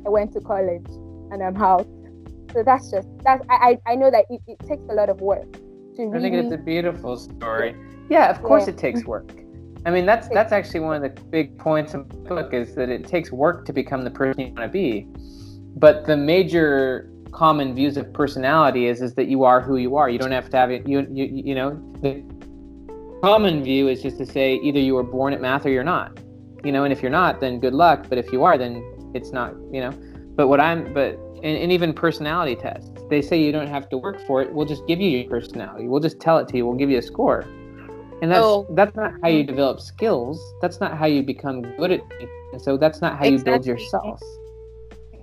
I 0.07 0.09
went 0.09 0.33
to 0.33 0.41
college 0.41 0.87
and 1.31 1.43
I'm 1.43 1.57
out. 1.63 1.87
So 2.53 2.63
that's 2.63 2.91
just 2.91 3.09
that's 3.23 3.45
I, 3.51 3.79
I 3.87 3.97
know 3.97 4.11
that 4.11 4.25
it, 4.31 4.41
it 4.47 4.59
takes 4.61 4.83
a 4.89 4.95
lot 4.95 5.11
of 5.11 5.21
work 5.21 5.53
to 5.97 6.07
really, 6.07 6.29
I 6.29 6.31
think 6.31 6.45
it's 6.45 6.55
a 6.55 6.65
beautiful 6.65 7.17
story. 7.17 7.77
Yeah, 8.09 8.31
of 8.31 8.43
course 8.43 8.65
yeah. 8.65 8.71
it 8.71 8.79
takes 8.79 9.05
work. 9.05 9.31
I 9.87 9.91
mean, 9.91 10.05
that's 10.05 10.29
that's 10.29 10.51
actually 10.51 10.81
one 10.81 10.97
of 10.97 11.03
the 11.03 11.23
big 11.23 11.57
points 11.59 11.95
of 11.95 12.09
the 12.09 12.17
book 12.17 12.53
is 12.53 12.75
that 12.75 12.89
it 12.89 13.07
takes 13.07 13.31
work 13.31 13.65
to 13.67 13.73
become 13.73 14.03
the 14.03 14.11
person 14.11 14.41
you 14.41 14.47
want 14.49 14.59
to 14.59 14.69
be. 14.69 15.07
But 15.77 16.07
the 16.07 16.17
major 16.17 17.09
common 17.31 17.73
views 17.73 17.97
of 17.97 18.13
personality 18.13 18.89
is 18.89 19.01
is 19.01 19.15
that 19.15 19.29
you 19.29 19.45
are 19.45 19.61
who 19.61 19.77
you 19.77 19.95
are. 19.95 20.11
You 20.11 20.19
don't 20.19 20.33
have 20.33 20.51
to 20.51 20.57
have 20.57 20.73
it. 20.73 20.89
You 20.89 21.07
you 21.09 21.27
you 21.27 21.55
know 21.55 21.71
the 22.03 22.25
common 23.23 23.63
view 23.63 23.87
is 23.87 24.03
just 24.03 24.19
to 24.19 24.27
say 24.27 24.57
either 24.57 24.81
you 24.81 24.95
were 24.97 25.05
born 25.05 25.33
at 25.33 25.41
math 25.41 25.65
or 25.65 25.71
you're 25.71 25.85
not. 25.85 26.19
You 26.65 26.73
know, 26.73 26.83
and 26.83 26.93
if 26.93 27.01
you're 27.01 27.13
not, 27.23 27.39
then 27.39 27.61
good 27.61 27.75
luck. 27.75 28.07
But 28.09 28.19
if 28.19 28.33
you 28.33 28.43
are, 28.43 28.59
then 28.59 28.83
it's 29.15 29.31
not. 29.31 29.55
You 29.71 29.83
know. 29.83 29.93
But 30.35 30.49
what 30.49 30.59
I'm 30.59 30.93
but 30.95 31.13
and, 31.45 31.57
and 31.63 31.71
even 31.71 31.93
personality 31.93 32.57
tests, 32.57 32.91
they 33.09 33.23
say 33.23 33.41
you 33.41 33.53
don't 33.53 33.69
have 33.69 33.89
to 33.91 33.99
work 33.99 34.21
for 34.27 34.43
it. 34.43 34.53
We'll 34.53 34.67
just 34.67 34.85
give 34.89 35.01
you 35.01 35.11
your 35.11 35.31
personality. 35.31 35.87
We'll 35.87 36.01
just 36.01 36.19
tell 36.19 36.39
it 36.39 36.49
to 36.49 36.57
you. 36.57 36.67
We'll 36.67 36.77
give 36.77 36.91
you 36.91 36.99
a 36.99 37.03
score 37.03 37.47
and 38.23 38.31
that's 38.31 38.45
oh. 38.45 38.67
that's 38.71 38.97
not 38.97 39.13
how 39.23 39.29
you 39.29 39.41
mm-hmm. 39.41 39.49
develop 39.49 39.81
skills. 39.81 40.41
That's 40.61 40.81
not 40.81 40.97
how 40.97 41.07
you 41.07 41.23
become 41.23 41.63
good 41.77 41.93
at 41.93 42.01
it 42.21 42.29
and 42.53 42.63
so 42.63 42.77
that's 42.77 43.01
not 43.01 43.19
how 43.19 43.25
exactly. 43.25 43.37
you 43.37 43.45
build 43.45 43.67
yourself. 43.67 44.23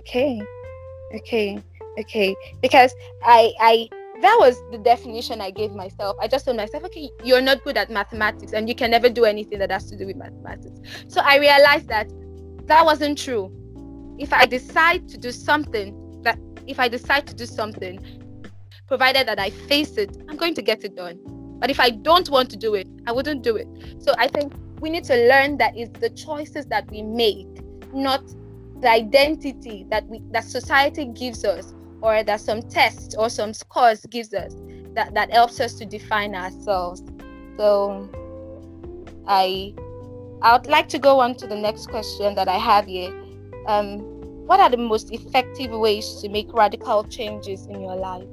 Okay. 0.00 0.40
Okay. 1.14 1.58
Okay. 1.98 2.36
Because 2.60 2.94
i 3.24 3.52
i 3.60 3.88
that 4.22 4.36
was 4.38 4.62
the 4.70 4.78
definition 4.78 5.40
i 5.40 5.50
gave 5.50 5.72
myself. 5.72 6.16
I 6.20 6.28
just 6.28 6.44
told 6.44 6.56
myself 6.56 6.84
okay 6.84 7.10
you're 7.24 7.40
not 7.40 7.64
good 7.64 7.76
at 7.76 7.90
mathematics 7.90 8.52
and 8.52 8.68
you 8.68 8.74
can 8.74 8.90
never 8.90 9.08
do 9.08 9.24
anything 9.24 9.58
that 9.58 9.70
has 9.70 9.90
to 9.90 9.96
do 9.96 10.06
with 10.06 10.16
mathematics. 10.16 10.80
So 11.08 11.20
i 11.24 11.38
realized 11.38 11.88
that 11.88 12.08
that 12.66 12.84
wasn't 12.84 13.18
true. 13.18 13.52
If 14.18 14.32
i 14.32 14.46
decide 14.46 15.08
to 15.08 15.18
do 15.18 15.32
something 15.32 16.22
that 16.22 16.38
if 16.66 16.78
i 16.80 16.88
decide 16.88 17.26
to 17.26 17.34
do 17.34 17.46
something 17.46 17.98
provided 18.86 19.26
that 19.26 19.38
i 19.38 19.50
face 19.50 19.96
it 19.96 20.16
i'm 20.28 20.36
going 20.36 20.54
to 20.54 20.62
get 20.62 20.84
it 20.84 20.94
done 20.94 21.18
but 21.58 21.70
if 21.70 21.80
I 21.80 21.90
don't 21.90 22.28
want 22.28 22.50
to 22.50 22.56
do 22.56 22.74
it, 22.74 22.86
I 23.06 23.12
wouldn't 23.12 23.42
do 23.42 23.56
it. 23.56 23.68
So 23.98 24.14
I 24.18 24.28
think 24.28 24.52
we 24.80 24.90
need 24.90 25.04
to 25.04 25.16
learn 25.28 25.56
that 25.58 25.76
it's 25.76 25.98
the 26.00 26.10
choices 26.10 26.66
that 26.66 26.90
we 26.90 27.02
make, 27.02 27.48
not 27.92 28.22
the 28.80 28.90
identity 28.90 29.86
that 29.90 30.06
we 30.08 30.20
that 30.30 30.44
society 30.44 31.06
gives 31.06 31.44
us 31.44 31.74
or 32.02 32.22
that 32.22 32.40
some 32.40 32.60
tests 32.62 33.14
or 33.16 33.30
some 33.30 33.54
scores 33.54 34.04
gives 34.06 34.34
us 34.34 34.54
that, 34.94 35.14
that 35.14 35.32
helps 35.32 35.60
us 35.60 35.74
to 35.74 35.86
define 35.86 36.34
ourselves. 36.34 37.02
So 37.56 38.08
I 39.26 39.74
I 40.42 40.52
would 40.52 40.66
like 40.66 40.88
to 40.90 40.98
go 40.98 41.20
on 41.20 41.34
to 41.36 41.46
the 41.46 41.56
next 41.56 41.88
question 41.88 42.34
that 42.34 42.48
I 42.48 42.58
have 42.58 42.86
here. 42.86 43.10
Um, 43.66 44.00
what 44.46 44.60
are 44.60 44.68
the 44.68 44.76
most 44.76 45.10
effective 45.10 45.70
ways 45.70 46.20
to 46.20 46.28
make 46.28 46.52
radical 46.52 47.04
changes 47.04 47.66
in 47.66 47.80
your 47.80 47.96
life? 47.96 48.28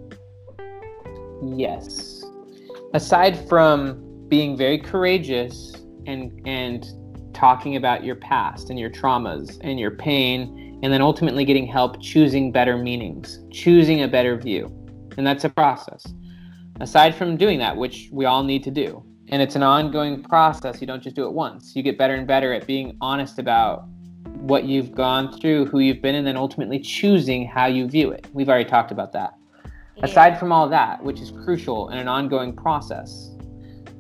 Yes. 1.41 2.20
Aside 2.93 3.47
from 3.47 4.27
being 4.27 4.57
very 4.57 4.77
courageous 4.77 5.73
and 6.07 6.41
and 6.45 6.85
talking 7.33 7.77
about 7.77 8.03
your 8.03 8.15
past 8.15 8.69
and 8.69 8.77
your 8.77 8.89
traumas 8.89 9.57
and 9.61 9.79
your 9.79 9.91
pain 9.91 10.79
and 10.83 10.91
then 10.91 11.01
ultimately 11.01 11.45
getting 11.45 11.65
help 11.65 12.01
choosing 12.01 12.51
better 12.51 12.77
meanings, 12.77 13.39
choosing 13.51 14.01
a 14.01 14.07
better 14.07 14.35
view. 14.35 14.65
And 15.17 15.25
that's 15.25 15.43
a 15.45 15.49
process. 15.49 16.05
Aside 16.81 17.15
from 17.15 17.37
doing 17.37 17.59
that, 17.59 17.77
which 17.77 18.09
we 18.11 18.25
all 18.25 18.43
need 18.43 18.63
to 18.63 18.71
do, 18.71 19.03
and 19.29 19.41
it's 19.41 19.55
an 19.55 19.63
ongoing 19.63 20.23
process, 20.23 20.81
you 20.81 20.87
don't 20.87 21.01
just 21.01 21.15
do 21.15 21.25
it 21.25 21.31
once. 21.31 21.75
You 21.75 21.83
get 21.83 21.97
better 21.97 22.15
and 22.15 22.27
better 22.27 22.53
at 22.53 22.67
being 22.67 22.97
honest 22.99 23.39
about 23.39 23.87
what 24.41 24.65
you've 24.65 24.91
gone 24.93 25.31
through, 25.39 25.67
who 25.67 25.79
you've 25.79 26.01
been, 26.01 26.15
and 26.15 26.25
then 26.25 26.35
ultimately 26.35 26.79
choosing 26.79 27.45
how 27.45 27.67
you 27.67 27.87
view 27.87 28.11
it. 28.11 28.27
We've 28.33 28.49
already 28.49 28.69
talked 28.69 28.91
about 28.91 29.13
that. 29.13 29.33
Aside 30.03 30.39
from 30.39 30.51
all 30.51 30.67
that, 30.69 31.03
which 31.03 31.19
is 31.19 31.31
crucial 31.31 31.89
in 31.89 31.97
an 31.97 32.07
ongoing 32.07 32.53
process, 32.53 33.31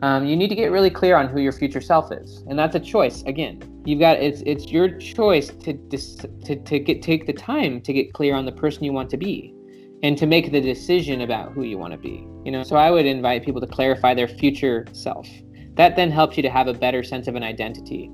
um, 0.01 0.25
you 0.25 0.35
need 0.35 0.47
to 0.47 0.55
get 0.55 0.71
really 0.71 0.89
clear 0.89 1.15
on 1.15 1.27
who 1.27 1.39
your 1.39 1.51
future 1.51 1.81
self 1.81 2.11
is, 2.11 2.43
and 2.47 2.57
that's 2.57 2.75
a 2.75 2.79
choice. 2.79 3.21
Again, 3.23 3.61
you've 3.85 3.99
got 3.99 4.17
it's 4.17 4.41
it's 4.47 4.71
your 4.71 4.97
choice 4.97 5.49
to 5.49 5.73
dis, 5.73 6.15
to 6.45 6.55
to 6.55 6.79
get 6.79 7.03
take 7.03 7.27
the 7.27 7.33
time 7.33 7.81
to 7.81 7.93
get 7.93 8.13
clear 8.13 8.33
on 8.33 8.45
the 8.45 8.51
person 8.51 8.83
you 8.83 8.93
want 8.93 9.11
to 9.11 9.17
be, 9.17 9.53
and 10.01 10.17
to 10.17 10.25
make 10.25 10.51
the 10.51 10.59
decision 10.59 11.21
about 11.21 11.51
who 11.51 11.63
you 11.63 11.77
want 11.77 11.93
to 11.93 11.99
be. 11.99 12.27
You 12.43 12.51
know, 12.51 12.63
so 12.63 12.77
I 12.77 12.89
would 12.89 13.05
invite 13.05 13.45
people 13.45 13.61
to 13.61 13.67
clarify 13.67 14.15
their 14.15 14.27
future 14.27 14.87
self. 14.93 15.29
That 15.75 15.95
then 15.95 16.09
helps 16.09 16.35
you 16.35 16.41
to 16.43 16.49
have 16.49 16.67
a 16.67 16.73
better 16.73 17.03
sense 17.03 17.27
of 17.27 17.35
an 17.35 17.43
identity 17.43 18.11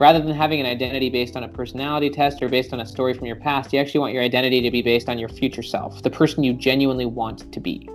rather 0.00 0.18
than 0.18 0.34
having 0.34 0.58
an 0.58 0.66
identity 0.66 1.10
based 1.10 1.36
on 1.36 1.44
a 1.44 1.48
personality 1.48 2.08
test 2.08 2.42
or 2.42 2.48
based 2.48 2.72
on 2.72 2.80
a 2.80 2.86
story 2.86 3.12
from 3.12 3.26
your 3.26 3.36
past, 3.36 3.72
you 3.72 3.78
actually 3.78 4.00
want 4.00 4.14
your 4.14 4.22
identity 4.22 4.62
to 4.62 4.70
be 4.70 4.80
based 4.80 5.08
on 5.08 5.18
your 5.18 5.28
future 5.28 5.62
self, 5.62 6.02
the 6.02 6.10
person 6.10 6.42
you 6.42 6.54
genuinely 6.54 7.04
want 7.06 7.52
to 7.52 7.60
be. 7.60 7.88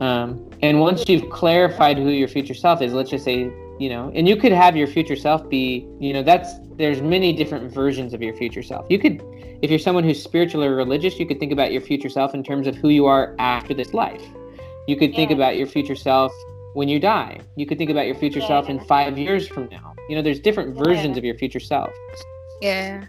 Um, 0.00 0.48
and 0.62 0.80
once 0.80 1.08
you've 1.08 1.28
clarified 1.30 1.96
who 1.96 2.10
your 2.10 2.28
future 2.28 2.52
self 2.52 2.82
is, 2.82 2.92
let's 2.92 3.10
just 3.10 3.24
say, 3.24 3.50
you 3.80 3.88
know, 3.88 4.12
and 4.14 4.28
you 4.28 4.36
could 4.36 4.52
have 4.52 4.76
your 4.76 4.86
future 4.86 5.16
self 5.16 5.48
be, 5.48 5.88
you 5.98 6.12
know, 6.12 6.22
that's 6.22 6.52
there's 6.76 7.00
many 7.00 7.32
different 7.32 7.72
versions 7.72 8.12
of 8.12 8.20
your 8.20 8.34
future 8.34 8.62
self. 8.62 8.86
You 8.90 8.98
could, 8.98 9.22
if 9.62 9.70
you're 9.70 9.78
someone 9.78 10.04
who's 10.04 10.22
spiritual 10.22 10.62
or 10.62 10.74
religious, 10.74 11.18
you 11.18 11.26
could 11.26 11.40
think 11.40 11.52
about 11.52 11.72
your 11.72 11.80
future 11.80 12.10
self 12.10 12.34
in 12.34 12.44
terms 12.44 12.66
of 12.66 12.76
who 12.76 12.90
you 12.90 13.06
are 13.06 13.34
after 13.38 13.72
this 13.72 13.94
life. 13.94 14.22
You 14.86 14.96
could 14.96 15.14
think 15.14 15.30
about 15.30 15.56
your 15.56 15.66
future 15.66 15.96
self 15.96 16.34
when 16.74 16.88
you 16.88 17.00
die. 17.00 17.40
You 17.56 17.64
could 17.64 17.78
think 17.78 17.90
about 17.90 18.06
your 18.06 18.16
future 18.16 18.40
yeah. 18.40 18.48
self 18.48 18.68
in 18.68 18.78
five 18.80 19.16
years 19.16 19.48
from 19.48 19.68
now. 19.70 19.93
You 20.08 20.16
know, 20.16 20.22
there's 20.22 20.40
different 20.40 20.76
versions 20.76 21.16
of 21.16 21.24
your 21.24 21.36
future 21.36 21.60
self. 21.60 21.92
Yeah. 22.60 23.06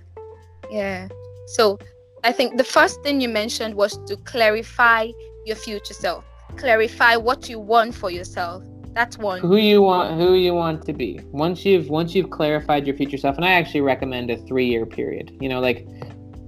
Yeah. 0.71 1.07
So 1.47 1.77
I 2.23 2.31
think 2.31 2.57
the 2.57 2.63
first 2.63 3.03
thing 3.03 3.21
you 3.21 3.29
mentioned 3.29 3.75
was 3.75 3.97
to 4.07 4.17
clarify 4.17 5.11
your 5.45 5.55
future 5.55 5.93
self. 5.93 6.23
Clarify 6.57 7.17
what 7.17 7.49
you 7.49 7.59
want 7.59 7.93
for 7.93 8.09
yourself. 8.09 8.63
That's 8.93 9.17
one. 9.17 9.41
Who 9.41 9.57
you 9.57 9.81
want 9.81 10.17
who 10.17 10.35
you 10.35 10.53
want 10.53 10.85
to 10.85 10.93
be. 10.93 11.19
Once 11.31 11.65
you've 11.65 11.89
once 11.89 12.15
you've 12.15 12.29
clarified 12.29 12.87
your 12.87 12.95
future 12.95 13.17
self, 13.17 13.35
and 13.35 13.43
I 13.43 13.51
actually 13.51 13.81
recommend 13.81 14.31
a 14.31 14.37
three 14.47 14.67
year 14.67 14.85
period. 14.85 15.37
You 15.41 15.49
know, 15.49 15.59
like 15.59 15.85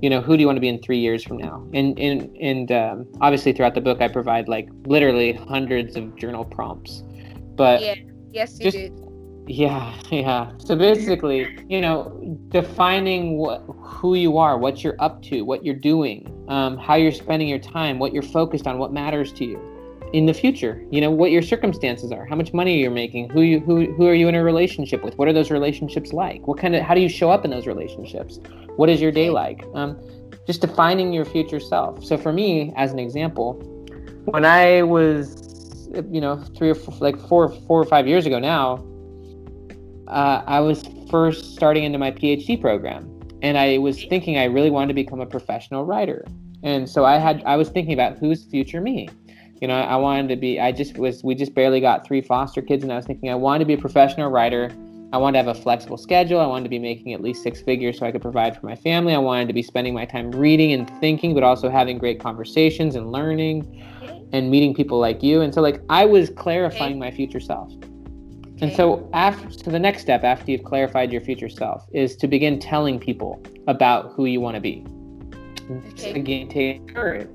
you 0.01 0.09
know, 0.09 0.21
who 0.21 0.37
do 0.37 0.41
you 0.41 0.47
want 0.47 0.57
to 0.57 0.61
be 0.61 0.69
in 0.69 0.81
three 0.81 0.99
years 0.99 1.23
from 1.23 1.37
now? 1.37 1.67
And 1.73 1.99
and 1.99 2.35
and 2.37 2.71
um, 2.71 3.07
obviously 3.19 3.51
throughout 3.51 3.75
the 3.75 3.81
book, 3.81 4.01
I 4.01 4.07
provide 4.07 4.47
like 4.47 4.69
literally 4.85 5.33
hundreds 5.33 5.97
of 5.97 6.15
journal 6.15 6.45
prompts. 6.45 7.03
But 7.55 7.81
yeah, 7.81 7.95
yes, 8.31 8.57
you 8.59 8.71
just, 8.71 8.77
did. 8.77 9.06
Yeah, 9.47 9.97
yeah. 10.11 10.51
So 10.57 10.75
basically, 10.75 11.57
you 11.69 11.81
know, 11.81 12.37
defining 12.49 13.37
what 13.37 13.63
who 13.67 14.15
you 14.15 14.37
are, 14.37 14.57
what 14.57 14.83
you're 14.83 14.95
up 14.99 15.21
to, 15.23 15.41
what 15.41 15.65
you're 15.65 15.75
doing, 15.75 16.31
um, 16.49 16.77
how 16.77 16.95
you're 16.95 17.11
spending 17.11 17.47
your 17.47 17.59
time, 17.59 17.97
what 17.99 18.13
you're 18.13 18.23
focused 18.23 18.67
on, 18.67 18.77
what 18.77 18.93
matters 18.93 19.31
to 19.33 19.45
you 19.45 19.59
in 20.13 20.25
the 20.25 20.33
future. 20.33 20.85
You 20.91 21.01
know, 21.01 21.11
what 21.11 21.31
your 21.31 21.41
circumstances 21.41 22.11
are, 22.11 22.25
how 22.25 22.35
much 22.35 22.53
money 22.53 22.79
you're 22.79 22.91
making, 22.91 23.29
who 23.29 23.41
you 23.41 23.59
who 23.59 23.91
who 23.93 24.07
are 24.07 24.13
you 24.13 24.27
in 24.27 24.35
a 24.35 24.43
relationship 24.43 25.03
with, 25.03 25.17
what 25.17 25.27
are 25.27 25.33
those 25.33 25.49
relationships 25.49 26.13
like, 26.13 26.45
what 26.47 26.57
kind 26.57 26.75
of 26.75 26.83
how 26.83 26.93
do 26.93 27.01
you 27.01 27.09
show 27.09 27.31
up 27.31 27.45
in 27.45 27.51
those 27.51 27.67
relationships, 27.67 28.39
what 28.75 28.89
is 28.89 29.01
your 29.01 29.11
day 29.11 29.29
like, 29.29 29.63
um, 29.73 29.99
just 30.45 30.61
defining 30.61 31.11
your 31.11 31.25
future 31.25 31.59
self. 31.59 32.03
So 32.03 32.17
for 32.17 32.31
me, 32.31 32.73
as 32.75 32.91
an 32.91 32.99
example, 32.99 33.53
when 34.25 34.45
I 34.45 34.83
was 34.83 35.89
you 36.11 36.21
know 36.21 36.43
three 36.57 36.69
or 36.69 36.75
four, 36.75 36.93
like 36.99 37.17
four 37.27 37.49
four 37.49 37.81
or 37.81 37.85
five 37.85 38.07
years 38.07 38.25
ago 38.25 38.39
now 38.39 38.83
uh, 40.07 40.43
I 40.45 40.59
was 40.59 40.83
first 41.09 41.55
starting 41.55 41.83
into 41.83 41.97
my 41.97 42.11
PhD 42.11 42.59
program, 42.59 43.09
and 43.41 43.57
I 43.57 43.77
was 43.77 44.03
thinking 44.05 44.37
I 44.37 44.45
really 44.45 44.69
wanted 44.69 44.89
to 44.89 44.93
become 44.93 45.19
a 45.19 45.25
professional 45.25 45.85
writer. 45.85 46.25
And 46.63 46.89
so 46.89 47.05
I 47.05 47.17
had 47.17 47.43
I 47.45 47.55
was 47.55 47.69
thinking 47.69 47.93
about 47.93 48.17
who's 48.17 48.45
future 48.45 48.81
me. 48.81 49.09
You 49.61 49.67
know, 49.67 49.75
I 49.75 49.95
wanted 49.95 50.29
to 50.29 50.35
be. 50.35 50.59
I 50.59 50.71
just 50.71 50.97
was. 50.97 51.23
We 51.23 51.35
just 51.35 51.53
barely 51.53 51.81
got 51.81 52.05
three 52.05 52.21
foster 52.21 52.61
kids, 52.61 52.83
and 52.83 52.91
I 52.91 52.95
was 52.95 53.05
thinking 53.05 53.29
I 53.29 53.35
wanted 53.35 53.59
to 53.59 53.65
be 53.65 53.73
a 53.73 53.77
professional 53.77 54.29
writer. 54.29 54.71
I 55.13 55.17
wanted 55.17 55.41
to 55.41 55.47
have 55.47 55.57
a 55.57 55.61
flexible 55.61 55.97
schedule. 55.97 56.41
I 56.41 56.45
wanted 56.45 56.63
to 56.63 56.69
be 56.69 56.79
making 56.79 57.13
at 57.13 57.21
least 57.21 57.41
six 57.41 57.61
figures 57.61 57.97
so 57.97 58.05
I 58.05 58.11
could 58.11 58.21
provide 58.21 58.59
for 58.59 58.65
my 58.65 58.75
family. 58.75 59.13
I 59.13 59.19
wanted 59.19 59.47
to 59.47 59.53
be 59.53 59.63
spending 59.63 59.93
my 59.93 60.03
time 60.03 60.31
reading 60.31 60.73
and 60.73 60.89
thinking, 60.99 61.33
but 61.33 61.43
also 61.43 61.69
having 61.69 61.97
great 61.97 62.19
conversations 62.19 62.95
and 62.95 63.11
learning 63.11 63.83
and 64.33 64.51
meeting 64.51 64.75
people 64.75 64.99
like 64.99 65.23
you. 65.23 65.41
And 65.41 65.53
so, 65.53 65.61
like, 65.61 65.81
I 65.89 66.05
was 66.05 66.29
clarifying 66.29 66.99
my 66.99 67.09
future 67.09 67.39
self. 67.39 67.71
And 68.59 68.73
so 68.75 69.07
after 69.13 69.51
so 69.51 69.69
the 69.69 69.79
next 69.79 70.01
step 70.01 70.23
after 70.23 70.51
you've 70.51 70.63
clarified 70.63 71.11
your 71.11 71.21
future 71.21 71.49
self 71.49 71.85
is 71.93 72.15
to 72.17 72.27
begin 72.27 72.59
telling 72.59 72.99
people 72.99 73.41
about 73.67 74.13
who 74.13 74.25
you 74.25 74.41
want 74.41 74.55
to 74.55 74.61
be. 74.61 74.83
Okay. 75.69 76.19
Again, 76.19 76.47
take 76.47 76.93
courage. 76.93 77.29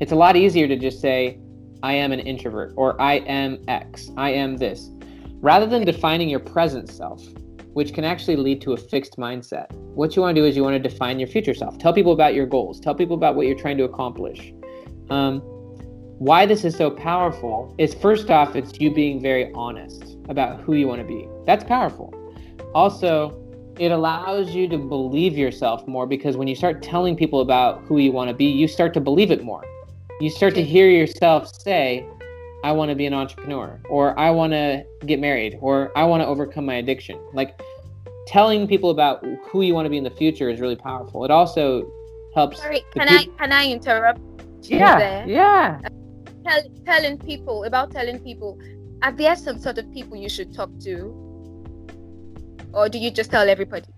It's 0.00 0.12
a 0.12 0.16
lot 0.16 0.36
easier 0.36 0.68
to 0.68 0.76
just 0.76 1.00
say, 1.00 1.38
I 1.82 1.94
am 1.94 2.12
an 2.12 2.20
introvert 2.20 2.74
or 2.76 3.00
I 3.00 3.14
am 3.20 3.62
X, 3.68 4.10
I 4.18 4.30
am 4.30 4.58
this, 4.58 4.90
rather 5.36 5.66
than 5.66 5.84
defining 5.84 6.28
your 6.28 6.40
present 6.40 6.90
self, 6.90 7.24
which 7.72 7.94
can 7.94 8.04
actually 8.04 8.36
lead 8.36 8.60
to 8.62 8.72
a 8.74 8.76
fixed 8.76 9.16
mindset. 9.16 9.72
What 9.72 10.14
you 10.14 10.22
want 10.22 10.34
to 10.34 10.42
do 10.42 10.46
is 10.46 10.56
you 10.56 10.62
want 10.62 10.82
to 10.82 10.88
define 10.88 11.18
your 11.18 11.28
future 11.28 11.54
self. 11.54 11.78
Tell 11.78 11.94
people 11.94 12.12
about 12.12 12.34
your 12.34 12.46
goals. 12.46 12.80
Tell 12.80 12.94
people 12.94 13.16
about 13.16 13.34
what 13.34 13.46
you're 13.46 13.56
trying 13.56 13.78
to 13.78 13.84
accomplish. 13.84 14.52
Um, 15.08 15.40
why 16.18 16.44
this 16.44 16.64
is 16.64 16.76
so 16.76 16.90
powerful 16.90 17.74
is 17.78 17.94
first 17.94 18.30
off, 18.30 18.56
it's 18.56 18.78
you 18.80 18.92
being 18.92 19.20
very 19.20 19.52
honest 19.54 20.15
about 20.28 20.60
who 20.60 20.74
you 20.74 20.86
want 20.86 21.00
to 21.00 21.06
be. 21.06 21.28
That's 21.44 21.64
powerful. 21.64 22.12
Also, 22.74 23.42
it 23.78 23.92
allows 23.92 24.54
you 24.54 24.68
to 24.68 24.78
believe 24.78 25.36
yourself 25.36 25.86
more 25.86 26.06
because 26.06 26.36
when 26.36 26.48
you 26.48 26.54
start 26.54 26.82
telling 26.82 27.16
people 27.16 27.40
about 27.40 27.82
who 27.82 27.98
you 27.98 28.12
want 28.12 28.28
to 28.28 28.34
be, 28.34 28.46
you 28.46 28.66
start 28.68 28.94
to 28.94 29.00
believe 29.00 29.30
it 29.30 29.44
more. 29.44 29.64
You 30.20 30.30
start 30.30 30.54
to 30.54 30.62
hear 30.62 30.88
yourself 30.88 31.54
say, 31.60 32.06
I 32.64 32.72
want 32.72 32.88
to 32.88 32.94
be 32.94 33.06
an 33.06 33.12
entrepreneur, 33.12 33.80
or 33.90 34.18
I 34.18 34.30
want 34.30 34.52
to 34.52 34.84
get 35.04 35.20
married, 35.20 35.58
or 35.60 35.96
I 35.96 36.04
want 36.04 36.22
to 36.22 36.26
overcome 36.26 36.64
my 36.64 36.76
addiction. 36.76 37.20
Like 37.34 37.60
telling 38.26 38.66
people 38.66 38.90
about 38.90 39.24
who 39.48 39.62
you 39.62 39.74
want 39.74 39.86
to 39.86 39.90
be 39.90 39.98
in 39.98 40.04
the 40.04 40.10
future 40.10 40.48
is 40.48 40.58
really 40.58 40.76
powerful. 40.76 41.24
It 41.24 41.30
also 41.30 41.86
helps. 42.34 42.58
Sorry, 42.58 42.82
can 42.92 43.08
I 43.08 43.26
can 43.38 43.52
I 43.52 43.70
interrupt? 43.70 44.20
yeah, 44.62 44.98
there? 44.98 45.28
yeah. 45.28 45.80
Tell, 46.44 46.62
telling 46.84 47.18
people 47.18 47.64
about 47.64 47.90
telling 47.90 48.18
people 48.20 48.58
are 49.02 49.12
there 49.12 49.36
some 49.36 49.58
sort 49.58 49.78
of 49.78 49.92
people 49.92 50.16
you 50.16 50.28
should 50.28 50.54
talk 50.54 50.70
to 50.80 51.12
or 52.72 52.88
do 52.88 52.98
you 52.98 53.10
just 53.10 53.30
tell 53.30 53.48
everybody 53.48 53.88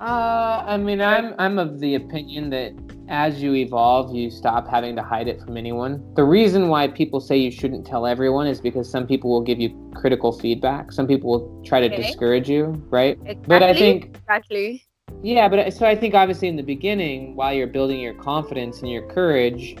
uh, 0.00 0.64
I 0.66 0.76
mean, 0.76 1.00
I'm 1.00 1.34
I'm 1.38 1.58
of 1.58 1.78
the 1.78 1.94
opinion 1.94 2.50
that 2.50 2.72
as 3.08 3.42
you 3.42 3.54
evolve, 3.54 4.14
you 4.14 4.30
stop 4.30 4.68
having 4.68 4.96
to 4.96 5.02
hide 5.02 5.28
it 5.28 5.40
from 5.40 5.56
anyone. 5.56 6.02
The 6.14 6.24
reason 6.24 6.68
why 6.68 6.88
people 6.88 7.20
say 7.20 7.36
you 7.36 7.50
shouldn't 7.50 7.86
tell 7.86 8.06
everyone 8.06 8.46
is 8.46 8.60
because 8.60 8.90
some 8.90 9.06
people 9.06 9.30
will 9.30 9.42
give 9.42 9.60
you 9.60 9.92
critical 9.94 10.32
feedback. 10.32 10.90
Some 10.90 11.06
people 11.06 11.30
will 11.30 11.62
try 11.64 11.80
to 11.80 11.86
okay. 11.86 12.02
discourage 12.02 12.48
you, 12.48 12.82
right? 12.90 13.18
Exactly. 13.20 13.44
But 13.46 13.62
I 13.62 13.74
think 13.74 14.16
exactly. 14.16 14.84
Yeah, 15.22 15.48
but 15.48 15.72
so 15.72 15.86
I 15.86 15.94
think 15.94 16.14
obviously 16.14 16.48
in 16.48 16.56
the 16.56 16.62
beginning, 16.62 17.36
while 17.36 17.52
you're 17.52 17.66
building 17.66 18.00
your 18.00 18.14
confidence 18.14 18.80
and 18.80 18.90
your 18.90 19.06
courage, 19.08 19.76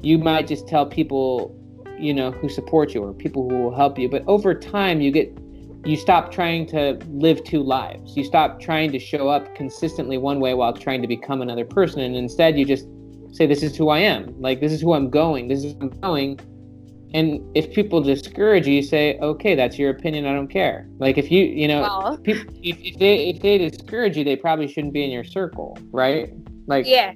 you 0.00 0.18
might 0.18 0.46
just 0.46 0.66
tell 0.66 0.86
people 0.86 1.54
you 2.00 2.14
know 2.14 2.30
who 2.30 2.48
support 2.48 2.94
you 2.94 3.02
or 3.02 3.12
people 3.12 3.48
who 3.48 3.62
will 3.62 3.74
help 3.74 3.98
you. 3.98 4.08
But 4.08 4.24
over 4.26 4.54
time 4.54 5.00
you 5.00 5.10
get 5.10 5.36
you 5.84 5.96
stop 5.96 6.32
trying 6.32 6.66
to 6.66 6.98
live 7.08 7.42
two 7.44 7.62
lives. 7.62 8.16
You 8.16 8.24
stop 8.24 8.60
trying 8.60 8.92
to 8.92 8.98
show 8.98 9.28
up 9.28 9.54
consistently 9.54 10.18
one 10.18 10.40
way 10.40 10.54
while 10.54 10.72
trying 10.72 11.02
to 11.02 11.08
become 11.08 11.40
another 11.40 11.64
person. 11.64 12.00
And 12.00 12.16
instead 12.16 12.58
you 12.58 12.64
just 12.64 12.86
say 13.32 13.46
this 13.46 13.62
is 13.62 13.76
who 13.76 13.88
i 13.88 13.98
am. 13.98 14.34
Like 14.40 14.60
this 14.60 14.72
is 14.72 14.80
who 14.80 14.94
i'm 14.94 15.10
going. 15.10 15.48
This 15.48 15.64
is 15.64 15.74
who 15.74 15.80
i'm 15.82 16.00
going. 16.00 16.40
And 17.14 17.40
if 17.56 17.72
people 17.72 18.02
discourage 18.02 18.66
you, 18.66 18.74
you 18.74 18.82
say 18.82 19.18
okay 19.18 19.54
that's 19.54 19.78
your 19.78 19.90
opinion. 19.90 20.26
I 20.26 20.34
don't 20.34 20.48
care. 20.48 20.88
Like 20.98 21.16
if 21.16 21.30
you 21.30 21.44
you 21.44 21.68
know 21.68 21.82
well. 21.82 22.18
people, 22.18 22.52
if, 22.62 22.76
if 22.80 22.98
they 22.98 23.28
if 23.28 23.40
they 23.40 23.58
discourage 23.58 24.16
you 24.16 24.24
they 24.24 24.36
probably 24.36 24.68
shouldn't 24.68 24.92
be 24.92 25.04
in 25.04 25.10
your 25.10 25.24
circle 25.24 25.78
right? 25.90 26.32
Like 26.66 26.86
yeah. 26.86 27.14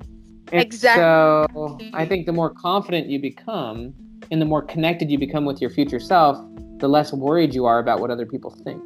exactly 0.51 1.03
so 1.03 1.79
i 1.95 2.05
think 2.05 2.27
the 2.27 2.33
more 2.33 2.51
confident 2.51 3.07
you 3.07 3.19
become 3.21 3.95
and 4.33 4.41
the 4.41 4.47
more 4.47 4.63
connected 4.63 5.11
you 5.11 5.19
become 5.19 5.45
with 5.45 5.61
your 5.61 5.69
future 5.69 6.01
self, 6.01 6.43
the 6.79 6.89
less 6.89 7.13
worried 7.13 7.55
you 7.55 7.67
are 7.67 7.79
about 7.79 8.01
what 8.01 8.11
other 8.11 8.25
people 8.25 8.51
think. 8.65 8.83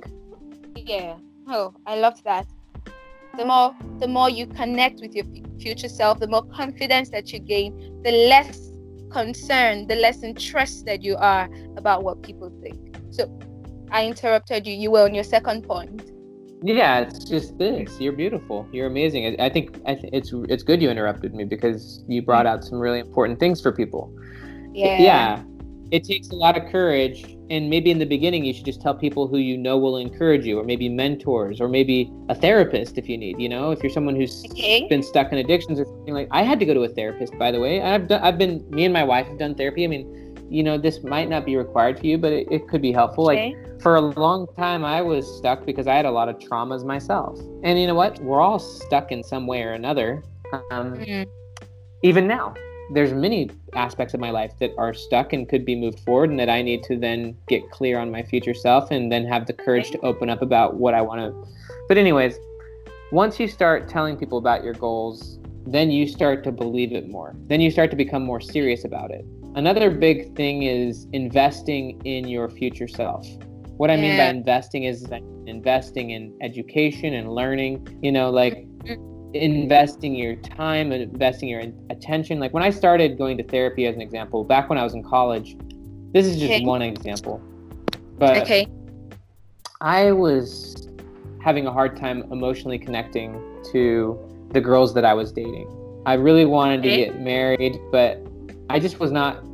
Yeah. 0.75 1.17
Oh, 1.47 1.73
I 1.87 1.97
love 1.97 2.23
that. 2.25 2.47
The 3.37 3.45
more 3.45 3.75
the 4.01 4.09
more 4.09 4.29
you 4.29 4.47
connect 4.49 5.01
with 5.01 5.15
your 5.15 5.25
future 5.61 5.89
self, 5.89 6.19
the 6.19 6.27
more 6.27 6.45
confidence 6.47 7.11
that 7.11 7.33
you 7.33 7.39
gain, 7.39 8.03
the 8.03 8.11
less 8.11 8.73
concerned, 9.11 9.89
the 9.89 9.95
less 9.95 10.25
interested 10.25 11.05
you 11.05 11.17
are 11.17 11.49
about 11.77 12.03
what 12.03 12.23
people 12.23 12.51
think. 12.61 12.97
So 13.11 13.31
I 13.93 14.05
interrupted 14.05 14.67
you. 14.67 14.75
You 14.75 14.91
were 14.91 15.05
on 15.05 15.15
your 15.15 15.25
second 15.25 15.63
point. 15.63 16.11
Yeah, 16.63 17.01
it's 17.01 17.25
just 17.25 17.57
this. 17.59 18.01
You're 18.01 18.15
beautiful. 18.15 18.67
You're 18.73 18.87
amazing. 18.87 19.41
I, 19.41 19.49
think 19.49 19.79
I 19.87 19.95
th- 19.95 20.13
it's 20.13 20.33
it's 20.49 20.65
good 20.65 20.83
you 20.83 20.91
interrupted 20.91 21.35
me 21.35 21.45
because 21.45 22.03
you 22.09 22.23
brought 22.23 22.47
out 22.47 22.65
some 22.65 22.81
really 22.81 22.99
important 22.99 23.39
things 23.39 23.61
for 23.61 23.71
people. 23.71 24.13
Yeah. 24.77 24.99
Yeah. 25.01 25.43
It 25.91 26.05
takes 26.05 26.31
a 26.31 26.35
lot 26.35 26.57
of 26.57 26.71
courage, 26.71 27.37
and 27.49 27.71
maybe 27.71 27.93
in 27.93 27.99
the 28.01 28.07
beginning 28.07 28.45
you 28.45 28.53
should 28.53 28.65
just 28.65 28.83
tell 28.83 28.93
people 28.95 29.29
who 29.29 29.39
you 29.39 29.57
know 29.57 29.79
will 29.79 29.97
encourage 29.97 30.45
you, 30.45 30.59
or 30.59 30.65
maybe 30.65 30.89
mentors, 30.89 31.61
or 31.61 31.69
maybe 31.69 32.13
a 32.29 32.35
therapist 32.35 32.99
if 32.99 33.09
you 33.09 33.17
need. 33.17 33.41
You 33.41 33.49
know, 33.49 33.71
if 33.71 33.83
you're 33.83 33.93
someone 33.93 34.17
who's 34.17 34.45
okay. 34.51 34.89
been 34.89 35.03
stuck 35.03 35.33
in 35.33 35.39
addictions 35.39 35.79
or 35.79 35.85
something 35.85 36.13
like. 36.13 36.29
I 36.33 36.43
had 36.43 36.59
to 36.59 36.67
go 36.67 36.75
to 36.75 36.83
a 36.83 36.89
therapist, 36.89 37.39
by 37.39 37.53
the 37.53 37.61
way. 37.61 37.81
I've 37.83 38.09
done. 38.09 38.21
I've 38.21 38.37
been. 38.37 38.69
Me 38.69 38.85
and 38.85 38.93
my 38.93 39.05
wife 39.05 39.29
have 39.29 39.39
done 39.39 39.55
therapy. 39.55 39.85
I 39.85 39.87
mean, 39.87 40.37
you 40.51 40.63
know, 40.63 40.77
this 40.77 41.05
might 41.05 41.29
not 41.29 41.47
be 41.47 41.57
required 41.57 42.01
for 42.01 42.07
you, 42.07 42.19
but 42.19 42.33
it, 42.33 42.49
it 42.51 42.69
could 42.69 42.83
be 42.83 42.93
helpful. 42.93 43.31
Okay. 43.31 43.55
Like 43.55 43.81
for 43.81 43.95
a 43.95 44.01
long 44.01 44.49
time, 44.57 44.85
I 44.85 45.03
was 45.03 45.25
stuck 45.39 45.65
because 45.65 45.87
I 45.87 45.95
had 45.95 46.05
a 46.05 46.11
lot 46.11 46.29
of 46.29 46.37
traumas 46.39 46.85
myself. 46.85 47.39
And 47.63 47.81
you 47.81 47.87
know 47.87 47.95
what? 47.95 48.19
We're 48.21 48.41
all 48.41 48.59
stuck 48.59 49.13
in 49.13 49.23
some 49.23 49.47
way 49.47 49.63
or 49.63 49.73
another. 49.73 50.23
Um, 50.71 50.95
mm-hmm. 50.95 51.31
Even 52.03 52.27
now, 52.27 52.55
there's 52.93 53.13
many 53.13 53.51
aspects 53.75 54.15
of 54.15 54.21
my 54.21 54.31
life 54.31 54.53
that 54.61 54.71
are 54.79 54.95
stuck 54.95 55.33
and 55.33 55.49
could 55.49 55.65
be 55.65 55.75
moved 55.75 56.01
forward, 56.01 56.31
and 56.31 56.39
that 56.39 56.49
I 56.49 56.63
need 56.63 56.83
to 56.85 56.97
then 56.97 57.37
get 57.49 57.71
clear 57.71 57.99
on 57.99 58.11
my 58.11 58.23
future 58.23 58.55
self 58.55 58.91
and 58.91 59.11
then 59.11 59.27
have 59.27 59.47
the 59.47 59.53
courage 59.53 59.91
to 59.91 60.01
open 60.01 60.31
up 60.31 60.43
about 60.43 60.77
what 60.77 60.95
I 60.95 61.03
want 61.03 61.21
to. 61.21 61.53
But, 61.89 61.99
anyways, 61.99 62.39
once 63.13 63.39
you 63.41 63.49
start 63.49 63.89
telling 63.89 64.17
people 64.17 64.39
about 64.39 64.65
your 64.65 64.75
goals, 64.75 65.39
then 65.67 65.91
you 65.91 66.07
start 66.07 66.45
to 66.45 66.53
believe 66.53 66.93
it 66.93 67.09
more. 67.09 67.35
Then 67.47 67.61
you 67.61 67.71
start 67.71 67.91
to 67.91 67.97
become 67.97 68.23
more 68.23 68.41
serious 68.41 68.85
about 68.85 69.11
it. 69.11 69.25
Another 69.57 69.91
big 69.91 70.37
thing 70.37 70.63
is 70.65 71.07
investing 71.13 72.01
in 72.05 72.29
your 72.29 72.49
future 72.49 72.87
self. 72.87 73.27
What 73.79 73.91
I 73.91 73.95
yeah. 73.95 74.01
mean 74.01 74.17
by 74.17 74.25
investing 74.25 74.85
is 74.85 75.07
investing 75.47 76.11
in 76.11 76.37
education 76.41 77.15
and 77.15 77.33
learning, 77.33 77.87
you 78.03 78.13
know, 78.13 78.31
like 78.31 78.55
mm-hmm. 78.55 79.16
Investing 79.35 80.15
your 80.15 80.37
time 80.37 80.93
and 80.93 81.03
investing 81.03 81.49
your 81.49 81.63
attention. 81.91 82.39
Like 82.41 82.53
when 82.55 82.63
I 82.63 82.71
started 82.71 83.19
going 83.19 83.37
to 83.39 83.45
therapy, 83.45 83.87
as 83.87 83.95
an 83.95 84.01
example, 84.01 84.45
back 84.45 84.69
when 84.69 84.79
I 84.79 84.85
was 84.85 84.95
in 84.95 85.03
college, 85.03 85.57
this 86.13 86.27
is 86.27 86.39
just 86.39 86.53
okay. 86.53 86.65
one 86.65 86.83
example. 86.83 87.41
But 88.19 88.39
okay. 88.39 88.67
I 89.81 90.13
was 90.13 90.89
having 91.43 91.67
a 91.67 91.73
hard 91.73 91.97
time 91.97 92.25
emotionally 92.33 92.79
connecting 92.79 93.41
to 93.73 94.19
the 94.53 94.61
girls 94.61 94.95
that 94.95 95.05
I 95.05 95.15
was 95.15 95.33
dating. 95.33 95.69
I 96.07 96.15
really 96.15 96.45
wanted 96.45 96.81
okay. 96.81 96.91
to 96.91 96.97
get 97.07 97.21
married, 97.21 97.79
but 97.91 98.25
I 98.71 98.79
just 98.79 99.01
was 99.01 99.13
not 99.13 99.45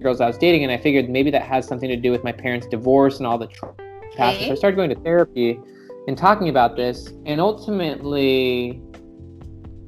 girls 0.00 0.20
I 0.20 0.26
was 0.26 0.38
dating, 0.38 0.62
and 0.62 0.72
I 0.72 0.76
figured 0.76 1.08
maybe 1.08 1.30
that 1.30 1.42
has 1.42 1.66
something 1.66 1.88
to 1.88 1.96
do 1.96 2.10
with 2.10 2.22
my 2.22 2.32
parents' 2.32 2.66
divorce 2.66 3.18
and 3.18 3.26
all 3.26 3.38
the 3.38 3.46
tra- 3.46 3.74
past. 4.16 4.40
So 4.40 4.52
I 4.52 4.54
started 4.54 4.76
going 4.76 4.90
to 4.90 4.96
therapy 4.96 5.58
and 6.06 6.16
talking 6.16 6.48
about 6.48 6.76
this, 6.76 7.12
and 7.24 7.40
ultimately, 7.40 8.80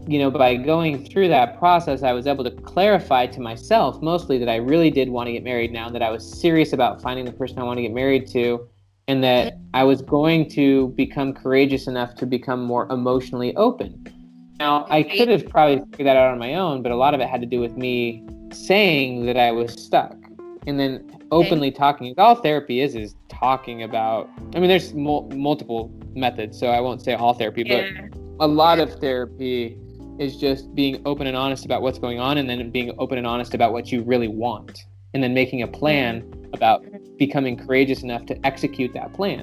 you 0.07 0.19
know, 0.19 0.31
by 0.31 0.57
going 0.57 1.05
through 1.07 1.29
that 1.29 1.59
process, 1.59 2.03
I 2.03 2.13
was 2.13 2.27
able 2.27 2.45
to 2.45 2.51
clarify 2.51 3.27
to 3.27 3.41
myself 3.41 4.03
mostly 4.03 4.39
that 4.39 4.49
I 4.49 4.57
really 4.57 4.91
did 4.91 5.09
want 5.09 5.27
to 5.29 5.33
get 5.33 5.45
married 5.45 5.73
now, 5.73 5.89
that 5.91 6.03
I 6.03 6.11
was 6.11 6.29
serious 6.41 6.73
about 6.73 7.01
finding 7.01 7.25
the 7.25 7.33
person 7.33 7.59
I 7.59 7.63
want 7.63 7.79
to 7.79 7.83
get 7.83 7.93
married 7.93 8.27
to, 8.29 8.69
and 9.07 9.23
that 9.23 9.55
I 9.75 9.85
was 9.85 10.03
going 10.03 10.51
to 10.51 10.89
become 10.89 11.33
courageous 11.33 11.87
enough 11.87 12.15
to 12.17 12.27
become 12.27 12.63
more 12.65 12.91
emotionally 12.91 13.55
open. 13.57 14.07
Now, 14.59 14.87
I 14.91 15.05
could 15.05 15.29
have 15.29 15.49
probably 15.49 15.79
figured 15.93 16.07
that 16.07 16.17
out 16.17 16.33
on 16.33 16.39
my 16.39 16.55
own, 16.55 16.83
but 16.83 16.91
a 16.91 16.97
lot 16.97 17.15
of 17.15 17.21
it 17.21 17.29
had 17.29 17.41
to 17.41 17.47
do 17.47 17.61
with 17.61 17.77
me 17.77 18.27
saying 18.53 19.27
that 19.27 19.37
I 19.37 19.53
was 19.53 19.73
stuck 19.73 20.17
and 20.67 20.81
then 20.81 21.18
openly 21.31 21.71
talking. 21.71 22.15
All 22.19 22.35
therapy 22.35 22.81
is 22.81 22.95
is 22.95 23.15
talking 23.29 23.83
about. 23.83 24.29
I 24.55 24.61
mean, 24.61 24.69
there's 24.69 24.95
mul- 24.95 25.29
multiple 25.35 25.93
methods, 26.15 26.59
so 26.59 26.69
I 26.69 26.81
won't 26.81 27.03
say 27.03 27.15
all 27.15 27.35
therapy, 27.35 27.65
yeah. 27.67 27.91
but 28.11 28.19
a 28.41 28.47
lot 28.49 28.79
of 28.79 28.95
therapy 28.95 29.77
is 30.19 30.37
just 30.37 30.75
being 30.75 31.01
open 31.05 31.27
and 31.27 31.37
honest 31.37 31.65
about 31.65 31.83
what's 31.83 31.99
going 31.99 32.19
on, 32.19 32.39
and 32.39 32.49
then 32.49 32.71
being 32.71 32.95
open 32.99 33.19
and 33.19 33.27
honest 33.27 33.55
about 33.55 33.73
what 33.73 33.93
you 33.93 34.03
really 34.03 34.29
want, 34.29 34.85
and 35.15 35.23
then 35.23 35.35
making 35.35 35.63
a 35.63 35.69
plan 35.69 36.23
mm-hmm. 36.23 36.55
about 36.55 36.85
becoming 37.19 37.57
courageous 37.57 38.03
enough 38.03 38.27
to 38.27 38.47
execute 38.47 38.93
that 38.95 39.13
plan. 39.13 39.43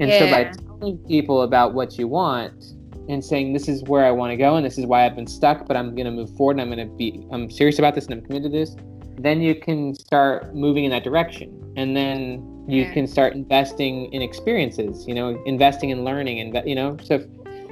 And 0.00 0.10
yeah. 0.10 0.18
so 0.18 0.30
by 0.30 0.44
telling 0.78 0.98
people 1.08 1.42
about 1.42 1.74
what 1.74 1.98
you 1.98 2.06
want 2.06 2.74
and 3.08 3.24
saying 3.24 3.52
this 3.52 3.68
is 3.68 3.82
where 3.84 4.04
I 4.04 4.10
want 4.10 4.30
to 4.30 4.36
go 4.36 4.56
and 4.56 4.64
this 4.64 4.78
is 4.78 4.86
why 4.86 5.04
I've 5.04 5.16
been 5.16 5.26
stuck, 5.26 5.66
but 5.66 5.76
I'm 5.76 5.94
going 5.94 6.04
to 6.04 6.10
move 6.10 6.34
forward 6.36 6.58
and 6.58 6.60
I'm 6.60 6.70
going 6.70 6.88
to 6.88 6.94
be 6.94 7.26
I'm 7.32 7.50
serious 7.50 7.78
about 7.78 7.94
this 7.94 8.06
and 8.06 8.14
I'm 8.14 8.22
committed 8.22 8.52
to 8.52 8.58
this, 8.58 8.76
then 9.18 9.40
you 9.40 9.54
can 9.54 9.94
start 9.94 10.54
moving 10.54 10.84
in 10.84 10.90
that 10.90 11.04
direction. 11.04 11.72
And 11.76 11.96
then 11.96 12.64
you 12.68 12.82
yeah. 12.82 12.92
can 12.92 13.06
start 13.06 13.34
investing 13.34 14.12
in 14.12 14.22
experiences, 14.22 15.06
you 15.06 15.14
know, 15.14 15.42
investing 15.44 15.90
in 15.90 16.04
learning 16.04 16.40
and 16.40 16.68
you 16.68 16.74
know, 16.74 16.96
so 17.02 17.24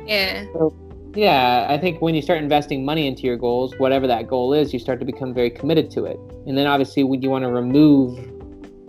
Yeah. 0.07 0.45
So, 0.53 0.75
yeah, 1.15 1.67
I 1.69 1.79
think 1.79 2.01
when 2.03 2.15
you 2.15 2.23
start 2.23 2.41
investing 2.41 2.85
money 2.85 3.07
into 3.07 3.23
your 3.23 3.37
goals, 3.37 3.75
whatever 3.79 4.07
that 4.07 4.29
goal 4.29 4.53
is, 4.53 4.73
you 4.73 4.79
start 4.79 5.01
to 5.01 5.07
become 5.07 5.33
very 5.33 5.51
committed 5.51 5.91
to 5.93 6.05
it. 6.05 6.19
And 6.47 6.57
then 6.57 6.67
obviously 6.67 7.05
when 7.05 7.23
you 7.23 7.31
want 7.31 7.45
to 7.45 7.51
remove 7.51 8.17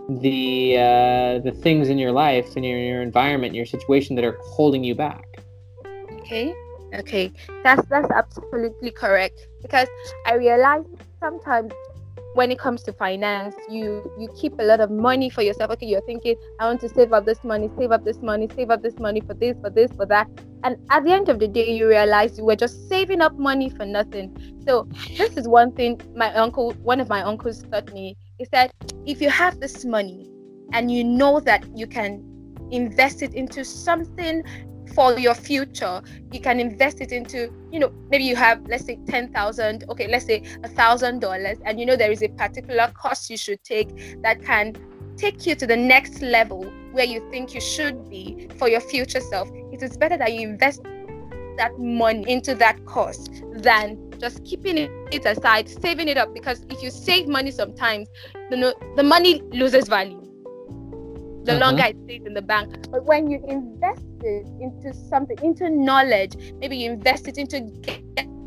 the 0.09 0.77
uh, 0.77 1.39
the 1.39 1.51
things 1.51 1.89
in 1.89 1.97
your 1.97 2.11
life 2.11 2.55
and 2.55 2.65
your, 2.65 2.77
your 2.77 3.01
environment, 3.01 3.55
your 3.55 3.65
situation 3.65 4.15
that 4.15 4.23
are 4.25 4.37
holding 4.41 4.83
you 4.83 4.95
back. 4.95 5.25
Okay. 6.19 6.53
Okay. 6.93 7.31
That's 7.63 7.85
that's 7.87 8.09
absolutely 8.11 8.91
correct. 8.91 9.47
Because 9.61 9.87
I 10.25 10.35
realize 10.35 10.85
sometimes 11.19 11.73
when 12.37 12.51
it 12.51 12.59
comes 12.59 12.83
to 12.83 12.93
finance, 12.93 13.55
you 13.67 14.11
you 14.19 14.29
keep 14.39 14.53
a 14.59 14.63
lot 14.63 14.79
of 14.79 14.91
money 14.91 15.27
for 15.27 15.41
yourself. 15.41 15.71
Okay, 15.71 15.87
you're 15.87 16.05
thinking, 16.05 16.35
I 16.59 16.67
want 16.67 16.79
to 16.81 16.89
save 16.89 17.11
up 17.11 17.25
this 17.25 17.43
money, 17.43 17.67
save 17.79 17.91
up 17.91 18.05
this 18.05 18.21
money, 18.21 18.47
save 18.55 18.69
up 18.69 18.83
this 18.83 18.99
money 18.99 19.21
for 19.21 19.33
this, 19.33 19.57
for 19.59 19.71
this, 19.71 19.91
for 19.93 20.05
that. 20.05 20.29
And 20.63 20.77
at 20.91 21.03
the 21.03 21.11
end 21.11 21.29
of 21.29 21.39
the 21.39 21.47
day, 21.47 21.71
you 21.75 21.87
realize 21.87 22.37
you 22.37 22.45
were 22.45 22.55
just 22.55 22.87
saving 22.89 23.21
up 23.21 23.35
money 23.39 23.71
for 23.71 23.87
nothing. 23.87 24.37
So 24.67 24.87
this 25.17 25.35
is 25.35 25.47
one 25.47 25.71
thing 25.71 25.99
my 26.15 26.31
uncle, 26.35 26.73
one 26.83 26.99
of 26.99 27.09
my 27.09 27.23
uncles 27.23 27.63
taught 27.71 27.91
me. 27.91 28.15
He 28.37 28.45
said, 28.45 28.69
if 29.07 29.19
you 29.19 29.31
have 29.31 29.59
this 29.59 29.83
money 29.83 30.29
and 30.73 30.91
you 30.91 31.03
know 31.03 31.39
that 31.39 31.65
you 31.75 31.87
can 31.87 32.23
invest 32.69 33.23
it 33.23 33.33
into 33.33 33.65
something 33.65 34.43
for 34.93 35.17
your 35.19 35.33
future 35.33 36.01
you 36.31 36.39
can 36.39 36.59
invest 36.59 37.01
it 37.01 37.11
into 37.11 37.51
you 37.71 37.79
know 37.79 37.91
maybe 38.09 38.23
you 38.23 38.35
have 38.35 38.65
let's 38.67 38.85
say 38.85 38.97
10000 39.07 39.85
okay 39.89 40.07
let's 40.07 40.25
say 40.25 40.41
a 40.63 40.67
thousand 40.67 41.19
dollars 41.19 41.57
and 41.65 41.79
you 41.79 41.85
know 41.85 41.95
there 41.95 42.11
is 42.11 42.21
a 42.21 42.29
particular 42.29 42.91
course 42.99 43.29
you 43.29 43.37
should 43.37 43.63
take 43.63 44.21
that 44.21 44.43
can 44.43 44.73
take 45.17 45.45
you 45.45 45.55
to 45.55 45.65
the 45.65 45.75
next 45.75 46.21
level 46.21 46.63
where 46.91 47.05
you 47.05 47.27
think 47.31 47.53
you 47.53 47.61
should 47.61 48.09
be 48.09 48.47
for 48.57 48.69
your 48.69 48.81
future 48.81 49.21
self 49.21 49.49
it 49.71 49.81
is 49.81 49.97
better 49.97 50.17
that 50.17 50.33
you 50.33 50.41
invest 50.41 50.81
that 51.57 51.71
money 51.79 52.23
into 52.29 52.53
that 52.53 52.83
course 52.85 53.27
than 53.53 53.97
just 54.19 54.43
keeping 54.45 54.77
it 54.77 55.25
aside 55.25 55.67
saving 55.67 56.07
it 56.07 56.17
up 56.17 56.33
because 56.33 56.65
if 56.69 56.83
you 56.83 56.89
save 56.91 57.27
money 57.27 57.51
sometimes 57.51 58.07
you 58.51 58.57
know 58.57 58.73
the 58.95 59.03
money 59.03 59.41
loses 59.51 59.87
value 59.87 60.27
the 61.47 61.53
mm-hmm. 61.53 61.61
longer 61.61 61.83
it 61.85 61.97
stays 62.03 62.25
in 62.25 62.33
the 62.33 62.41
bank. 62.41 62.91
But 62.91 63.05
when 63.05 63.31
you 63.31 63.41
invest 63.47 64.03
into 64.23 64.93
something, 65.09 65.37
into 65.43 65.69
knowledge, 65.69 66.33
maybe 66.59 66.77
you 66.77 66.91
invest 66.91 67.27
it 67.27 67.37
into 67.37 67.61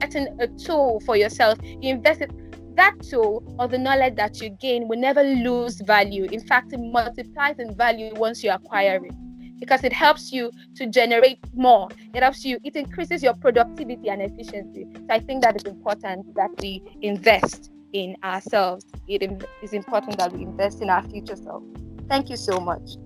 getting 0.01 0.29
a 0.41 0.49
tool 0.49 1.01
for 1.07 1.16
yourself, 1.16 1.59
you 1.62 1.91
invest 1.91 2.23
it 2.23 2.31
that 2.77 2.95
tool 3.03 3.43
or 3.59 3.68
the 3.68 3.77
knowledge 3.77 4.14
that 4.16 4.41
you 4.41 4.51
gain 4.51 4.89
will 4.89 4.99
never 4.99 5.23
lose 5.23 5.81
value. 5.83 6.25
In 6.25 6.41
fact, 6.41 6.73
it 6.73 6.81
multiplies 6.81 7.59
in 7.59 7.75
value 7.77 8.14
once 8.14 8.43
you 8.43 8.51
acquire 8.51 9.05
it 9.05 9.12
because 9.61 9.85
it 9.85 9.93
helps 9.93 10.33
you 10.33 10.51
to 10.77 10.87
generate 10.87 11.39
more. 11.55 11.89
It 12.14 12.23
helps 12.23 12.45
you, 12.45 12.59
it 12.64 12.75
increases 12.77 13.23
your 13.23 13.35
productivity 13.35 14.09
and 14.09 14.23
efficiency. 14.23 14.87
So 14.95 15.07
I 15.11 15.21
think 15.21 15.43
that 15.43 15.57
is 15.57 15.64
important 15.64 16.35
that 16.35 16.51
we 16.61 16.83
invest 17.03 17.71
in 17.93 18.16
ourselves. 18.25 18.87
It 19.07 19.31
is 19.62 19.73
important 19.73 20.18
that 20.18 20.33
we 20.33 20.43
invest 20.45 20.81
in 20.81 20.89
our 20.89 21.03
future 21.11 21.37
self. 21.37 21.62
Thank 22.09 22.31
you 22.31 22.37
so 22.37 22.59
much. 22.59 22.97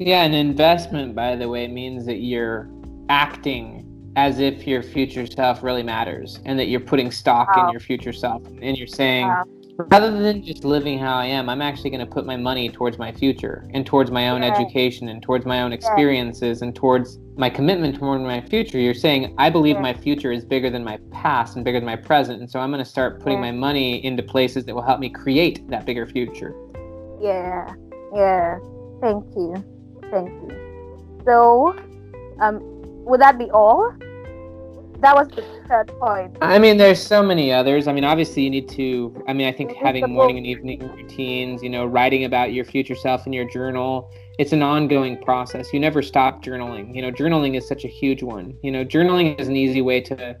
Yeah, 0.00 0.22
an 0.22 0.32
investment, 0.32 1.14
by 1.14 1.36
the 1.36 1.46
way, 1.46 1.68
means 1.68 2.06
that 2.06 2.20
you're 2.20 2.70
acting 3.10 3.86
as 4.16 4.38
if 4.38 4.66
your 4.66 4.82
future 4.82 5.26
self 5.26 5.62
really 5.62 5.82
matters 5.82 6.40
and 6.46 6.58
that 6.58 6.68
you're 6.68 6.80
putting 6.80 7.10
stock 7.10 7.54
wow. 7.54 7.66
in 7.66 7.72
your 7.72 7.80
future 7.80 8.12
self 8.12 8.42
and 8.62 8.78
you're 8.78 8.86
saying, 8.86 9.26
wow. 9.26 9.44
rather 9.90 10.10
than 10.10 10.42
just 10.42 10.64
living 10.64 10.98
how 10.98 11.16
I 11.16 11.26
am, 11.26 11.50
I'm 11.50 11.60
actually 11.60 11.90
going 11.90 12.00
to 12.00 12.10
put 12.10 12.24
my 12.24 12.36
money 12.36 12.70
towards 12.70 12.96
my 12.96 13.12
future 13.12 13.68
and 13.74 13.84
towards 13.84 14.10
my 14.10 14.30
own 14.30 14.42
yeah. 14.42 14.54
education 14.54 15.10
and 15.10 15.22
towards 15.22 15.44
my 15.44 15.60
own 15.60 15.70
experiences 15.70 16.60
yeah. 16.60 16.68
and 16.68 16.74
towards 16.74 17.18
my 17.36 17.50
commitment 17.50 17.98
toward 17.98 18.22
my 18.22 18.40
future. 18.40 18.78
You're 18.78 18.94
saying, 18.94 19.34
I 19.36 19.50
believe 19.50 19.76
yeah. 19.76 19.82
my 19.82 19.92
future 19.92 20.32
is 20.32 20.46
bigger 20.46 20.70
than 20.70 20.82
my 20.82 20.98
past 21.10 21.56
and 21.56 21.64
bigger 21.64 21.78
than 21.78 21.86
my 21.86 21.96
present. 21.96 22.40
And 22.40 22.50
so 22.50 22.58
I'm 22.58 22.70
going 22.70 22.82
to 22.82 22.90
start 22.90 23.20
putting 23.20 23.38
my 23.38 23.52
money 23.52 24.02
into 24.02 24.22
places 24.22 24.64
that 24.64 24.74
will 24.74 24.80
help 24.80 24.98
me 24.98 25.10
create 25.10 25.68
that 25.68 25.84
bigger 25.84 26.06
future. 26.06 26.54
Yeah. 27.20 27.74
Yeah, 28.14 28.58
thank 29.02 29.26
you. 29.36 29.62
Thank 30.10 30.28
you. 30.28 31.22
so 31.24 31.76
um, 32.40 32.58
would 33.04 33.20
that 33.20 33.38
be 33.38 33.50
all? 33.50 33.94
That 35.00 35.14
was 35.14 35.28
the 35.28 35.42
third 35.66 35.88
point. 35.98 36.36
I 36.42 36.58
mean, 36.58 36.76
there's 36.76 37.02
so 37.02 37.22
many 37.22 37.50
others. 37.50 37.88
I 37.88 37.92
mean, 37.92 38.04
obviously, 38.04 38.42
you 38.42 38.50
need 38.50 38.68
to. 38.70 39.24
I 39.26 39.32
mean, 39.32 39.46
I 39.46 39.52
think 39.52 39.74
having 39.74 40.12
morning 40.12 40.36
and 40.36 40.46
evening 40.46 40.86
routines, 40.94 41.62
you 41.62 41.70
know, 41.70 41.86
writing 41.86 42.24
about 42.24 42.52
your 42.52 42.66
future 42.66 42.94
self 42.94 43.26
in 43.26 43.32
your 43.32 43.48
journal, 43.48 44.10
it's 44.38 44.52
an 44.52 44.62
ongoing 44.62 45.16
process. 45.22 45.72
You 45.72 45.80
never 45.80 46.02
stop 46.02 46.44
journaling. 46.44 46.94
You 46.94 47.00
know, 47.00 47.10
journaling 47.10 47.56
is 47.56 47.66
such 47.66 47.84
a 47.84 47.88
huge 47.88 48.22
one. 48.22 48.54
You 48.62 48.70
know, 48.72 48.84
journaling 48.84 49.40
is 49.40 49.48
an 49.48 49.56
easy 49.56 49.80
way 49.80 50.02
to, 50.02 50.36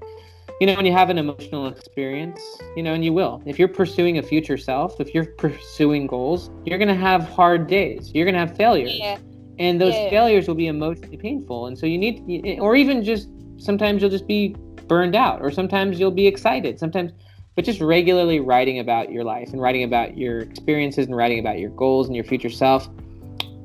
you 0.60 0.66
know, 0.66 0.74
when 0.74 0.84
you 0.84 0.92
have 0.92 1.08
an 1.08 1.16
emotional 1.16 1.68
experience, 1.68 2.40
you 2.76 2.82
know, 2.82 2.92
and 2.92 3.02
you 3.02 3.14
will. 3.14 3.42
If 3.46 3.58
you're 3.58 3.68
pursuing 3.68 4.18
a 4.18 4.22
future 4.22 4.58
self, 4.58 5.00
if 5.00 5.14
you're 5.14 5.24
pursuing 5.24 6.06
goals, 6.06 6.50
you're 6.66 6.78
going 6.78 6.88
to 6.88 6.94
have 6.94 7.26
hard 7.30 7.66
days. 7.66 8.10
You're 8.14 8.26
going 8.26 8.34
to 8.34 8.40
have 8.40 8.54
failures. 8.58 8.94
Yeah 8.94 9.16
and 9.60 9.80
those 9.80 9.94
yeah. 9.94 10.08
failures 10.08 10.48
will 10.48 10.56
be 10.56 10.66
emotionally 10.66 11.18
painful. 11.18 11.66
And 11.66 11.78
so 11.78 11.86
you 11.86 11.98
need 11.98 12.24
eh, 12.44 12.58
or 12.58 12.74
even 12.74 13.04
just 13.04 13.28
sometimes 13.58 14.00
you'll 14.00 14.10
just 14.10 14.26
be 14.26 14.56
burned 14.88 15.14
out 15.14 15.40
or 15.42 15.50
sometimes 15.50 16.00
you'll 16.00 16.10
be 16.10 16.26
excited. 16.26 16.80
Sometimes 16.80 17.12
but 17.56 17.64
just 17.64 17.80
regularly 17.80 18.40
writing 18.40 18.78
about 18.78 19.12
your 19.12 19.22
life 19.22 19.50
and 19.52 19.60
writing 19.60 19.82
about 19.82 20.16
your 20.16 20.38
experiences 20.38 21.06
and 21.06 21.14
writing 21.14 21.38
about 21.40 21.58
your 21.58 21.70
goals 21.70 22.06
and 22.06 22.16
your 22.16 22.24
future 22.24 22.48
self 22.48 22.88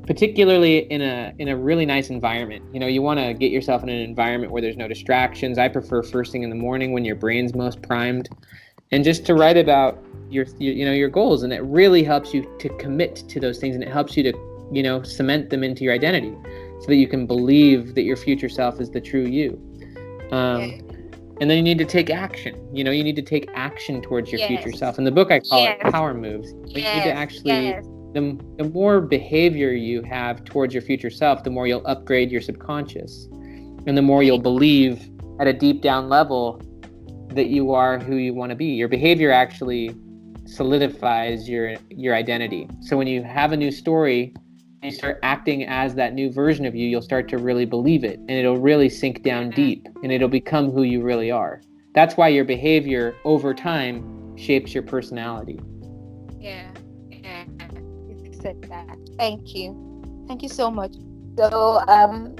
particularly 0.05 0.79
in 0.91 1.01
a 1.01 1.33
in 1.39 1.47
a 1.47 1.57
really 1.57 1.85
nice 1.85 2.09
environment. 2.09 2.63
You 2.73 2.79
know 2.79 2.87
you 2.87 3.01
want 3.01 3.19
to 3.19 3.33
get 3.33 3.51
yourself 3.51 3.81
in 3.81 3.89
an 3.89 4.01
environment 4.01 4.51
where 4.51 4.61
there's 4.61 4.77
no 4.77 4.87
distractions. 4.87 5.57
I 5.57 5.69
prefer 5.69 6.03
first 6.03 6.31
thing 6.31 6.43
in 6.43 6.49
the 6.49 6.55
morning 6.55 6.91
when 6.91 7.05
your 7.05 7.15
brain's 7.15 7.55
most 7.55 7.81
primed 7.81 8.29
and 8.91 9.03
just 9.03 9.25
to 9.27 9.33
write 9.33 9.57
about 9.57 10.03
your, 10.29 10.45
your 10.59 10.73
you 10.73 10.85
know 10.85 10.91
your 10.91 11.09
goals. 11.09 11.43
And 11.43 11.53
it 11.53 11.63
really 11.63 12.03
helps 12.03 12.33
you 12.33 12.47
to 12.59 12.69
commit 12.77 13.15
to 13.29 13.39
those 13.39 13.59
things 13.59 13.75
and 13.75 13.83
it 13.83 13.89
helps 13.89 14.17
you 14.17 14.23
to 14.23 14.54
you 14.71 14.83
know 14.83 15.03
cement 15.03 15.49
them 15.49 15.63
into 15.63 15.83
your 15.83 15.93
identity 15.93 16.35
so 16.81 16.87
that 16.87 16.95
you 16.95 17.07
can 17.07 17.25
believe 17.25 17.95
that 17.95 18.03
your 18.03 18.17
future 18.17 18.49
self 18.49 18.79
is 18.79 18.89
the 18.91 19.01
true 19.01 19.25
you. 19.25 19.59
Um, 20.31 20.81
and 21.39 21.49
then 21.49 21.57
you 21.57 21.63
need 21.63 21.77
to 21.77 21.85
take 21.85 22.09
action 22.09 22.55
you 22.73 22.83
know 22.83 22.91
you 22.91 23.03
need 23.03 23.15
to 23.15 23.21
take 23.21 23.49
action 23.53 24.01
towards 24.01 24.31
your 24.31 24.39
yes. 24.39 24.47
future 24.47 24.75
self. 24.75 24.97
In 24.97 25.03
the 25.03 25.11
book 25.11 25.31
i 25.31 25.39
call 25.39 25.61
yes. 25.61 25.77
it 25.83 25.91
power 25.91 26.13
moves 26.13 26.53
yes. 26.67 26.75
you 26.75 26.81
need 26.81 27.03
to 27.03 27.13
actually 27.13 27.75
the, 28.15 28.39
the 28.57 28.69
more 28.69 29.01
behavior 29.01 29.73
you 29.73 30.01
have 30.03 30.45
towards 30.45 30.73
your 30.73 30.81
future 30.81 31.09
self 31.09 31.43
the 31.43 31.49
more 31.49 31.67
you'll 31.67 31.85
upgrade 31.85 32.31
your 32.31 32.41
subconscious. 32.41 33.27
And 33.87 33.95
the 33.97 34.01
more 34.01 34.23
you'll 34.23 34.39
believe 34.39 35.09
at 35.39 35.47
a 35.47 35.53
deep 35.53 35.81
down 35.81 36.07
level 36.07 36.61
that 37.33 37.47
you 37.47 37.73
are 37.73 37.99
who 37.99 38.15
you 38.15 38.33
want 38.33 38.51
to 38.51 38.55
be. 38.55 38.67
Your 38.67 38.87
behavior 38.87 39.31
actually 39.31 39.93
solidifies 40.45 41.49
your 41.49 41.75
your 41.89 42.15
identity. 42.15 42.69
So 42.81 42.95
when 42.95 43.07
you 43.07 43.21
have 43.21 43.51
a 43.51 43.57
new 43.57 43.69
story 43.69 44.33
you 44.85 44.91
start 44.91 45.19
acting 45.23 45.65
as 45.65 45.95
that 45.95 46.13
new 46.13 46.31
version 46.31 46.65
of 46.65 46.75
you, 46.75 46.87
you'll 46.87 47.01
start 47.01 47.27
to 47.29 47.37
really 47.37 47.65
believe 47.65 48.03
it 48.03 48.19
and 48.19 48.31
it'll 48.31 48.57
really 48.57 48.89
sink 48.89 49.23
down 49.23 49.45
mm-hmm. 49.45 49.55
deep 49.55 49.87
and 50.03 50.11
it'll 50.11 50.27
become 50.27 50.71
who 50.71 50.83
you 50.83 51.01
really 51.01 51.31
are. 51.31 51.61
That's 51.93 52.17
why 52.17 52.27
your 52.29 52.45
behavior 52.45 53.15
over 53.23 53.53
time 53.53 54.35
shapes 54.37 54.73
your 54.73 54.83
personality. 54.83 55.59
Yeah, 56.39 56.69
yeah. 57.09 57.45
You 58.07 58.33
said 58.41 58.61
that. 58.69 58.97
Thank 59.17 59.55
you. 59.55 60.25
Thank 60.27 60.43
you 60.43 60.49
so 60.49 60.69
much. 60.69 60.95
So, 61.37 61.81
um, 61.87 62.35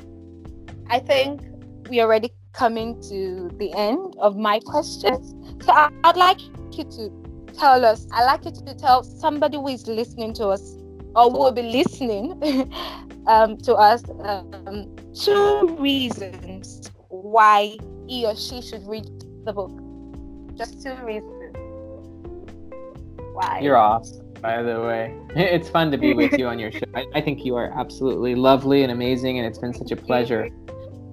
I 0.90 1.00
think 1.00 1.42
we 1.90 2.00
are 2.00 2.06
already 2.06 2.32
coming 2.54 3.02
to 3.10 3.50
the 3.58 3.74
end 3.74 4.16
of 4.20 4.38
my 4.38 4.60
questions. 4.60 5.34
So, 5.64 5.72
I, 5.72 5.90
I'd 6.04 6.18
like 6.18 6.42
you 6.72 6.84
to 6.84 7.54
tell 7.58 7.86
us, 7.86 8.08
I'd 8.12 8.26
like 8.26 8.46
you 8.46 8.52
to 8.52 8.76
tell 8.76 9.04
somebody 9.04 9.58
who 9.58 9.68
is 9.70 9.88
listening 9.88 10.34
to 10.36 10.48
us 10.48 10.76
or 11.16 11.32
will 11.32 11.52
be 11.52 11.62
listening 11.62 12.42
um, 13.28 13.58
to 13.58 13.74
us 13.76 14.04
um, 14.20 14.96
two 15.14 15.76
reasons 15.80 16.92
why 17.10 17.78
he 18.08 18.26
or 18.26 18.36
she 18.36 18.62
should 18.62 18.86
read 18.88 19.06
the 19.46 19.54
book. 19.54 19.72
Just 20.58 20.82
two 20.84 20.96
reasons. 21.04 21.56
Why? 23.34 23.60
You're 23.62 23.78
awesome, 23.78 24.34
by 24.42 24.62
the 24.62 24.82
way. 24.82 25.16
It's 25.36 25.70
fun 25.70 25.92
to 25.92 25.98
be 25.98 26.14
with 26.14 26.38
you 26.38 26.48
on 26.48 26.60
your 26.60 26.72
show. 26.72 26.86
I, 26.94 27.06
I 27.14 27.22
think 27.22 27.44
you 27.44 27.56
are 27.56 27.72
absolutely 27.78 28.36
lovely 28.36 28.84
and 28.84 28.92
amazing, 28.92 29.38
and 29.38 29.46
it's 29.48 29.60
been 29.60 29.74
such 29.74 29.92
a 29.92 29.98
pleasure. 29.98 30.50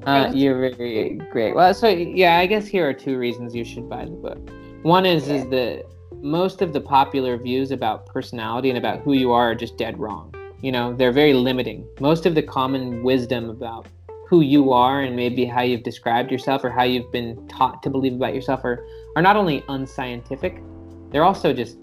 Uh, 0.07 0.31
you're 0.35 0.59
very 0.77 1.21
great. 1.31 1.55
Well, 1.55 1.73
so 1.75 1.89
yeah, 1.89 2.39
I 2.39 2.47
guess 2.47 2.67
here 2.67 2.89
are 2.89 2.93
two 2.93 3.19
reasons 3.19 3.55
you 3.55 3.65
should 3.65 3.89
buy 3.89 4.05
the 4.05 4.11
book. 4.11 4.39
One 4.83 5.07
is 5.07 5.29
is 5.29 5.49
that 5.51 5.85
most 6.23 6.63
of 6.63 6.73
the 6.73 6.81
popular 6.81 7.37
views 7.37 7.73
about 7.73 8.07
personality 8.07 8.69
and 8.69 8.79
about 8.79 9.01
who 9.01 9.13
you 9.13 9.33
are 9.33 9.51
are 9.51 9.55
just 9.55 9.77
dead 9.77 9.99
wrong. 9.99 10.33
You 10.61 10.71
know, 10.71 10.95
they're 10.95 11.13
very 11.13 11.35
limiting. 11.35 11.85
Most 12.01 12.25
of 12.25 12.37
the 12.37 12.43
common 12.43 13.03
wisdom 13.03 13.51
about 13.51 13.89
who 14.29 14.41
you 14.41 14.73
are 14.73 15.03
and 15.03 15.17
maybe 15.17 15.45
how 15.45 15.63
you've 15.63 15.83
described 15.83 16.31
yourself 16.31 16.65
or 16.65 16.71
how 16.71 16.85
you've 16.85 17.11
been 17.11 17.47
taught 17.49 17.83
to 17.83 17.91
believe 17.91 18.15
about 18.15 18.35
yourself 18.35 18.65
are, 18.65 18.87
are 19.17 19.23
not 19.23 19.37
only 19.37 19.65
unscientific, 19.69 20.63
they're 21.11 21.25
also 21.25 21.53
just 21.53 21.79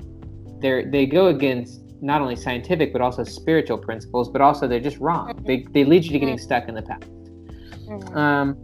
they're 0.59 0.89
they 0.89 1.05
go 1.05 1.27
against 1.27 1.81
not 2.01 2.21
only 2.21 2.35
scientific 2.35 2.93
but 2.93 3.01
also 3.01 3.23
spiritual 3.25 3.77
principles, 3.77 4.29
but 4.29 4.41
also 4.41 4.67
they're 4.67 4.79
just 4.79 4.97
wrong. 4.99 5.33
Mm-hmm. 5.33 5.45
They 5.45 5.67
they 5.71 5.83
lead 5.83 6.05
you 6.05 6.11
to 6.11 6.19
getting 6.19 6.35
mm-hmm. 6.35 6.43
stuck 6.43 6.69
in 6.69 6.75
the 6.75 6.81
past. 6.81 7.03
Mm-hmm. 7.03 8.17
Um, 8.17 8.57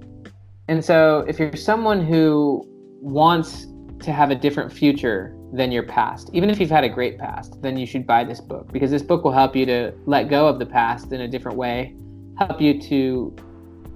and 0.70 0.84
so 0.84 1.26
if 1.28 1.38
you're 1.38 1.56
someone 1.56 2.04
who 2.04 2.66
wants 3.02 3.68
to 4.00 4.12
have 4.14 4.32
a 4.32 4.36
different 4.36 4.72
future 4.72 5.35
than 5.56 5.72
your 5.72 5.84
past. 5.84 6.30
Even 6.34 6.50
if 6.50 6.60
you've 6.60 6.70
had 6.70 6.84
a 6.84 6.90
great 6.90 7.18
past, 7.18 7.62
then 7.62 7.78
you 7.78 7.86
should 7.86 8.06
buy 8.06 8.24
this 8.24 8.42
book 8.42 8.72
because 8.72 8.92
this 8.92 9.02
book 9.02 9.24
will 9.24 9.32
help 9.32 9.56
you 9.56 9.66
to 9.66 9.94
let 10.06 10.30
go 10.30 10.48
of 10.48 10.60
the 10.60 10.66
past 10.66 11.12
in 11.12 11.22
a 11.22 11.28
different 11.28 11.58
way, 11.58 11.96
help 12.38 12.60
you 12.60 12.82
to 12.82 13.36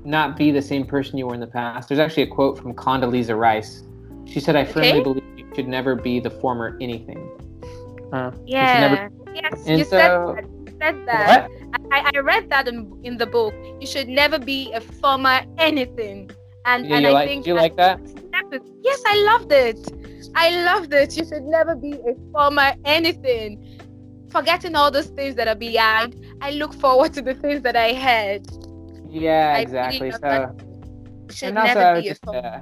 not 0.05 0.37
be 0.37 0.51
the 0.51 0.61
same 0.61 0.85
person 0.85 1.17
you 1.17 1.27
were 1.27 1.33
in 1.33 1.39
the 1.39 1.47
past. 1.47 1.89
There's 1.89 1.99
actually 1.99 2.23
a 2.23 2.27
quote 2.27 2.57
from 2.57 2.73
Condoleezza 2.73 3.37
Rice. 3.37 3.83
She 4.25 4.39
said, 4.39 4.55
I 4.55 4.63
firmly 4.63 4.91
okay. 4.91 5.03
believe 5.03 5.23
you 5.37 5.51
should 5.55 5.67
never 5.67 5.95
be 5.95 6.19
the 6.19 6.29
former 6.29 6.77
anything. 6.79 7.29
Uh, 8.13 8.31
yeah. 8.45 8.87
Never... 8.87 9.09
Yes, 9.35 9.63
and 9.67 9.79
you 9.79 9.85
so, 9.85 9.91
said 9.91 10.11
that. 10.11 10.43
You 10.43 10.77
said 10.79 11.05
that. 11.05 11.49
I, 11.91 12.11
I 12.15 12.19
read 12.19 12.49
that 12.49 12.67
in, 12.67 12.99
in 13.03 13.17
the 13.17 13.25
book. 13.25 13.53
You 13.79 13.87
should 13.87 14.07
never 14.07 14.39
be 14.39 14.71
a 14.73 14.81
former 14.81 15.41
anything. 15.57 16.31
And, 16.65 16.85
yeah, 16.85 16.97
and 16.97 17.07
I 17.07 17.11
like, 17.11 17.27
think. 17.27 17.43
Do 17.43 17.51
you 17.51 17.55
like 17.55 17.75
that? 17.77 17.99
Yes, 18.81 19.01
I 19.05 19.15
loved 19.23 19.51
it. 19.51 19.98
I 20.35 20.63
love 20.63 20.91
it. 20.91 21.17
You 21.17 21.25
should 21.25 21.43
never 21.43 21.75
be 21.75 21.93
a 21.93 22.15
former 22.31 22.73
anything. 22.85 23.79
Forgetting 24.29 24.75
all 24.75 24.91
those 24.91 25.07
things 25.07 25.35
that 25.35 25.47
are 25.47 25.55
behind, 25.55 26.15
I 26.41 26.51
look 26.51 26.73
forward 26.73 27.13
to 27.13 27.21
the 27.21 27.33
things 27.33 27.61
that 27.63 27.75
I 27.75 27.93
had. 27.93 28.45
Yeah, 29.09 29.55
I 29.57 29.61
exactly. 29.61 30.11
so, 30.11 31.47
and 31.47 31.57
also, 31.57 31.79
I 31.79 31.93
would, 31.93 32.03
just, 32.03 32.27
uh, 32.27 32.59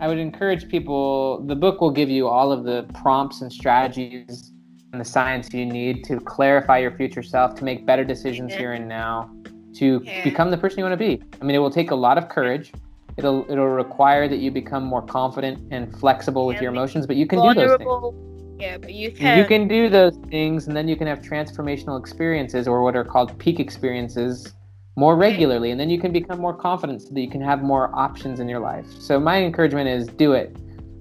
I 0.00 0.08
would 0.08 0.18
encourage 0.18 0.68
people. 0.68 1.44
The 1.46 1.56
book 1.56 1.80
will 1.80 1.90
give 1.90 2.08
you 2.08 2.26
all 2.26 2.52
of 2.52 2.64
the 2.64 2.86
prompts 2.94 3.42
and 3.42 3.52
strategies 3.52 4.52
and 4.92 5.00
the 5.00 5.04
science 5.04 5.52
you 5.52 5.66
need 5.66 6.04
to 6.04 6.18
clarify 6.20 6.78
your 6.78 6.96
future 6.96 7.22
self, 7.22 7.54
to 7.56 7.64
make 7.64 7.86
better 7.86 8.04
decisions 8.04 8.52
yeah. 8.52 8.58
here 8.58 8.72
and 8.72 8.88
now, 8.88 9.30
to 9.74 10.00
yeah. 10.04 10.24
become 10.24 10.50
the 10.50 10.56
person 10.56 10.78
you 10.78 10.84
want 10.84 10.98
to 10.98 11.04
be. 11.04 11.22
I 11.40 11.44
mean, 11.44 11.54
it 11.54 11.58
will 11.58 11.70
take 11.70 11.90
a 11.90 11.94
lot 11.94 12.18
of 12.18 12.28
courage 12.28 12.72
it'll 13.20 13.44
it'll 13.50 13.76
require 13.84 14.28
that 14.28 14.38
you 14.38 14.50
become 14.50 14.84
more 14.84 15.02
confident 15.02 15.56
and 15.70 15.82
flexible 15.98 16.46
with 16.46 16.60
your 16.60 16.70
emotions 16.72 17.06
but 17.06 17.16
you 17.16 17.26
can 17.26 17.38
vulnerable. 17.38 18.10
do 18.10 18.16
those 18.16 18.48
things. 18.48 18.62
yeah 18.62 18.78
but 18.78 18.92
you 18.92 19.10
can 19.12 19.38
you 19.38 19.44
can 19.44 19.68
do 19.68 19.88
those 19.88 20.16
things 20.28 20.66
and 20.66 20.76
then 20.76 20.88
you 20.88 20.96
can 20.96 21.06
have 21.06 21.20
transformational 21.20 21.98
experiences 21.98 22.66
or 22.66 22.82
what 22.82 22.96
are 22.96 23.04
called 23.04 23.38
peak 23.38 23.60
experiences 23.60 24.54
more 24.96 25.16
regularly 25.16 25.70
and 25.70 25.80
then 25.80 25.88
you 25.88 26.00
can 26.00 26.12
become 26.12 26.38
more 26.38 26.54
confident 26.54 27.00
so 27.00 27.08
that 27.14 27.20
you 27.20 27.30
can 27.30 27.40
have 27.40 27.62
more 27.62 27.94
options 27.94 28.40
in 28.40 28.48
your 28.48 28.60
life. 28.60 28.86
So 28.98 29.18
my 29.18 29.42
encouragement 29.42 29.88
is 29.88 30.08
do 30.08 30.32
it. 30.32 30.54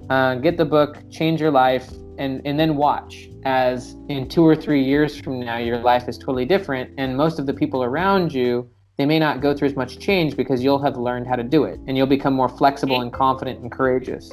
Uh, 0.10 0.36
get 0.36 0.58
the 0.58 0.66
book 0.66 1.04
change 1.12 1.42
your 1.42 1.52
life 1.52 1.92
and 2.18 2.42
and 2.46 2.60
then 2.60 2.76
watch 2.76 3.30
as 3.46 3.96
in 4.10 4.28
two 4.28 4.46
or 4.46 4.56
three 4.56 4.84
years 4.84 5.20
from 5.20 5.40
now 5.40 5.58
your 5.58 5.80
life 5.80 6.08
is 6.08 6.18
totally 6.18 6.46
different 6.46 6.90
and 6.98 7.16
most 7.16 7.40
of 7.40 7.46
the 7.46 7.54
people 7.54 7.84
around 7.84 8.34
you 8.34 8.68
they 9.00 9.06
may 9.06 9.18
not 9.18 9.40
go 9.40 9.56
through 9.56 9.70
as 9.70 9.78
much 9.78 9.98
change 9.98 10.36
because 10.36 10.62
you'll 10.62 10.84
have 10.84 10.98
learned 10.98 11.26
how 11.26 11.38
to 11.38 11.44
do 11.44 11.64
it 11.64 11.80
and 11.88 11.96
you'll 11.96 12.06
become 12.06 12.34
more 12.34 12.50
flexible 12.50 13.00
and 13.00 13.14
confident 13.14 13.62
and 13.62 13.72
courageous. 13.72 14.30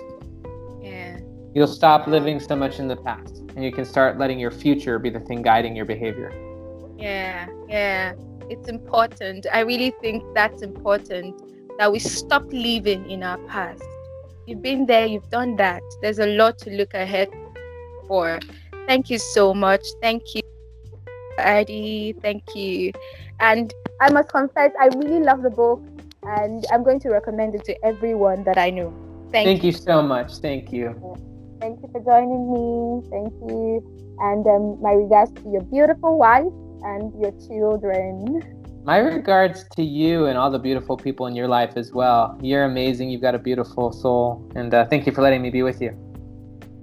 Yeah. 0.83 1.21
You'll 1.55 1.69
stop 1.69 2.09
living 2.09 2.41
so 2.41 2.57
much 2.57 2.81
in 2.81 2.89
the 2.89 2.97
past 2.97 3.45
and 3.55 3.63
you 3.63 3.71
can 3.71 3.85
start 3.85 4.19
letting 4.19 4.41
your 4.41 4.51
future 4.51 4.99
be 4.99 5.09
the 5.09 5.21
thing 5.21 5.41
guiding 5.41 5.77
your 5.77 5.85
behavior. 5.85 6.33
Yeah, 6.99 7.47
yeah. 7.69 8.15
It's 8.51 8.69
important. 8.69 9.47
I 9.53 9.61
really 9.61 9.93
think 10.01 10.25
that's 10.35 10.63
important 10.63 11.41
that 11.79 11.93
we 11.93 12.01
stop 12.01 12.43
living 12.51 13.09
in 13.09 13.23
our 13.23 13.39
past. 13.47 13.85
You've 14.49 14.63
been 14.63 14.85
there, 14.85 15.07
you've 15.07 15.31
done 15.31 15.55
that. 15.57 15.83
There's 16.03 16.19
a 16.19 16.27
lot 16.27 16.59
to 16.59 16.71
look 16.71 16.93
ahead 16.93 17.29
for. 18.09 18.41
Thank 18.89 19.11
you 19.11 19.19
so 19.19 19.55
much. 19.55 19.87
Thank 20.03 20.35
you, 20.35 20.43
Hardy. 21.39 22.17
Thank 22.21 22.43
you. 22.57 22.91
And 23.41 23.73
I 24.01 24.11
must 24.13 24.31
confess, 24.31 24.73
I 24.81 24.87
really 24.97 25.21
love 25.21 25.43
the 25.43 25.51
book 25.51 25.83
and 26.23 26.65
I'm 26.73 26.83
going 26.83 27.01
to 27.01 27.11
recommend 27.11 27.55
it 27.55 27.65
to 27.65 27.85
everyone 27.85 28.45
that 28.45 28.59
I 28.59 28.71
know. 28.71 28.93
Thank, 29.33 29.47
Thank 29.47 29.63
you. 29.63 29.71
you 29.71 29.77
so 29.77 30.03
much. 30.03 30.37
Thank 30.37 30.73
you. 30.73 30.95
Thank 31.61 31.81
you 31.83 31.89
for 31.93 32.01
joining 32.01 32.53
me. 32.53 33.09
Thank 33.11 33.33
you. 33.49 33.83
And 34.19 34.47
um, 34.47 34.81
my 34.81 34.93
regards 34.93 35.33
to 35.43 35.51
your 35.51 35.63
beautiful 35.63 36.19
wife 36.19 36.45
and 36.83 37.13
your 37.21 37.33
children. 37.47 38.43
My 38.85 38.99
regards 38.99 39.65
to 39.77 39.83
you 39.83 40.27
and 40.27 40.39
all 40.39 40.51
the 40.51 40.59
beautiful 40.59 40.97
people 40.97 41.27
in 41.27 41.35
your 41.35 41.49
life 41.49 41.73
as 41.77 41.93
well. 41.93 42.39
You're 42.41 42.65
amazing. 42.65 43.11
You've 43.11 43.23
got 43.23 43.35
a 43.35 43.39
beautiful 43.39 43.93
soul. 43.93 44.49
And 44.55 44.73
uh, 44.73 44.87
thank 44.87 45.07
you 45.07 45.13
for 45.13 45.23
letting 45.23 45.43
me 45.43 45.51
be 45.51 45.63
with 45.63 45.83
you. 45.83 45.91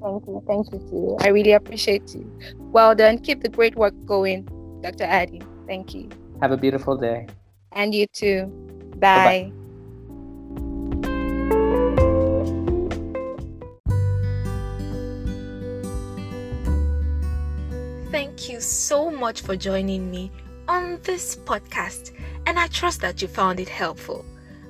Thank 0.01 0.27
you. 0.27 0.43
Thank 0.45 0.73
you, 0.73 0.79
too. 0.89 1.17
I 1.21 1.29
really 1.29 1.53
appreciate 1.53 2.13
you. 2.13 2.29
Well 2.57 2.93
done. 2.93 3.19
Keep 3.19 3.41
the 3.41 3.49
great 3.49 3.75
work 3.75 3.93
going, 4.05 4.43
Dr. 4.81 5.07
Hardy. 5.07 5.41
Thank 5.65 5.93
you. 5.95 6.09
Have 6.43 6.51
a 6.51 6.57
beautiful 6.57 6.97
day. 6.97 7.27
And 7.71 7.95
you 7.95 8.05
too. 8.07 8.47
Bye. 8.97 9.49
Bye-bye. 9.49 9.51
Thank 18.11 18.49
you 18.49 18.59
so 18.59 19.09
much 19.09 19.39
for 19.39 19.55
joining 19.55 20.11
me 20.11 20.31
on 20.67 20.99
this 21.03 21.37
podcast, 21.37 22.11
and 22.45 22.59
I 22.59 22.67
trust 22.67 22.99
that 22.99 23.21
you 23.21 23.29
found 23.29 23.61
it 23.61 23.69
helpful. 23.69 24.25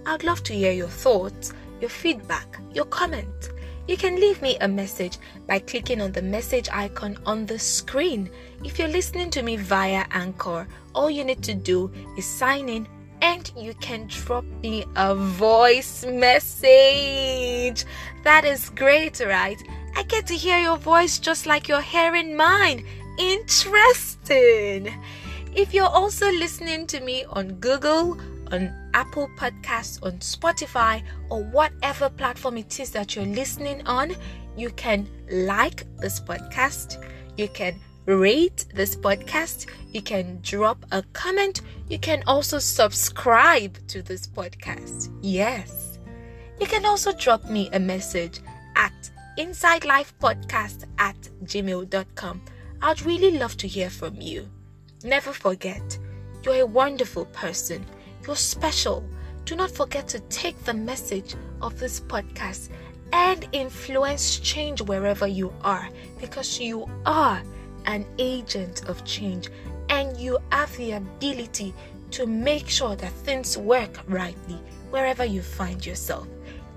I'd 0.05 0.24
love 0.24 0.43
to 0.43 0.53
hear 0.53 0.74
your 0.74 0.89
thoughts, 0.89 1.53
your 1.82 1.89
feedback, 1.89 2.59
your 2.71 2.86
comment. 2.86 3.49
You 3.88 3.97
can 3.97 4.17
leave 4.17 4.43
me 4.43 4.57
a 4.61 4.67
message 4.67 5.17
by 5.47 5.57
clicking 5.57 6.01
on 6.01 6.11
the 6.11 6.21
message 6.21 6.69
icon 6.71 7.17
on 7.26 7.47
the 7.47 7.57
screen. 7.57 8.30
If 8.63 8.78
you're 8.78 8.88
listening 8.88 9.32
to 9.32 9.41
me 9.41 9.55
via 9.55 10.05
Anchor, 10.11 10.67
all 10.93 11.09
you 11.09 11.23
need 11.23 11.43
to 11.43 11.53
do 11.53 11.91
is 12.17 12.25
sign 12.25 12.69
in 12.69 12.87
and 13.21 13.51
you 13.57 13.73
can 13.75 14.07
drop 14.07 14.43
me 14.61 14.83
a 14.95 15.15
voice 15.15 16.05
message. 16.05 17.85
That 18.23 18.43
is 18.43 18.69
great, 18.69 19.21
right? 19.21 19.61
I 19.95 20.03
get 20.03 20.27
to 20.27 20.35
hear 20.35 20.59
your 20.59 20.77
voice 20.77 21.19
just 21.19 21.45
like 21.45 21.67
you're 21.67 21.81
hearing 21.81 22.35
mine. 22.35 22.85
Interesting. 23.17 24.93
If 25.55 25.73
you're 25.73 25.85
also 25.85 26.31
listening 26.31 26.87
to 26.87 26.99
me 26.99 27.25
on 27.29 27.53
Google, 27.59 28.19
on 28.51 28.73
Apple 28.93 29.29
Podcasts, 29.37 30.03
on 30.03 30.13
Spotify, 30.13 31.03
or 31.29 31.43
whatever 31.43 32.09
platform 32.09 32.57
it 32.57 32.79
is 32.79 32.91
that 32.91 33.15
you're 33.15 33.25
listening 33.25 33.85
on, 33.87 34.15
you 34.57 34.69
can 34.71 35.07
like 35.31 35.85
this 35.97 36.19
podcast, 36.19 37.03
you 37.37 37.47
can 37.47 37.79
rate 38.06 38.66
this 38.74 38.95
podcast, 38.95 39.68
you 39.91 40.01
can 40.01 40.39
drop 40.41 40.86
a 40.91 41.04
comment, 41.14 41.62
you 41.89 41.99
can 41.99 42.24
also 42.28 42.60
subscribe 42.60 43.78
to 43.88 44.01
this 44.01 44.28
podcast. 44.28 45.10
Yes. 45.22 45.99
You 46.60 46.68
can 46.68 46.86
also 46.86 47.12
drop 47.14 47.49
me 47.49 47.70
a 47.74 47.80
message 47.80 48.39
at 48.76 48.93
insidelifepodcast 49.38 50.86
at 50.97 51.16
gmail.com. 51.45 52.41
I'd 52.82 53.01
really 53.01 53.38
love 53.38 53.58
to 53.58 53.68
hear 53.68 53.89
from 53.89 54.20
you. 54.20 54.49
Never 55.04 55.32
forget, 55.32 55.97
you're 56.43 56.62
a 56.62 56.66
wonderful 56.66 57.26
person. 57.26 57.86
You're 58.26 58.36
special. 58.36 59.04
Do 59.45 59.56
not 59.56 59.72
forget 59.72 60.08
to 60.10 60.20
take 60.22 60.62
the 60.64 60.74
message 60.74 61.36
of 61.62 61.80
this 61.80 61.99
podcast 61.99 62.70
and 63.12 63.47
influence 63.51 64.39
change 64.39 64.82
wherever 64.82 65.28
you 65.28 65.54
are 65.62 65.89
because 66.20 66.60
you 66.60 66.89
are 67.06 67.41
an 67.86 68.05
agent 68.17 68.88
of 68.89 69.03
change 69.05 69.49
and 69.89 70.17
you 70.17 70.38
have 70.51 70.75
the 70.77 70.93
ability 70.93 71.73
to 72.11 72.25
make 72.25 72.69
sure 72.69 72.95
that 72.95 73.11
things 73.11 73.57
work 73.57 73.97
rightly 74.07 74.59
wherever 74.89 75.25
you 75.25 75.41
find 75.41 75.86
yourself. 75.86 76.27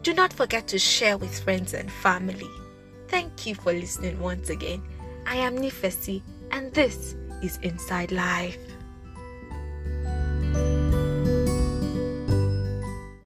Do 0.02 0.14
not 0.14 0.32
forget 0.32 0.66
to 0.68 0.78
share 0.78 1.18
with 1.18 1.42
friends 1.42 1.74
and 1.74 1.90
family. 1.90 2.48
Thank 3.08 3.46
you 3.46 3.54
for 3.54 3.72
listening 3.72 4.18
once 4.20 4.50
again. 4.50 4.82
I 5.26 5.36
am 5.36 5.58
Nifesi, 5.58 6.22
and 6.52 6.72
this 6.72 7.16
is 7.42 7.58
Inside 7.62 8.12
Life. 8.12 8.58